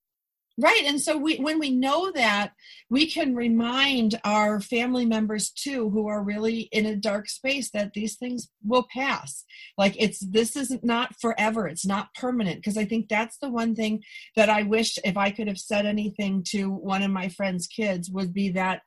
Right. 0.61 0.83
And 0.87 1.01
so 1.01 1.17
we 1.17 1.37
when 1.37 1.61
we 1.61 1.71
know 1.71 2.11
that, 2.13 2.53
we 2.91 3.09
can 3.09 3.37
remind 3.37 4.21
our 4.25 4.61
family 4.61 5.07
members 5.07 5.51
too 5.51 5.89
who 5.91 6.09
are 6.09 6.21
really 6.21 6.63
in 6.73 6.85
a 6.85 6.97
dark 6.97 7.29
space 7.29 7.71
that 7.71 7.93
these 7.93 8.17
things 8.17 8.51
will 8.65 8.85
pass. 8.93 9.45
Like 9.77 9.95
it's 9.97 10.19
this 10.19 10.57
isn't 10.57 10.83
not 10.83 11.15
forever. 11.21 11.69
It's 11.69 11.87
not 11.87 12.13
permanent. 12.13 12.57
Because 12.57 12.77
I 12.77 12.87
think 12.87 13.09
that's 13.09 13.39
the 13.39 13.51
one 13.51 13.77
thing 13.77 14.03
that 14.35 14.51
I 14.51 14.65
wish 14.65 14.99
if 15.05 15.17
I 15.17 15.31
could 15.31 15.47
have 15.47 15.59
said 15.59 15.87
anything 15.87 16.43
to 16.49 16.69
one 16.69 17.05
of 17.05 17.13
my 17.13 17.29
friends' 17.29 17.69
kids 17.69 18.11
would 18.11 18.35
be 18.35 18.51
that 18.51 18.83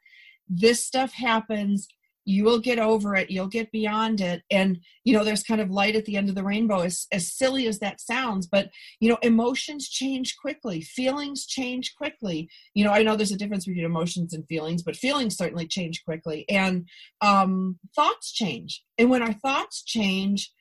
this 0.50 0.86
stuff 0.86 1.14
happens 1.14 1.88
you 2.26 2.44
will 2.44 2.60
get 2.60 2.80
over 2.80 3.16
it 3.16 3.30
you'll 3.30 3.48
get 3.48 3.72
beyond 3.72 4.22
it. 4.22 4.44
And 4.50 4.80
you 5.04 5.14
know 5.14 5.24
there's 5.24 5.44
kind 5.44 5.62
of 5.62 5.70
light 5.70 5.96
at 5.96 6.06
the 6.06 6.18
end 6.18 6.30
of 6.30 6.36
the 6.36 6.44
rainbow 6.44 6.82
as, 6.82 7.08
as 7.12 7.32
silly 7.32 7.68
as 7.68 7.80
that 7.80 8.02
sounds 8.02 8.48
but 8.48 8.70
you 9.00 9.10
know 9.10 9.18
emotions 9.22 9.90
change 9.90 10.36
quickly 10.38 10.82
feelings 10.82 11.46
change 11.46 11.96
quickly. 11.96 12.50
You 12.74 12.86
know 12.86 12.92
i 12.92 13.04
know 13.04 13.16
there's 13.16 13.32
a 13.32 13.38
difference 13.38 13.66
between 13.66 13.86
emotions 13.86 14.34
and 14.34 14.48
feelings 14.48 14.84
but 14.84 14.96
feelings 14.96 15.36
certainly 15.36 15.68
change 15.68 16.04
quickly 16.06 16.46
and 16.50 16.88
um, 17.22 17.80
thoughts 17.96 18.32
change. 18.32 18.84
And 18.98 19.10
when 19.10 19.22
our 19.22 19.34
thoughts 19.34 19.84
change 19.84 20.52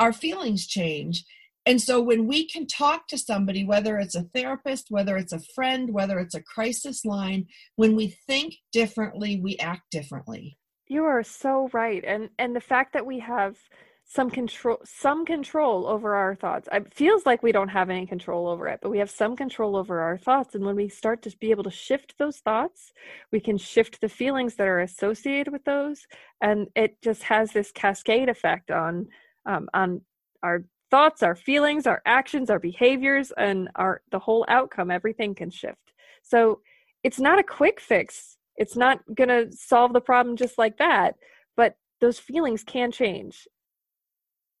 our 0.00 0.12
feelings 0.12 0.66
change. 0.66 1.24
And 1.66 1.80
so 1.80 2.00
when 2.00 2.26
we 2.26 2.48
can 2.48 2.66
talk 2.66 3.06
to 3.08 3.18
somebody 3.18 3.64
whether 3.64 3.98
it's 3.98 4.16
a 4.16 4.24
therapist 4.34 4.86
whether 4.88 5.16
it's 5.16 5.32
a 5.32 5.42
friend 5.54 5.92
whether 5.92 6.18
it's 6.18 6.34
a 6.34 6.42
crisis 6.42 7.04
line 7.04 7.46
when 7.76 7.94
we 7.94 8.16
think 8.26 8.54
differently 8.72 9.38
we 9.40 9.58
act 9.58 9.82
differently 9.90 10.56
You 10.90 11.04
are 11.04 11.22
so 11.22 11.70
right. 11.72 12.02
And 12.04 12.30
and 12.36 12.54
the 12.54 12.60
fact 12.60 12.94
that 12.94 13.06
we 13.06 13.20
have 13.20 13.56
some 14.04 14.28
control 14.28 14.78
some 14.84 15.24
control 15.24 15.86
over 15.86 16.16
our 16.16 16.34
thoughts. 16.34 16.68
It 16.72 16.92
feels 16.92 17.24
like 17.24 17.44
we 17.44 17.52
don't 17.52 17.68
have 17.68 17.90
any 17.90 18.06
control 18.06 18.48
over 18.48 18.66
it, 18.66 18.80
but 18.82 18.90
we 18.90 18.98
have 18.98 19.08
some 19.10 19.36
control 19.36 19.76
over 19.76 20.00
our 20.00 20.18
thoughts 20.18 20.56
and 20.56 20.64
when 20.64 20.74
we 20.74 20.88
start 20.88 21.22
to 21.22 21.36
be 21.38 21.52
able 21.52 21.62
to 21.62 21.70
shift 21.70 22.16
those 22.18 22.38
thoughts, 22.38 22.92
we 23.30 23.38
can 23.38 23.56
shift 23.56 24.00
the 24.00 24.08
feelings 24.08 24.56
that 24.56 24.66
are 24.66 24.80
associated 24.80 25.52
with 25.52 25.64
those 25.64 26.08
and 26.40 26.66
it 26.74 27.00
just 27.02 27.22
has 27.22 27.52
this 27.52 27.70
cascade 27.70 28.28
effect 28.28 28.72
on 28.72 29.06
um, 29.46 29.68
on 29.72 30.00
our 30.42 30.64
thoughts, 30.90 31.22
our 31.22 31.36
feelings, 31.36 31.86
our 31.86 32.02
actions, 32.04 32.50
our 32.50 32.58
behaviors 32.58 33.32
and 33.36 33.68
our 33.76 34.02
the 34.10 34.18
whole 34.18 34.44
outcome 34.48 34.90
everything 34.90 35.36
can 35.36 35.50
shift. 35.50 35.92
So 36.24 36.62
it's 37.04 37.20
not 37.20 37.38
a 37.38 37.44
quick 37.44 37.80
fix 37.80 38.38
it's 38.60 38.76
not 38.76 39.00
going 39.14 39.28
to 39.28 39.50
solve 39.50 39.92
the 39.92 40.00
problem 40.00 40.36
just 40.36 40.58
like 40.58 40.78
that 40.78 41.16
but 41.56 41.74
those 42.00 42.18
feelings 42.18 42.62
can 42.62 42.92
change. 42.92 43.46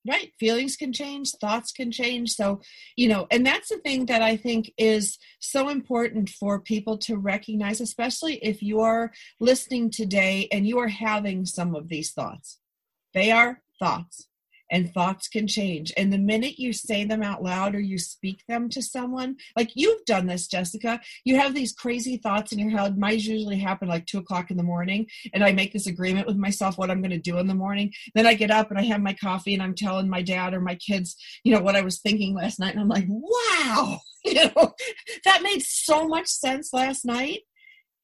Right 0.08 0.32
feelings 0.40 0.76
can 0.76 0.94
change 0.94 1.30
thoughts 1.40 1.72
can 1.72 1.92
change 1.92 2.30
so 2.30 2.62
you 2.96 3.06
know 3.06 3.26
and 3.30 3.44
that's 3.44 3.68
the 3.68 3.76
thing 3.76 4.06
that 4.06 4.22
i 4.22 4.34
think 4.34 4.72
is 4.78 5.18
so 5.40 5.68
important 5.68 6.30
for 6.30 6.58
people 6.58 6.96
to 6.98 7.18
recognize 7.18 7.82
especially 7.82 8.36
if 8.36 8.62
you 8.62 8.80
are 8.80 9.12
listening 9.40 9.90
today 9.90 10.48
and 10.50 10.66
you 10.66 10.78
are 10.78 10.88
having 10.88 11.44
some 11.44 11.74
of 11.74 11.88
these 11.88 12.12
thoughts. 12.12 12.58
They 13.12 13.30
are 13.30 13.60
thoughts 13.78 14.29
and 14.70 14.92
thoughts 14.92 15.28
can 15.28 15.46
change 15.46 15.92
and 15.96 16.12
the 16.12 16.18
minute 16.18 16.58
you 16.58 16.72
say 16.72 17.04
them 17.04 17.22
out 17.22 17.42
loud 17.42 17.74
or 17.74 17.80
you 17.80 17.98
speak 17.98 18.42
them 18.48 18.68
to 18.68 18.82
someone 18.82 19.36
like 19.56 19.70
you've 19.74 20.04
done 20.04 20.26
this 20.26 20.46
jessica 20.46 21.00
you 21.24 21.36
have 21.36 21.54
these 21.54 21.72
crazy 21.72 22.16
thoughts 22.16 22.52
in 22.52 22.58
your 22.58 22.70
head 22.70 22.98
mine 22.98 23.18
usually 23.18 23.58
happen 23.58 23.88
like 23.88 24.06
two 24.06 24.18
o'clock 24.18 24.50
in 24.50 24.56
the 24.56 24.62
morning 24.62 25.06
and 25.34 25.44
i 25.44 25.52
make 25.52 25.72
this 25.72 25.86
agreement 25.86 26.26
with 26.26 26.36
myself 26.36 26.78
what 26.78 26.90
i'm 26.90 27.00
going 27.00 27.10
to 27.10 27.18
do 27.18 27.38
in 27.38 27.46
the 27.46 27.54
morning 27.54 27.92
then 28.14 28.26
I 28.26 28.34
get 28.34 28.50
up 28.50 28.70
and 28.70 28.78
I 28.78 28.82
have 28.84 29.00
my 29.00 29.14
coffee 29.14 29.54
and 29.54 29.62
I'm 29.62 29.74
telling 29.74 30.08
my 30.08 30.22
dad 30.22 30.54
or 30.54 30.60
my 30.60 30.74
kids, 30.76 31.16
you 31.44 31.52
know, 31.52 31.60
what 31.60 31.76
I 31.76 31.80
was 31.80 32.00
thinking 32.00 32.34
last 32.34 32.58
night. 32.58 32.72
And 32.74 32.80
I'm 32.80 32.88
like, 32.88 33.06
wow, 33.08 34.00
you 34.24 34.34
know, 34.34 34.74
that 35.24 35.42
made 35.42 35.62
so 35.62 36.06
much 36.06 36.28
sense 36.28 36.72
last 36.72 37.04
night. 37.04 37.40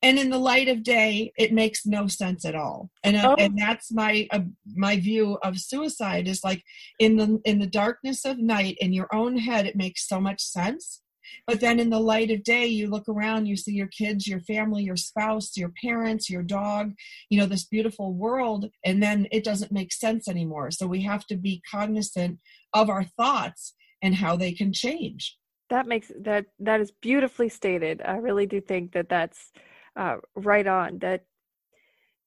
And 0.07 0.19
in 0.19 0.31
the 0.31 0.39
light 0.39 0.69
of 0.69 0.83
day, 0.83 1.33
it 1.37 1.53
makes 1.53 1.85
no 1.85 2.07
sense 2.07 2.45
at 2.45 2.55
all. 2.55 2.91
And 3.03 3.17
uh, 3.17 3.35
Oh. 3.39 3.43
and 3.43 3.59
that's 3.59 3.93
my 3.93 4.29
uh, 4.31 4.41
my 4.75 5.01
view 5.01 5.39
of 5.43 5.59
suicide 5.59 6.29
is 6.29 6.45
like 6.45 6.63
in 6.99 7.17
the 7.17 7.41
in 7.45 7.59
the 7.59 7.67
darkness 7.67 8.25
of 8.25 8.39
night 8.39 8.77
in 8.81 8.93
your 8.93 9.09
own 9.13 9.37
head, 9.37 9.67
it 9.67 9.77
makes 9.77 10.07
so 10.07 10.21
much 10.21 10.41
sense. 10.41 11.03
But 11.49 11.59
then 11.59 11.81
in 11.81 11.91
the 11.91 11.99
light 11.99 12.31
of 12.31 12.45
day, 12.45 12.67
you 12.67 12.87
look 12.89 13.09
around, 13.09 13.47
you 13.47 13.57
see 13.57 13.73
your 13.73 13.89
kids, 13.89 14.29
your 14.29 14.39
family, 14.41 14.85
your 14.85 14.97
spouse, 14.97 15.57
your 15.57 15.73
parents, 15.83 16.31
your 16.31 16.45
dog, 16.45 16.93
you 17.31 17.39
know 17.39 17.47
this 17.47 17.65
beautiful 17.65 18.13
world 18.15 18.71
and 18.85 19.03
then 19.03 19.27
it 19.33 19.45
doesn't 19.45 19.73
make 19.73 19.93
sense 19.93 20.29
anymore 20.29 20.71
so 20.71 20.87
we 20.87 21.03
have 21.03 21.27
to 21.27 21.37
be 21.37 21.63
cognizant 21.71 22.39
of 22.73 22.89
our 22.89 23.05
thoughts 23.05 23.75
and 24.03 24.15
how 24.15 24.37
they 24.37 24.53
can 24.53 24.73
change 24.73 25.37
that 25.71 25.87
makes 25.87 26.13
that 26.21 26.47
that 26.59 26.81
is 26.81 26.93
beautifully 27.03 27.49
stated 27.49 28.03
i 28.05 28.17
really 28.17 28.47
do 28.47 28.61
think 28.61 28.93
that 28.93 29.09
that's 29.09 29.53
uh, 29.97 30.17
right 30.35 30.67
on 30.67 30.99
that 30.99 31.25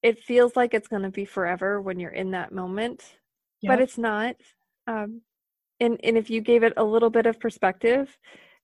it 0.02 0.22
feels 0.22 0.56
like 0.56 0.74
it's 0.74 0.88
going 0.88 1.02
to 1.02 1.10
be 1.10 1.24
forever 1.24 1.80
when 1.80 2.00
you're 2.00 2.10
in 2.10 2.30
that 2.32 2.52
moment 2.52 3.04
but 3.62 3.80
it's 3.80 3.98
not 3.98 4.36
um, 4.86 5.20
and 5.78 5.98
and 6.02 6.16
if 6.16 6.30
you 6.30 6.40
gave 6.40 6.62
it 6.62 6.72
a 6.76 6.84
little 6.84 7.10
bit 7.10 7.26
of 7.26 7.38
perspective 7.38 8.16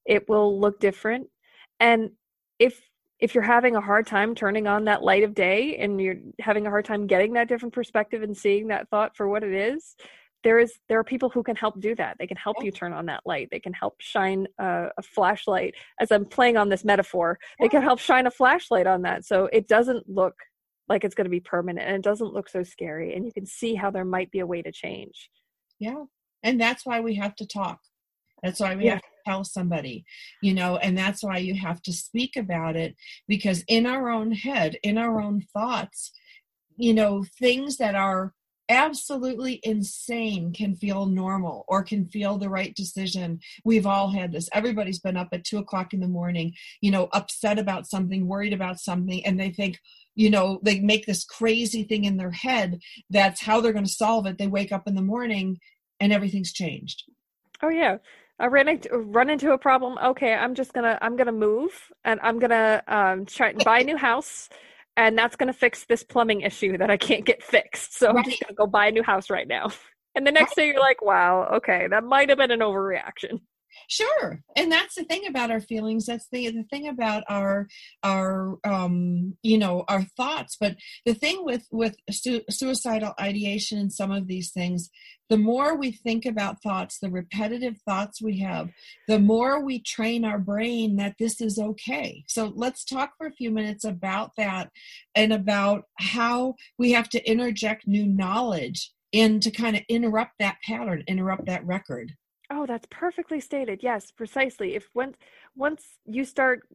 it 0.06 0.28
will 0.28 0.58
look 0.58 0.80
different. 0.80 1.28
And 1.80 2.10
if 2.58 2.80
if 3.18 3.34
you're 3.34 3.44
having 3.44 3.76
a 3.76 3.80
hard 3.80 4.06
time 4.06 4.34
turning 4.34 4.66
on 4.66 4.84
that 4.84 5.02
light 5.02 5.24
of 5.24 5.34
day 5.34 5.76
and 5.78 5.98
you're 6.00 6.16
having 6.38 6.66
a 6.66 6.70
hard 6.70 6.84
time 6.84 7.06
getting 7.06 7.32
that 7.32 7.48
different 7.48 7.74
perspective 7.74 8.22
and 8.22 8.36
seeing 8.36 8.68
that 8.68 8.90
thought 8.90 9.16
for 9.16 9.26
what 9.26 9.42
it 9.42 9.54
is 9.54 9.96
there 10.44 10.58
is 10.58 10.74
there 10.88 10.98
are 10.98 11.04
people 11.04 11.28
who 11.28 11.42
can 11.42 11.56
help 11.56 11.80
do 11.80 11.94
that. 11.96 12.16
They 12.18 12.26
can 12.26 12.36
help 12.36 12.56
you 12.62 12.70
turn 12.70 12.92
on 12.92 13.06
that 13.06 13.22
light. 13.26 13.48
They 13.50 13.58
can 13.60 13.72
help 13.72 13.96
shine 14.00 14.46
a, 14.58 14.88
a 14.96 15.02
flashlight. 15.02 15.74
As 16.00 16.10
i'm 16.12 16.24
playing 16.24 16.56
on 16.56 16.68
this 16.68 16.84
metaphor 16.84 17.38
they 17.60 17.68
can 17.68 17.82
help 17.82 17.98
shine 17.98 18.26
a 18.26 18.30
flashlight 18.30 18.86
on 18.86 19.02
that. 19.02 19.24
So 19.24 19.48
it 19.52 19.66
doesn't 19.68 20.08
look 20.08 20.34
like 20.88 21.02
it's 21.04 21.14
going 21.14 21.24
to 21.24 21.30
be 21.30 21.40
permanent 21.40 21.86
and 21.86 21.96
it 21.96 22.02
doesn't 22.02 22.32
look 22.32 22.48
so 22.48 22.62
scary 22.62 23.14
and 23.14 23.24
you 23.24 23.32
can 23.32 23.46
see 23.46 23.74
how 23.74 23.90
there 23.90 24.04
might 24.04 24.30
be 24.30 24.38
a 24.38 24.46
way 24.46 24.62
to 24.62 24.70
change. 24.70 25.30
Yeah. 25.80 26.04
And 26.42 26.60
that's 26.60 26.86
why 26.86 27.00
we 27.00 27.16
have 27.16 27.34
to 27.36 27.46
talk. 27.46 27.80
That's 28.42 28.60
why 28.60 28.76
we 28.76 28.84
Yeah. 28.84 28.92
have 28.92 29.00
to 29.02 29.08
tell 29.26 29.42
somebody 29.44 30.04
you 30.40 30.54
know 30.54 30.76
and 30.76 30.96
that's 30.96 31.20
why 31.24 31.36
you 31.36 31.54
have 31.56 31.82
to 31.82 31.92
speak 31.92 32.36
about 32.36 32.76
it 32.76 32.94
because 33.26 33.64
in 33.66 33.84
our 33.84 34.08
own 34.08 34.30
head 34.30 34.76
in 34.84 34.96
our 34.96 35.20
own 35.20 35.42
thoughts 35.52 36.12
you 36.76 36.94
know 36.94 37.24
things 37.40 37.76
that 37.78 37.96
are 37.96 38.32
absolutely 38.68 39.60
insane 39.62 40.52
can 40.52 40.74
feel 40.74 41.06
normal 41.06 41.64
or 41.68 41.82
can 41.82 42.06
feel 42.06 42.38
the 42.38 42.48
right 42.48 42.74
decision. 42.74 43.40
We've 43.64 43.86
all 43.86 44.10
had 44.10 44.32
this. 44.32 44.48
Everybody's 44.52 44.98
been 44.98 45.16
up 45.16 45.28
at 45.32 45.44
two 45.44 45.58
o'clock 45.58 45.92
in 45.92 46.00
the 46.00 46.08
morning 46.08 46.52
you 46.80 46.90
know 46.90 47.08
upset 47.12 47.58
about 47.58 47.86
something 47.86 48.26
worried 48.26 48.52
about 48.52 48.78
something 48.78 49.24
and 49.24 49.38
they 49.38 49.50
think 49.50 49.78
you 50.14 50.30
know 50.30 50.60
they 50.62 50.80
make 50.80 51.06
this 51.06 51.24
crazy 51.24 51.82
thing 51.84 52.04
in 52.04 52.16
their 52.16 52.30
head 52.30 52.78
that's 53.10 53.40
how 53.40 53.60
they're 53.60 53.72
going 53.72 53.84
to 53.84 53.90
solve 53.90 54.26
it. 54.26 54.38
They 54.38 54.46
wake 54.46 54.72
up 54.72 54.86
in 54.86 54.94
the 54.94 55.02
morning 55.02 55.58
and 56.00 56.12
everything's 56.12 56.52
changed. 56.52 57.04
Oh 57.62 57.68
yeah. 57.68 57.98
I 58.38 58.46
ran 58.48 58.68
into 58.68 58.90
run 58.98 59.30
into 59.30 59.52
a 59.52 59.58
problem. 59.58 59.96
Okay, 60.02 60.34
I'm 60.34 60.54
just 60.54 60.74
gonna 60.74 60.98
I'm 61.00 61.16
gonna 61.16 61.32
move 61.32 61.72
and 62.04 62.20
I'm 62.22 62.38
gonna 62.38 62.82
um, 62.86 63.24
try 63.24 63.54
buy 63.64 63.78
a 63.80 63.84
new 63.84 63.96
house, 63.96 64.50
and 64.96 65.16
that's 65.16 65.36
gonna 65.36 65.52
fix 65.52 65.84
this 65.84 66.02
plumbing 66.02 66.42
issue 66.42 66.78
that 66.78 66.90
I 66.90 66.96
can't 66.96 67.24
get 67.24 67.42
fixed. 67.42 67.98
So 67.98 68.08
right. 68.08 68.24
I'm 68.24 68.30
just 68.30 68.42
gonna 68.42 68.54
go 68.54 68.66
buy 68.66 68.88
a 68.88 68.92
new 68.92 69.02
house 69.02 69.30
right 69.30 69.48
now. 69.48 69.70
And 70.14 70.26
the 70.26 70.32
next 70.32 70.56
day 70.56 70.68
you're 70.68 70.80
like, 70.80 71.02
wow, 71.02 71.46
okay, 71.56 71.88
that 71.90 72.02
might 72.02 72.30
have 72.30 72.38
been 72.38 72.50
an 72.50 72.60
overreaction. 72.60 73.40
Sure, 73.88 74.42
and 74.56 74.70
that's 74.70 74.94
the 74.94 75.04
thing 75.04 75.26
about 75.26 75.50
our 75.50 75.60
feelings. 75.60 76.06
That's 76.06 76.26
the 76.30 76.48
the 76.50 76.64
thing 76.64 76.88
about 76.88 77.24
our 77.28 77.68
our 78.02 78.58
um, 78.64 79.36
you 79.42 79.58
know 79.58 79.84
our 79.88 80.02
thoughts. 80.16 80.56
But 80.58 80.76
the 81.04 81.14
thing 81.14 81.44
with 81.44 81.66
with 81.70 81.96
su- 82.10 82.42
suicidal 82.50 83.14
ideation 83.20 83.78
and 83.78 83.92
some 83.92 84.10
of 84.10 84.26
these 84.26 84.50
things, 84.50 84.90
the 85.28 85.36
more 85.36 85.76
we 85.76 85.92
think 85.92 86.24
about 86.24 86.62
thoughts, 86.62 86.98
the 86.98 87.10
repetitive 87.10 87.76
thoughts 87.86 88.22
we 88.22 88.40
have, 88.40 88.70
the 89.08 89.18
more 89.18 89.64
we 89.64 89.80
train 89.80 90.24
our 90.24 90.38
brain 90.38 90.96
that 90.96 91.16
this 91.18 91.40
is 91.40 91.58
okay. 91.58 92.24
So 92.28 92.52
let's 92.54 92.84
talk 92.84 93.12
for 93.16 93.26
a 93.26 93.32
few 93.32 93.50
minutes 93.50 93.84
about 93.84 94.32
that 94.36 94.70
and 95.14 95.32
about 95.32 95.84
how 95.98 96.54
we 96.78 96.92
have 96.92 97.08
to 97.10 97.30
interject 97.30 97.86
new 97.86 98.06
knowledge 98.06 98.92
in 99.12 99.40
to 99.40 99.50
kind 99.50 99.76
of 99.76 99.82
interrupt 99.88 100.32
that 100.38 100.58
pattern, 100.64 101.04
interrupt 101.06 101.46
that 101.46 101.64
record. 101.66 102.12
Oh, 102.50 102.66
that's 102.66 102.86
perfectly 102.90 103.40
stated. 103.40 103.82
Yes, 103.82 104.10
precisely. 104.10 104.74
If 104.74 104.88
once 104.94 105.16
once 105.56 105.84
you 106.04 106.24
start 106.24 106.68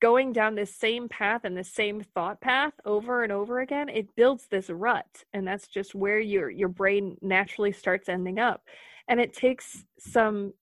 going 0.00 0.32
down 0.32 0.54
this 0.54 0.74
same 0.74 1.08
path 1.08 1.42
and 1.44 1.56
the 1.56 1.64
same 1.64 2.00
thought 2.14 2.40
path 2.40 2.72
over 2.84 3.22
and 3.24 3.32
over 3.32 3.60
again, 3.60 3.88
it 3.88 4.14
builds 4.16 4.46
this 4.46 4.70
rut, 4.70 5.24
and 5.34 5.46
that's 5.46 5.68
just 5.68 5.94
where 5.94 6.20
your 6.20 6.48
your 6.50 6.68
brain 6.68 7.16
naturally 7.20 7.72
starts 7.72 8.08
ending 8.08 8.38
up. 8.38 8.62
And 9.08 9.20
it 9.20 9.34
takes 9.34 9.84
some 9.98 10.54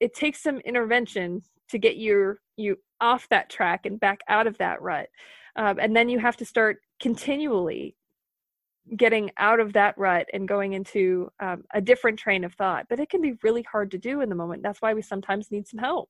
it 0.00 0.14
takes 0.14 0.42
some 0.42 0.58
intervention 0.58 1.42
to 1.70 1.78
get 1.78 1.96
your 1.96 2.40
you 2.56 2.78
off 3.00 3.28
that 3.30 3.50
track 3.50 3.86
and 3.86 4.00
back 4.00 4.20
out 4.28 4.46
of 4.46 4.58
that 4.58 4.80
rut. 4.82 5.08
Um, 5.56 5.78
and 5.80 5.96
then 5.96 6.08
you 6.08 6.18
have 6.18 6.36
to 6.38 6.44
start 6.44 6.78
continually 7.00 7.96
getting 8.94 9.30
out 9.38 9.60
of 9.60 9.72
that 9.72 9.96
rut 9.98 10.28
and 10.32 10.46
going 10.46 10.74
into 10.74 11.30
um, 11.40 11.64
a 11.74 11.80
different 11.80 12.18
train 12.18 12.44
of 12.44 12.54
thought. 12.54 12.86
But 12.88 13.00
it 13.00 13.08
can 13.08 13.20
be 13.20 13.34
really 13.42 13.62
hard 13.62 13.90
to 13.92 13.98
do 13.98 14.20
in 14.20 14.28
the 14.28 14.34
moment. 14.34 14.62
That's 14.62 14.80
why 14.80 14.94
we 14.94 15.02
sometimes 15.02 15.50
need 15.50 15.66
some 15.66 15.78
help. 15.78 16.08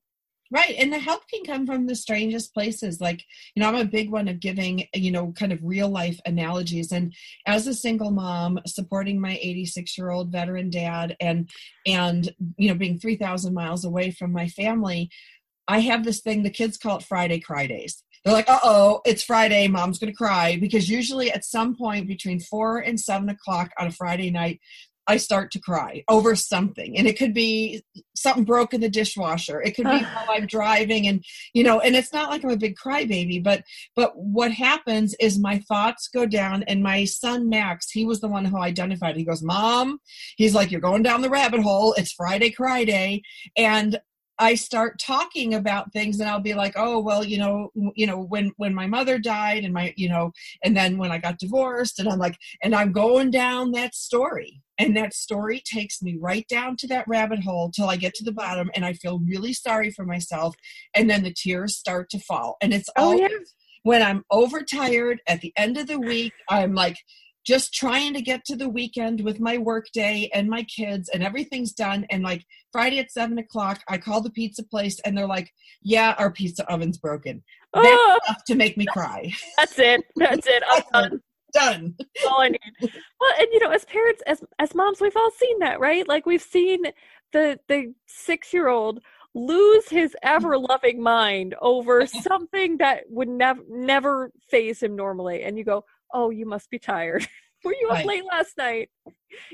Right. 0.50 0.76
And 0.78 0.92
the 0.92 0.98
help 0.98 1.22
can 1.28 1.42
come 1.44 1.66
from 1.66 1.86
the 1.86 1.96
strangest 1.96 2.54
places. 2.54 3.00
Like, 3.00 3.24
you 3.54 3.62
know, 3.62 3.68
I'm 3.68 3.74
a 3.74 3.84
big 3.84 4.10
one 4.10 4.28
of 4.28 4.38
giving, 4.38 4.86
you 4.94 5.10
know, 5.10 5.32
kind 5.32 5.52
of 5.52 5.58
real 5.62 5.88
life 5.88 6.20
analogies. 6.24 6.92
And 6.92 7.12
as 7.46 7.66
a 7.66 7.74
single 7.74 8.12
mom 8.12 8.60
supporting 8.64 9.20
my 9.20 9.38
86 9.42 9.98
year 9.98 10.10
old 10.10 10.30
veteran 10.30 10.70
dad 10.70 11.16
and, 11.20 11.50
and, 11.84 12.32
you 12.56 12.68
know, 12.68 12.76
being 12.76 12.98
3,000 12.98 13.54
miles 13.54 13.84
away 13.84 14.12
from 14.12 14.32
my 14.32 14.46
family, 14.48 15.10
I 15.66 15.80
have 15.80 16.04
this 16.04 16.20
thing, 16.20 16.44
the 16.44 16.50
kids 16.50 16.78
call 16.78 16.98
it 16.98 17.02
Friday 17.02 17.40
Cry 17.40 17.66
Days 17.66 18.04
they're 18.26 18.34
like, 18.34 18.50
uh 18.50 18.58
oh, 18.64 19.00
it's 19.04 19.22
Friday, 19.22 19.68
mom's 19.68 20.00
gonna 20.00 20.12
cry. 20.12 20.56
Because 20.56 20.90
usually 20.90 21.30
at 21.30 21.44
some 21.44 21.76
point 21.76 22.08
between 22.08 22.40
four 22.40 22.78
and 22.78 22.98
seven 22.98 23.28
o'clock 23.28 23.70
on 23.78 23.86
a 23.86 23.92
Friday 23.92 24.32
night, 24.32 24.60
I 25.06 25.16
start 25.18 25.52
to 25.52 25.60
cry 25.60 26.02
over 26.08 26.34
something. 26.34 26.98
And 26.98 27.06
it 27.06 27.16
could 27.16 27.32
be 27.32 27.84
something 28.16 28.42
broke 28.42 28.74
in 28.74 28.80
the 28.80 28.88
dishwasher. 28.88 29.62
It 29.62 29.76
could 29.76 29.84
be 29.84 30.02
while 30.02 30.26
I'm 30.28 30.46
driving 30.46 31.06
and 31.06 31.24
you 31.54 31.62
know, 31.62 31.78
and 31.78 31.94
it's 31.94 32.12
not 32.12 32.28
like 32.28 32.42
I'm 32.42 32.50
a 32.50 32.56
big 32.56 32.74
crybaby, 32.74 33.44
but 33.44 33.62
but 33.94 34.18
what 34.18 34.50
happens 34.50 35.14
is 35.20 35.38
my 35.38 35.60
thoughts 35.60 36.08
go 36.08 36.26
down 36.26 36.64
and 36.64 36.82
my 36.82 37.04
son 37.04 37.48
Max, 37.48 37.92
he 37.92 38.04
was 38.04 38.20
the 38.20 38.26
one 38.28 38.44
who 38.44 38.58
identified. 38.58 39.16
He 39.16 39.22
goes, 39.22 39.40
Mom, 39.40 40.00
he's 40.36 40.52
like, 40.52 40.72
You're 40.72 40.80
going 40.80 41.04
down 41.04 41.22
the 41.22 41.30
rabbit 41.30 41.60
hole. 41.60 41.92
It's 41.92 42.10
Friday 42.10 42.50
cry 42.50 42.84
day. 42.84 43.22
And 43.56 44.00
I 44.38 44.54
start 44.54 44.98
talking 44.98 45.54
about 45.54 45.92
things 45.92 46.20
and 46.20 46.28
I'll 46.28 46.40
be 46.40 46.54
like, 46.54 46.74
oh, 46.76 46.98
well, 46.98 47.24
you 47.24 47.38
know, 47.38 47.70
you 47.94 48.06
know, 48.06 48.20
when, 48.20 48.52
when 48.56 48.74
my 48.74 48.86
mother 48.86 49.18
died 49.18 49.64
and 49.64 49.72
my, 49.72 49.94
you 49.96 50.08
know, 50.08 50.32
and 50.62 50.76
then 50.76 50.98
when 50.98 51.10
I 51.10 51.18
got 51.18 51.38
divorced 51.38 51.98
and 51.98 52.08
I'm 52.08 52.18
like, 52.18 52.36
and 52.62 52.74
I'm 52.74 52.92
going 52.92 53.30
down 53.30 53.72
that 53.72 53.94
story 53.94 54.62
and 54.78 54.96
that 54.96 55.14
story 55.14 55.62
takes 55.64 56.02
me 56.02 56.16
right 56.20 56.46
down 56.48 56.76
to 56.78 56.86
that 56.88 57.08
rabbit 57.08 57.42
hole 57.42 57.70
till 57.70 57.88
I 57.88 57.96
get 57.96 58.14
to 58.14 58.24
the 58.24 58.32
bottom 58.32 58.70
and 58.74 58.84
I 58.84 58.92
feel 58.92 59.20
really 59.20 59.54
sorry 59.54 59.90
for 59.90 60.04
myself. 60.04 60.54
And 60.94 61.08
then 61.08 61.22
the 61.22 61.34
tears 61.34 61.76
start 61.76 62.10
to 62.10 62.18
fall 62.18 62.56
and 62.60 62.74
it's 62.74 62.90
oh, 62.96 63.14
yeah. 63.14 63.28
when 63.84 64.02
I'm 64.02 64.24
overtired 64.30 65.20
at 65.26 65.40
the 65.40 65.52
end 65.56 65.78
of 65.78 65.86
the 65.86 65.98
week, 65.98 66.34
I'm 66.50 66.74
like, 66.74 66.96
just 67.46 67.72
trying 67.72 68.12
to 68.12 68.20
get 68.20 68.44
to 68.44 68.56
the 68.56 68.68
weekend 68.68 69.20
with 69.20 69.38
my 69.38 69.56
work 69.56 69.86
day 69.92 70.28
and 70.34 70.48
my 70.48 70.64
kids 70.64 71.08
and 71.08 71.22
everything's 71.22 71.72
done. 71.72 72.04
And 72.10 72.22
like 72.22 72.44
friday 72.72 72.98
at 72.98 73.10
seven 73.10 73.38
o'clock 73.38 73.80
i 73.88 73.96
call 73.96 74.20
the 74.20 74.30
pizza 74.30 74.62
place 74.62 75.00
and 75.00 75.16
they're 75.16 75.26
like 75.26 75.50
yeah 75.82 76.14
our 76.18 76.30
pizza 76.30 76.70
oven's 76.70 76.98
broken. 76.98 77.42
That's 77.72 77.86
oh, 77.88 78.18
enough 78.28 78.44
to 78.44 78.54
make 78.54 78.76
me 78.76 78.86
cry. 78.86 79.32
that's 79.58 79.78
it. 79.78 80.04
That's 80.16 80.46
it. 80.46 80.62
I'm 80.68 80.82
done. 80.92 81.22
Done. 81.52 81.94
That's 81.98 82.26
all 82.26 82.42
i 82.42 82.48
need. 82.48 82.60
Well 82.82 83.32
and 83.38 83.46
you 83.52 83.60
know 83.60 83.70
as 83.70 83.84
parents 83.86 84.20
as 84.26 84.42
as 84.58 84.74
moms 84.74 85.00
we've 85.00 85.16
all 85.16 85.30
seen 85.30 85.60
that 85.60 85.80
right? 85.80 86.06
Like 86.06 86.26
we've 86.26 86.42
seen 86.42 86.82
the 87.32 87.58
the 87.68 87.94
six 88.06 88.52
year 88.52 88.68
old 88.68 89.00
lose 89.34 89.88
his 89.88 90.16
ever 90.22 90.58
loving 90.58 91.02
mind 91.02 91.54
over 91.62 92.06
something 92.06 92.78
that 92.78 93.04
would 93.08 93.28
never 93.28 93.62
never 93.70 94.32
phase 94.50 94.82
him 94.82 94.96
normally. 94.96 95.44
And 95.44 95.56
you 95.56 95.64
go 95.64 95.84
oh, 96.12 96.30
you 96.30 96.46
must 96.46 96.70
be 96.70 96.78
tired. 96.78 97.26
Were 97.64 97.74
you 97.80 97.88
up 97.88 97.96
right. 97.96 98.06
late 98.06 98.24
last 98.24 98.56
night? 98.58 98.90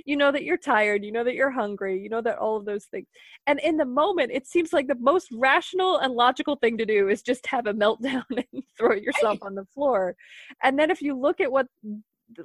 You 0.05 0.17
know 0.17 0.33
that 0.33 0.45
you're 0.45 0.59
tired. 0.59 1.05
You 1.05 1.13
know 1.13 1.25
that 1.25 1.35
you're 1.35 1.51
hungry. 1.51 1.99
You 2.01 2.09
know 2.09 2.21
that 2.21 2.39
all 2.39 2.57
of 2.57 2.67
those 2.67 2.85
things. 2.87 3.07
And 3.47 3.59
in 3.61 3.77
the 3.77 3.87
moment, 3.87 4.33
it 4.33 4.47
seems 4.47 4.73
like 4.73 4.87
the 4.87 4.97
most 4.97 5.29
rational 5.33 5.99
and 5.99 6.13
logical 6.13 6.57
thing 6.57 6.77
to 6.79 6.85
do 6.85 7.09
is 7.09 7.23
just 7.23 7.47
have 7.47 7.67
a 7.67 7.73
meltdown 7.75 8.25
and 8.31 8.63
throw 8.79 8.95
yourself 8.95 9.39
right. 9.41 9.47
on 9.47 9.55
the 9.55 9.65
floor. 9.67 10.15
And 10.63 10.79
then 10.79 10.91
if 10.91 11.01
you 11.01 11.19
look 11.19 11.41
at 11.41 11.51
what 11.51 11.67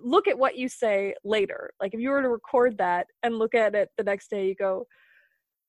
look 0.04 0.28
at 0.28 0.38
what 0.38 0.58
you 0.58 0.70
say 0.70 1.16
later, 1.24 1.72
like 1.82 1.94
if 1.94 2.00
you 2.00 2.12
were 2.12 2.22
to 2.22 2.30
record 2.30 2.78
that 2.78 3.08
and 3.24 3.38
look 3.38 3.56
at 3.56 3.76
it 3.76 3.90
the 3.98 4.04
next 4.04 4.30
day, 4.30 4.48
you 4.48 4.56
go, 4.56 4.86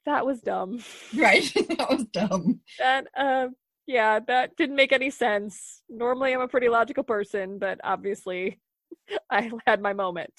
"That 0.06 0.24
was 0.24 0.40
dumb." 0.40 0.82
Right. 1.16 1.50
that 1.54 1.88
was 1.90 2.04
dumb. 2.12 2.60
That 2.78 3.06
uh, 3.16 3.48
yeah, 3.88 4.20
that 4.26 4.54
didn't 4.56 4.76
make 4.76 4.92
any 4.92 5.08
sense. 5.08 5.82
Normally, 5.88 6.34
I'm 6.34 6.42
a 6.42 6.48
pretty 6.48 6.68
logical 6.68 7.02
person, 7.02 7.58
but 7.58 7.80
obviously, 7.82 8.60
I 9.30 9.50
had 9.66 9.80
my 9.80 9.94
moment. 9.94 10.32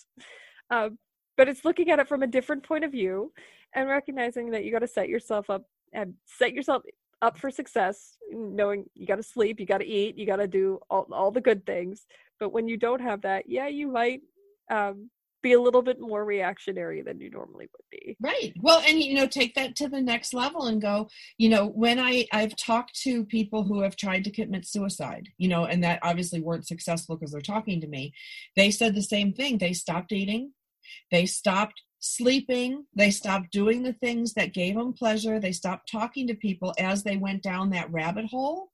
Uh, 0.70 0.90
but 1.36 1.50
it's 1.50 1.66
looking 1.66 1.90
at 1.90 1.98
it 1.98 2.08
from 2.08 2.22
a 2.22 2.28
different 2.28 2.62
point 2.62 2.84
of 2.84 2.92
view 2.92 3.34
and 3.74 3.90
recognizing 3.90 4.52
that 4.52 4.64
you 4.64 4.72
got 4.72 4.80
to 4.80 4.88
set 4.88 5.10
yourself 5.10 5.50
up 5.50 5.64
and 5.94 6.14
set 6.26 6.54
yourself 6.54 6.84
up 7.24 7.40
for 7.40 7.50
success, 7.50 8.18
knowing 8.32 8.86
you 8.94 9.08
got 9.08 9.16
to 9.16 9.24
sleep, 9.24 9.60
you 9.60 9.66
got 9.66 9.80
to 9.80 9.88
eat, 9.88 10.16
you 10.16 10.28
got 10.28 10.36
to 10.36 10.48
do 10.48 10.80
all, 10.88 11.08
all 11.12 11.32
the 11.32 11.42
good 11.42 11.66
things. 11.66 12.06
But 12.40 12.54
when 12.54 12.68
you 12.68 12.78
don't 12.78 13.02
have 13.02 13.24
that, 13.24 13.50
yeah, 13.50 13.68
you 13.68 13.88
might 13.88 14.22
um, 14.70 15.10
be 15.42 15.54
a 15.54 15.62
little 15.62 15.82
bit 15.82 16.00
more 16.00 16.26
reactionary 16.26 17.02
than 17.02 17.20
you 17.20 17.30
normally 17.30 17.68
would 17.72 17.90
be. 17.90 18.18
Right. 18.20 18.54
Well 18.62 18.82
and 18.88 19.02
you 19.02 19.14
know 19.14 19.28
take 19.28 19.56
that 19.56 19.76
to 19.78 19.88
the 19.88 20.02
next 20.02 20.34
level 20.34 20.68
and 20.68 20.82
go 20.82 21.10
you 21.38 21.50
know 21.50 21.68
when 21.68 22.00
i 22.00 22.26
i've 22.32 22.56
talked 22.56 22.96
to 23.02 23.26
people 23.26 23.64
who 23.64 23.82
have 23.82 23.96
tried 23.96 24.24
to 24.24 24.32
commit 24.32 24.66
suicide 24.66 25.30
you 25.38 25.48
know 25.48 25.66
and 25.66 25.84
that 25.84 26.00
obviously 26.04 26.42
weren't 26.42 26.68
successful 26.68 27.16
because 27.16 27.32
they're 27.32 27.42
talking 27.42 27.82
to 27.82 27.88
me 27.88 28.14
they 28.56 28.72
said 28.72 28.96
the 28.96 29.02
same 29.02 29.34
thing. 29.34 29.58
They 29.58 29.74
stopped 29.74 30.12
eating 30.12 30.54
they 31.12 31.26
stopped 31.26 31.82
sleeping 32.00 32.86
they 32.96 33.12
stopped 33.12 33.52
doing 33.52 33.84
the 33.84 33.94
things 33.94 34.34
that 34.34 34.54
gave 34.54 34.76
them 34.76 34.94
pleasure 34.94 35.40
they 35.40 35.52
stopped 35.52 35.92
talking 35.92 36.28
to 36.28 36.34
people 36.34 36.74
as 36.80 37.04
they 37.04 37.18
went 37.18 37.44
down 37.44 37.70
that 37.70 37.92
rabbit 37.92 38.26
hole 38.26 38.72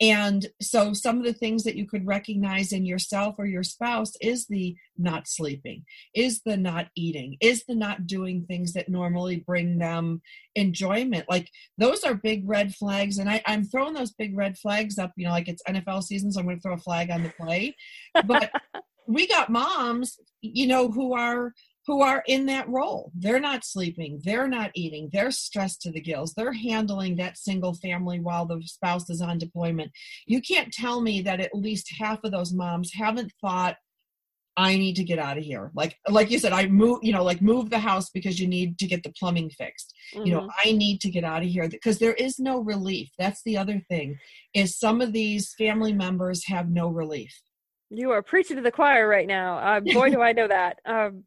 and 0.00 0.46
so, 0.60 0.92
some 0.92 1.18
of 1.18 1.24
the 1.24 1.32
things 1.32 1.64
that 1.64 1.76
you 1.76 1.86
could 1.86 2.06
recognize 2.06 2.72
in 2.72 2.84
yourself 2.84 3.36
or 3.38 3.46
your 3.46 3.62
spouse 3.62 4.12
is 4.20 4.46
the 4.46 4.76
not 4.98 5.26
sleeping, 5.26 5.84
is 6.14 6.42
the 6.44 6.56
not 6.56 6.88
eating, 6.94 7.38
is 7.40 7.64
the 7.66 7.74
not 7.74 8.06
doing 8.06 8.44
things 8.44 8.74
that 8.74 8.90
normally 8.90 9.36
bring 9.36 9.78
them 9.78 10.20
enjoyment. 10.54 11.24
Like, 11.30 11.50
those 11.78 12.04
are 12.04 12.14
big 12.14 12.46
red 12.46 12.74
flags. 12.74 13.16
And 13.16 13.30
I, 13.30 13.42
I'm 13.46 13.64
throwing 13.64 13.94
those 13.94 14.12
big 14.12 14.36
red 14.36 14.58
flags 14.58 14.98
up, 14.98 15.12
you 15.16 15.26
know, 15.26 15.32
like 15.32 15.48
it's 15.48 15.62
NFL 15.66 16.02
season, 16.02 16.30
so 16.30 16.40
I'm 16.40 16.46
going 16.46 16.58
to 16.58 16.62
throw 16.62 16.74
a 16.74 16.78
flag 16.78 17.10
on 17.10 17.22
the 17.22 17.30
play. 17.30 17.74
But 18.26 18.50
we 19.06 19.26
got 19.26 19.48
moms, 19.48 20.18
you 20.42 20.66
know, 20.66 20.90
who 20.90 21.14
are 21.14 21.54
who 21.86 22.02
are 22.02 22.22
in 22.26 22.46
that 22.46 22.68
role. 22.68 23.12
They're 23.14 23.40
not 23.40 23.64
sleeping, 23.64 24.20
they're 24.24 24.48
not 24.48 24.70
eating, 24.74 25.08
they're 25.12 25.30
stressed 25.30 25.82
to 25.82 25.92
the 25.92 26.00
gills, 26.00 26.34
they're 26.34 26.52
handling 26.52 27.16
that 27.16 27.38
single 27.38 27.74
family 27.74 28.20
while 28.20 28.46
the 28.46 28.60
spouse 28.64 29.08
is 29.08 29.20
on 29.20 29.38
deployment. 29.38 29.92
You 30.26 30.40
can't 30.40 30.72
tell 30.72 31.00
me 31.00 31.22
that 31.22 31.40
at 31.40 31.54
least 31.54 31.92
half 31.98 32.24
of 32.24 32.32
those 32.32 32.52
moms 32.52 32.92
haven't 32.92 33.32
thought, 33.40 33.76
I 34.58 34.76
need 34.76 34.96
to 34.96 35.04
get 35.04 35.18
out 35.18 35.36
of 35.36 35.44
here. 35.44 35.70
Like 35.74 35.96
like 36.08 36.30
you 36.30 36.38
said, 36.38 36.52
I 36.52 36.66
move, 36.66 37.00
you 37.02 37.12
know, 37.12 37.22
like 37.22 37.42
move 37.42 37.68
the 37.68 37.78
house 37.78 38.08
because 38.08 38.40
you 38.40 38.48
need 38.48 38.78
to 38.78 38.86
get 38.86 39.02
the 39.02 39.12
plumbing 39.18 39.50
fixed. 39.50 39.92
Mm-hmm. 40.14 40.26
You 40.26 40.32
know, 40.32 40.40
mm-hmm. 40.40 40.68
I 40.68 40.72
need 40.72 41.02
to 41.02 41.10
get 41.10 41.24
out 41.24 41.42
of 41.42 41.48
here 41.48 41.68
because 41.68 41.98
there 41.98 42.14
is 42.14 42.38
no 42.38 42.60
relief. 42.60 43.10
That's 43.18 43.42
the 43.44 43.58
other 43.58 43.82
thing 43.90 44.18
is 44.54 44.78
some 44.78 45.02
of 45.02 45.12
these 45.12 45.52
family 45.58 45.92
members 45.92 46.46
have 46.46 46.70
no 46.70 46.88
relief. 46.88 47.38
You 47.90 48.12
are 48.12 48.22
preaching 48.22 48.56
to 48.56 48.62
the 48.62 48.72
choir 48.72 49.06
right 49.06 49.28
now. 49.28 49.58
Uh, 49.58 49.80
boy, 49.80 50.10
do 50.10 50.22
I 50.22 50.32
know 50.32 50.48
that. 50.48 50.78
Um, 50.86 51.24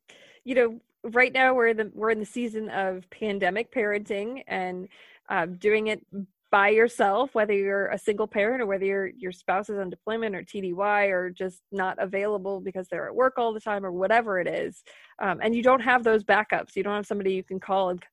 you 0.50 0.56
know, 0.56 0.80
right 1.04 1.32
now 1.32 1.54
we're 1.54 1.68
in 1.68 1.78
the 1.78 1.92
we're 1.94 2.10
in 2.10 2.20
the 2.20 2.26
season 2.26 2.70
of 2.70 3.08
pandemic 3.12 3.72
parenting, 3.72 4.44
and 4.48 4.88
um, 5.30 5.58
doing 5.58 5.88
it 5.88 6.04
by 6.50 6.70
yourself, 6.70 7.36
whether 7.36 7.54
you're 7.54 7.90
a 7.90 8.00
single 8.00 8.26
parent 8.26 8.60
or 8.60 8.66
whether 8.66 8.84
your 8.84 9.06
your 9.06 9.32
spouse 9.32 9.70
is 9.70 9.78
on 9.78 9.92
deployment 9.92 10.36
or 10.36 10.42
TDY 10.42 11.12
or 11.12 11.30
just 11.30 11.62
not 11.72 12.02
available 12.02 12.62
because 12.62 12.88
they're 12.88 13.08
at 13.08 13.14
work 13.14 13.36
all 13.38 13.54
the 13.54 13.60
time 13.60 13.86
or 13.86 13.92
whatever 13.92 14.40
it 14.40 14.48
is, 14.48 14.84
um, 15.22 15.40
and 15.44 15.56
you 15.56 15.62
don't 15.62 15.82
have 15.82 16.04
those 16.04 16.24
backups, 16.24 16.76
you 16.76 16.82
don't 16.82 16.96
have 16.96 17.06
somebody 17.06 17.34
you 17.34 17.44
can 17.44 17.60
call 17.60 17.92
and 17.92 18.04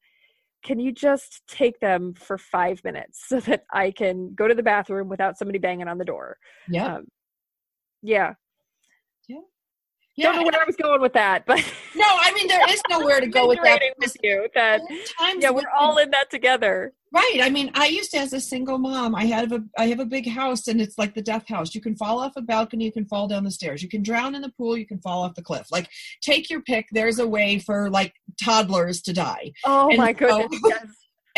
can 0.62 0.78
you 0.78 0.93
just 0.93 1.43
take 1.47 1.80
them 1.80 2.12
for 2.12 2.37
five 2.37 2.84
minutes 2.84 3.24
so 3.28 3.41
that 3.41 3.64
I 3.72 3.93
can 3.93 4.34
go 4.34 4.47
to 4.47 4.55
the 4.55 4.62
bathroom 4.62 5.09
without 5.09 5.39
somebody 5.39 5.59
banging 5.59 5.89
on 5.89 5.97
the 5.97 6.05
door? 6.05 6.37
Yeah. 6.68 6.97
Um, 6.97 7.07
yeah. 8.03 8.18
Yeah. 8.26 8.32
Don't 10.19 10.37
know 10.37 10.43
where 10.43 10.61
I 10.61 10.64
was 10.67 10.77
going 10.77 11.01
with 11.01 11.12
that, 11.12 11.45
but 11.47 11.59
no, 11.95 12.07
I 12.07 12.33
mean 12.35 12.49
there 12.49 12.69
is 12.71 12.81
nowhere 12.89 13.21
to 13.21 13.27
go 13.39 13.49
with 13.49 13.59
that. 13.62 13.81
With 13.99 14.17
you, 14.23 14.49
that 14.55 14.81
yeah, 15.39 15.51
we're 15.51 15.62
all 15.79 15.99
in 15.99 16.11
that 16.11 16.31
together. 16.31 16.93
Right. 17.17 17.41
I 17.43 17.51
mean, 17.51 17.71
I 17.75 17.87
used 17.87 18.11
to 18.11 18.19
as 18.19 18.33
a 18.33 18.41
single 18.41 18.79
mom, 18.79 19.14
I 19.14 19.25
have 19.27 19.51
a 19.53 19.62
I 19.79 19.87
have 19.87 20.01
a 20.01 20.05
big 20.05 20.29
house 20.29 20.69
and 20.69 20.81
it's 20.81 20.99
like 20.99 21.14
the 21.14 21.23
death 21.23 21.49
house. 21.49 21.75
You 21.75 21.81
can 21.81 21.97
fall 21.97 22.19
off 22.19 22.33
a 22.37 22.43
balcony, 22.43 22.85
you 22.85 22.93
can 22.93 23.07
fall 23.07 23.29
down 23.29 23.45
the 23.45 23.51
stairs, 23.51 23.83
you 23.83 23.89
can 23.89 24.03
drown 24.03 24.35
in 24.35 24.43
the 24.43 24.51
pool, 24.51 24.77
you 24.77 24.87
can 24.87 24.99
fall 24.99 25.23
off 25.23 25.35
the 25.35 25.43
cliff. 25.43 25.69
Like 25.71 25.89
take 26.21 26.51
your 26.51 26.61
pick. 26.61 26.89
There's 26.91 27.19
a 27.19 27.27
way 27.27 27.59
for 27.59 27.89
like 27.91 28.12
toddlers 28.43 29.01
to 29.03 29.12
die. 29.12 29.53
Oh 29.64 29.89
and 29.89 29.99
my 29.99 30.12
goodness. 30.12 30.61
So, 30.61 30.69
yes. 30.69 30.87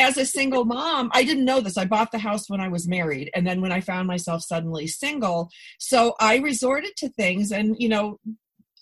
As 0.01 0.16
a 0.16 0.24
single 0.24 0.64
mom, 0.64 1.11
I 1.12 1.24
didn't 1.24 1.45
know 1.45 1.61
this. 1.61 1.76
I 1.76 1.85
bought 1.85 2.12
the 2.12 2.18
house 2.18 2.49
when 2.49 2.61
I 2.61 2.68
was 2.68 2.87
married. 2.87 3.31
And 3.35 3.45
then 3.45 3.61
when 3.61 3.72
I 3.72 3.81
found 3.81 4.07
myself 4.07 4.43
suddenly 4.43 4.87
single, 4.87 5.51
so 5.79 6.14
I 6.20 6.37
resorted 6.37 6.93
to 6.99 7.09
things 7.09 7.51
and, 7.51 7.74
you 7.81 7.89
know, 7.89 8.20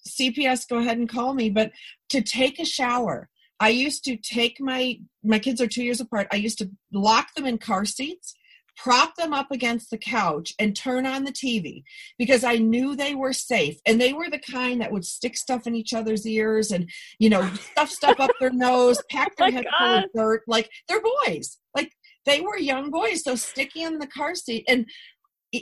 CPS, 0.08 0.68
go 0.68 0.78
ahead 0.78 0.98
and 0.98 1.08
call 1.08 1.34
me, 1.34 1.50
but 1.50 1.72
to 2.10 2.22
take 2.22 2.58
a 2.58 2.64
shower. 2.64 3.28
I 3.58 3.70
used 3.70 4.04
to 4.04 4.16
take 4.16 4.60
my 4.60 4.98
my 5.24 5.38
kids 5.38 5.62
are 5.62 5.66
2 5.66 5.82
years 5.82 6.00
apart. 6.00 6.28
I 6.30 6.36
used 6.36 6.58
to 6.58 6.70
lock 6.92 7.34
them 7.34 7.46
in 7.46 7.56
car 7.56 7.86
seats, 7.86 8.34
prop 8.76 9.16
them 9.16 9.32
up 9.32 9.50
against 9.50 9.90
the 9.90 9.98
couch 9.98 10.52
and 10.58 10.76
turn 10.76 11.06
on 11.06 11.24
the 11.24 11.32
TV 11.32 11.82
because 12.18 12.44
I 12.44 12.56
knew 12.56 12.94
they 12.94 13.14
were 13.14 13.32
safe. 13.32 13.78
And 13.86 14.00
they 14.00 14.12
were 14.12 14.30
the 14.30 14.38
kind 14.38 14.80
that 14.80 14.92
would 14.92 15.04
stick 15.04 15.36
stuff 15.36 15.66
in 15.66 15.74
each 15.74 15.94
other's 15.94 16.26
ears 16.26 16.70
and, 16.70 16.90
you 17.18 17.30
know, 17.30 17.48
stuff 17.54 17.90
stuff 17.90 18.20
up 18.20 18.30
their 18.38 18.50
nose, 18.50 18.98
oh 19.00 19.04
pack 19.10 19.36
their 19.36 19.48
oh 19.48 19.52
head 19.52 19.66
full 19.78 19.94
of 19.98 20.04
dirt. 20.14 20.42
Like 20.46 20.70
they're 20.88 21.02
boys. 21.26 21.58
Like 21.74 21.92
they 22.26 22.40
were 22.40 22.58
young 22.58 22.90
boys. 22.90 23.24
So 23.24 23.34
sticky 23.34 23.82
in 23.82 23.98
the 23.98 24.06
car 24.06 24.34
seat. 24.34 24.64
And 24.68 24.86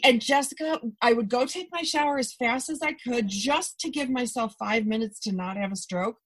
and 0.03 0.21
Jessica, 0.21 0.81
I 1.03 1.13
would 1.13 1.29
go 1.29 1.47
take 1.47 1.69
my 1.71 1.83
shower 1.83 2.19
as 2.19 2.33
fast 2.33 2.71
as 2.71 2.81
I 2.83 2.93
could 2.93 3.29
just 3.29 3.79
to 3.81 3.91
give 3.91 4.11
myself 4.11 4.55
five 4.59 4.87
minutes 4.87 5.21
to 5.21 5.33
not 5.33 5.57
have 5.57 5.73
a 5.73 5.77
stroke. 5.77 6.17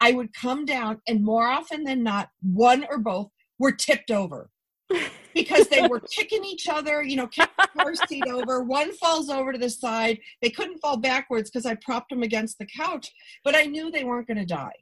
I 0.00 0.12
would 0.12 0.34
come 0.34 0.64
down, 0.64 1.00
and 1.08 1.24
more 1.24 1.46
often 1.46 1.84
than 1.84 2.02
not, 2.02 2.28
one 2.42 2.86
or 2.90 2.98
both 2.98 3.30
were 3.58 3.72
tipped 3.72 4.10
over 4.10 4.50
because 5.34 5.68
they 5.68 5.86
were 5.88 6.00
kicking 6.00 6.44
each 6.44 6.68
other, 6.68 7.02
you 7.02 7.16
know, 7.16 7.26
kick 7.26 7.48
the 7.58 7.68
car 7.78 7.94
seat 7.94 8.26
over. 8.26 8.62
One 8.62 8.92
falls 8.92 9.30
over 9.30 9.52
to 9.52 9.58
the 9.58 9.70
side. 9.70 10.18
They 10.42 10.50
couldn't 10.50 10.78
fall 10.78 10.98
backwards 10.98 11.50
because 11.50 11.66
I 11.66 11.76
propped 11.76 12.10
them 12.10 12.22
against 12.22 12.58
the 12.58 12.66
couch, 12.66 13.10
but 13.44 13.56
I 13.56 13.64
knew 13.64 13.90
they 13.90 14.04
weren't 14.04 14.28
going 14.28 14.38
to 14.38 14.46
die. 14.46 14.74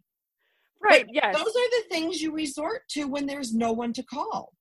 Right. 0.83 1.07
Yeah. 1.11 1.33
Those 1.33 1.47
are 1.47 1.71
the 1.71 1.85
things 1.91 2.21
you 2.21 2.33
resort 2.33 2.83
to 2.91 3.05
when 3.05 3.27
there's 3.27 3.55
no 3.55 3.73
one 3.73 3.93
to 3.95 4.03
call. 4.03 4.53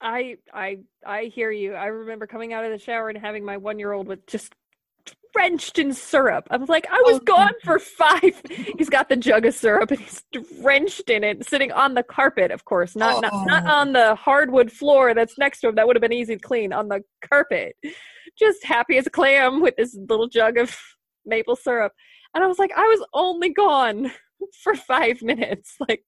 I 0.00 0.36
I 0.52 0.78
I 1.04 1.24
hear 1.24 1.50
you. 1.50 1.74
I 1.74 1.86
remember 1.86 2.26
coming 2.26 2.52
out 2.52 2.64
of 2.64 2.70
the 2.70 2.78
shower 2.78 3.08
and 3.08 3.18
having 3.18 3.44
my 3.44 3.56
one 3.56 3.78
year 3.78 3.92
old 3.92 4.06
with 4.06 4.26
just 4.26 4.54
drenched 5.32 5.78
in 5.78 5.92
syrup. 5.92 6.48
I 6.50 6.56
was 6.56 6.68
like, 6.68 6.86
I 6.90 7.02
was 7.04 7.16
oh, 7.16 7.24
gone 7.24 7.52
for 7.62 7.78
five. 7.78 8.40
He's 8.78 8.88
got 8.88 9.08
the 9.08 9.16
jug 9.16 9.44
of 9.46 9.54
syrup 9.54 9.90
and 9.90 10.00
he's 10.00 10.22
drenched 10.32 11.10
in 11.10 11.24
it, 11.24 11.46
sitting 11.46 11.72
on 11.72 11.94
the 11.94 12.02
carpet, 12.02 12.50
of 12.50 12.64
course, 12.64 12.96
not, 12.96 13.16
oh. 13.16 13.20
not 13.20 13.46
not 13.46 13.64
oh. 13.66 13.80
on 13.80 13.92
the 13.92 14.14
hardwood 14.14 14.72
floor 14.72 15.14
that's 15.14 15.38
next 15.38 15.60
to 15.60 15.68
him. 15.68 15.74
That 15.74 15.86
would 15.86 15.96
have 15.96 16.00
been 16.00 16.12
easy 16.12 16.36
to 16.36 16.40
clean 16.40 16.72
on 16.72 16.88
the 16.88 17.02
carpet. 17.28 17.76
Just 18.38 18.64
happy 18.64 18.96
as 18.98 19.06
a 19.06 19.10
clam 19.10 19.60
with 19.60 19.76
this 19.76 19.96
little 20.08 20.28
jug 20.28 20.58
of 20.58 20.76
maple 21.24 21.56
syrup. 21.56 21.92
And 22.34 22.42
I 22.42 22.46
was 22.46 22.58
like, 22.58 22.72
I 22.76 22.82
was 22.82 23.04
only 23.12 23.50
gone 23.50 24.10
for 24.62 24.74
five 24.74 25.22
minutes. 25.22 25.76
Like 25.86 26.04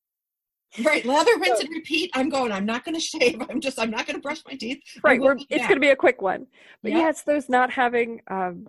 Right, 0.82 1.04
lather, 1.04 1.30
rinse, 1.38 1.60
and 1.60 1.70
repeat. 1.70 2.10
I'm 2.14 2.28
going. 2.28 2.52
I'm 2.52 2.66
not 2.66 2.84
going 2.84 2.94
to 2.94 3.00
shave. 3.00 3.40
I'm 3.48 3.60
just. 3.60 3.78
I'm 3.78 3.90
not 3.90 4.06
going 4.06 4.16
to 4.16 4.22
brush 4.22 4.42
my 4.46 4.54
teeth. 4.54 4.82
Right, 5.02 5.20
we're, 5.20 5.36
it's 5.48 5.66
going 5.66 5.76
to 5.76 5.80
be 5.80 5.90
a 5.90 5.96
quick 5.96 6.20
one. 6.20 6.46
But 6.82 6.92
yeah. 6.92 6.98
yes, 6.98 7.22
those 7.22 7.48
not 7.48 7.70
having, 7.70 8.20
um, 8.30 8.68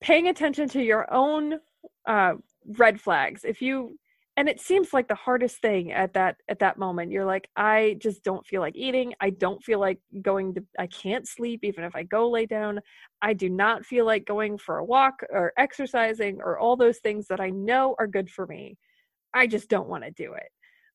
paying 0.00 0.28
attention 0.28 0.68
to 0.70 0.82
your 0.82 1.12
own 1.12 1.58
uh, 2.06 2.34
red 2.78 3.00
flags. 3.00 3.44
If 3.44 3.60
you, 3.60 3.98
and 4.36 4.48
it 4.48 4.60
seems 4.60 4.92
like 4.92 5.06
the 5.06 5.14
hardest 5.14 5.58
thing 5.58 5.92
at 5.92 6.14
that 6.14 6.36
at 6.48 6.58
that 6.60 6.78
moment. 6.78 7.12
You're 7.12 7.26
like, 7.26 7.48
I 7.56 7.96
just 8.00 8.24
don't 8.24 8.44
feel 8.46 8.60
like 8.60 8.74
eating. 8.74 9.12
I 9.20 9.30
don't 9.30 9.62
feel 9.62 9.78
like 9.78 10.00
going 10.22 10.54
to. 10.54 10.64
I 10.78 10.86
can't 10.86 11.28
sleep 11.28 11.60
even 11.62 11.84
if 11.84 11.94
I 11.94 12.04
go 12.04 12.30
lay 12.30 12.46
down. 12.46 12.80
I 13.22 13.34
do 13.34 13.48
not 13.48 13.84
feel 13.84 14.06
like 14.06 14.26
going 14.26 14.58
for 14.58 14.78
a 14.78 14.84
walk 14.84 15.22
or 15.30 15.52
exercising 15.56 16.40
or 16.42 16.58
all 16.58 16.74
those 16.74 16.98
things 16.98 17.28
that 17.28 17.40
I 17.40 17.50
know 17.50 17.94
are 17.98 18.06
good 18.06 18.30
for 18.30 18.46
me. 18.46 18.76
I 19.34 19.46
just 19.46 19.68
don't 19.68 19.88
want 19.88 20.04
to 20.04 20.10
do 20.10 20.32
it. 20.32 20.48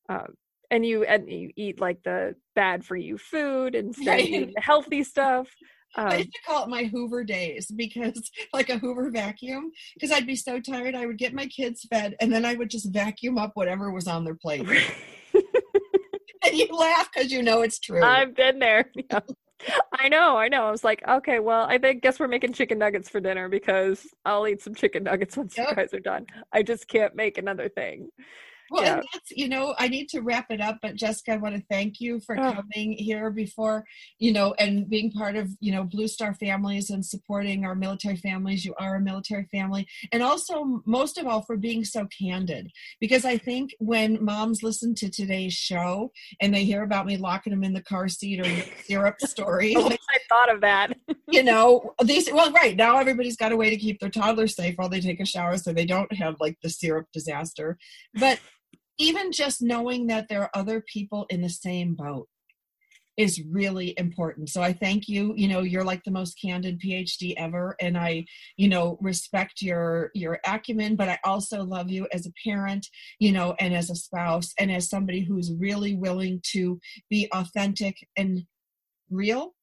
Um, 0.08 0.34
and 0.70 0.86
you 0.86 1.04
and 1.04 1.28
you 1.30 1.50
eat 1.56 1.80
like 1.80 2.02
the 2.02 2.34
bad 2.54 2.84
for 2.84 2.96
you 2.96 3.18
food 3.18 3.74
instead 3.74 4.20
of 4.20 4.26
eating 4.26 4.52
the 4.54 4.60
healthy 4.60 5.04
stuff. 5.04 5.48
Um, 5.96 6.06
I 6.06 6.16
used 6.18 6.32
to 6.32 6.38
call 6.46 6.62
it 6.62 6.68
my 6.68 6.84
Hoover 6.84 7.24
days 7.24 7.66
because, 7.74 8.30
like 8.52 8.68
a 8.68 8.78
Hoover 8.78 9.10
vacuum, 9.10 9.72
because 9.94 10.12
I'd 10.12 10.24
be 10.24 10.36
so 10.36 10.60
tired. 10.60 10.94
I 10.94 11.04
would 11.04 11.18
get 11.18 11.34
my 11.34 11.46
kids 11.46 11.84
fed, 11.90 12.14
and 12.20 12.32
then 12.32 12.44
I 12.44 12.54
would 12.54 12.70
just 12.70 12.92
vacuum 12.92 13.38
up 13.38 13.50
whatever 13.54 13.90
was 13.90 14.06
on 14.06 14.22
their 14.22 14.36
plate. 14.36 14.68
and 15.34 16.52
you 16.52 16.68
laugh 16.70 17.10
because 17.12 17.32
you 17.32 17.42
know 17.42 17.62
it's 17.62 17.80
true. 17.80 18.04
I've 18.04 18.36
been 18.36 18.60
there. 18.60 18.88
Yeah. 18.94 19.18
I 19.92 20.08
know, 20.08 20.36
I 20.36 20.46
know. 20.46 20.64
I 20.64 20.70
was 20.70 20.84
like, 20.84 21.02
okay, 21.08 21.40
well, 21.40 21.66
I 21.68 21.76
think 21.78 22.02
guess 22.02 22.20
we're 22.20 22.28
making 22.28 22.52
chicken 22.52 22.78
nuggets 22.78 23.10
for 23.10 23.20
dinner 23.20 23.48
because 23.48 24.06
I'll 24.24 24.46
eat 24.46 24.62
some 24.62 24.74
chicken 24.76 25.02
nuggets 25.02 25.36
once 25.36 25.58
yep. 25.58 25.70
you 25.70 25.74
guys 25.74 25.92
are 25.92 26.00
done. 26.00 26.26
I 26.52 26.62
just 26.62 26.88
can't 26.88 27.14
make 27.14 27.36
another 27.36 27.68
thing. 27.68 28.10
Well, 28.70 28.84
yeah. 28.84 28.94
and 28.94 29.04
that's, 29.12 29.30
you 29.32 29.48
know, 29.48 29.74
I 29.78 29.88
need 29.88 30.08
to 30.10 30.20
wrap 30.20 30.46
it 30.50 30.60
up, 30.60 30.78
but 30.80 30.94
Jessica, 30.94 31.32
I 31.32 31.36
want 31.38 31.56
to 31.56 31.62
thank 31.68 32.00
you 32.00 32.20
for 32.20 32.38
oh. 32.38 32.52
coming 32.52 32.92
here 32.92 33.30
before, 33.30 33.84
you 34.18 34.32
know, 34.32 34.54
and 34.60 34.88
being 34.88 35.10
part 35.10 35.34
of, 35.34 35.48
you 35.58 35.72
know, 35.72 35.82
Blue 35.82 36.06
Star 36.06 36.34
families 36.34 36.88
and 36.90 37.04
supporting 37.04 37.64
our 37.64 37.74
military 37.74 38.16
families. 38.16 38.64
You 38.64 38.74
are 38.78 38.94
a 38.94 39.00
military 39.00 39.48
family. 39.50 39.88
And 40.12 40.22
also, 40.22 40.82
most 40.86 41.18
of 41.18 41.26
all, 41.26 41.42
for 41.42 41.56
being 41.56 41.84
so 41.84 42.06
candid. 42.16 42.70
Because 43.00 43.24
I 43.24 43.38
think 43.38 43.74
when 43.80 44.24
moms 44.24 44.62
listen 44.62 44.94
to 44.96 45.10
today's 45.10 45.54
show 45.54 46.12
and 46.40 46.54
they 46.54 46.64
hear 46.64 46.84
about 46.84 47.06
me 47.06 47.16
locking 47.16 47.50
them 47.50 47.64
in 47.64 47.72
the 47.72 47.82
car 47.82 48.08
seat 48.08 48.40
or 48.40 48.62
syrup 48.84 49.20
story, 49.20 49.74
like, 49.74 49.98
I 50.14 50.18
thought 50.28 50.54
of 50.54 50.60
that. 50.60 50.96
you 51.28 51.42
know, 51.42 51.94
these, 52.04 52.30
well, 52.32 52.52
right 52.52 52.76
now 52.76 52.98
everybody's 52.98 53.36
got 53.36 53.50
a 53.50 53.56
way 53.56 53.70
to 53.70 53.76
keep 53.76 53.98
their 53.98 54.10
toddlers 54.10 54.54
safe 54.54 54.76
while 54.76 54.88
they 54.88 55.00
take 55.00 55.18
a 55.18 55.26
shower 55.26 55.56
so 55.56 55.72
they 55.72 55.86
don't 55.86 56.12
have 56.12 56.36
like 56.38 56.56
the 56.62 56.70
syrup 56.70 57.06
disaster. 57.12 57.76
But 58.14 58.38
even 59.00 59.32
just 59.32 59.62
knowing 59.62 60.06
that 60.08 60.28
there 60.28 60.42
are 60.42 60.50
other 60.52 60.82
people 60.82 61.24
in 61.30 61.40
the 61.40 61.48
same 61.48 61.94
boat 61.94 62.28
is 63.16 63.42
really 63.50 63.94
important. 63.98 64.50
So 64.50 64.62
I 64.62 64.72
thank 64.72 65.08
you. 65.08 65.34
You 65.36 65.48
know, 65.48 65.60
you're 65.60 65.84
like 65.84 66.04
the 66.04 66.10
most 66.10 66.38
candid 66.40 66.80
PhD 66.80 67.34
ever 67.36 67.76
and 67.80 67.96
I, 67.96 68.24
you 68.56 68.68
know, 68.68 68.98
respect 69.00 69.62
your 69.62 70.10
your 70.14 70.38
acumen, 70.46 70.96
but 70.96 71.08
I 71.08 71.18
also 71.24 71.64
love 71.64 71.90
you 71.90 72.06
as 72.12 72.26
a 72.26 72.32
parent, 72.46 72.86
you 73.18 73.32
know, 73.32 73.54
and 73.58 73.74
as 73.74 73.90
a 73.90 73.94
spouse 73.94 74.52
and 74.58 74.70
as 74.70 74.88
somebody 74.88 75.22
who's 75.22 75.52
really 75.52 75.94
willing 75.94 76.40
to 76.52 76.78
be 77.08 77.28
authentic 77.32 77.96
and 78.16 78.44
real 79.10 79.54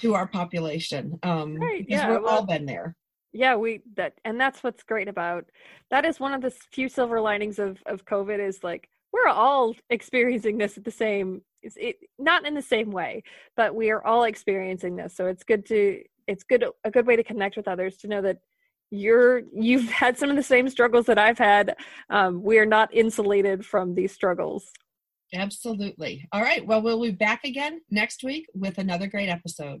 to 0.00 0.14
our 0.14 0.26
population. 0.26 1.18
Um 1.22 1.56
right, 1.56 1.84
yeah, 1.88 2.10
we've 2.10 2.22
well, 2.22 2.40
all 2.40 2.46
been 2.46 2.66
there 2.66 2.96
yeah 3.32 3.54
we 3.54 3.80
that 3.96 4.14
and 4.24 4.40
that's 4.40 4.62
what's 4.62 4.82
great 4.82 5.08
about 5.08 5.44
that 5.90 6.04
is 6.04 6.20
one 6.20 6.34
of 6.34 6.42
the 6.42 6.50
few 6.50 6.88
silver 6.88 7.20
linings 7.20 7.58
of 7.58 7.82
of 7.86 8.04
covid 8.04 8.38
is 8.38 8.62
like 8.62 8.88
we're 9.12 9.28
all 9.28 9.74
experiencing 9.90 10.58
this 10.58 10.76
at 10.78 10.84
the 10.84 10.90
same 10.90 11.42
it 11.62 11.96
not 12.18 12.46
in 12.46 12.54
the 12.54 12.62
same 12.62 12.90
way 12.90 13.22
but 13.56 13.74
we 13.74 13.90
are 13.90 14.04
all 14.04 14.24
experiencing 14.24 14.96
this. 14.96 15.14
So 15.14 15.26
it's 15.26 15.44
good 15.44 15.66
to 15.66 16.02
it's 16.28 16.44
good 16.44 16.64
a 16.84 16.90
good 16.90 17.06
way 17.06 17.16
to 17.16 17.24
connect 17.24 17.56
with 17.56 17.68
others 17.68 17.96
to 17.98 18.08
know 18.08 18.22
that 18.22 18.38
you're 18.90 19.42
you've 19.54 19.90
had 20.02 20.18
some 20.18 20.30
of 20.30 20.36
the 20.36 20.42
same 20.42 20.68
struggles 20.68 21.06
that 21.06 21.18
i've 21.18 21.38
had. 21.38 21.74
Um, 22.10 22.42
we 22.42 22.58
are 22.58 22.66
not 22.66 22.92
insulated 22.94 23.64
from 23.64 23.94
these 23.94 24.12
struggles. 24.12 24.70
Absolutely. 25.34 26.28
All 26.32 26.42
right. 26.42 26.64
Well 26.66 26.82
we'll 26.82 27.00
be 27.00 27.10
back 27.10 27.44
again 27.44 27.80
next 27.90 28.22
week 28.22 28.46
with 28.54 28.78
another 28.78 29.06
great 29.06 29.28
episode 29.28 29.80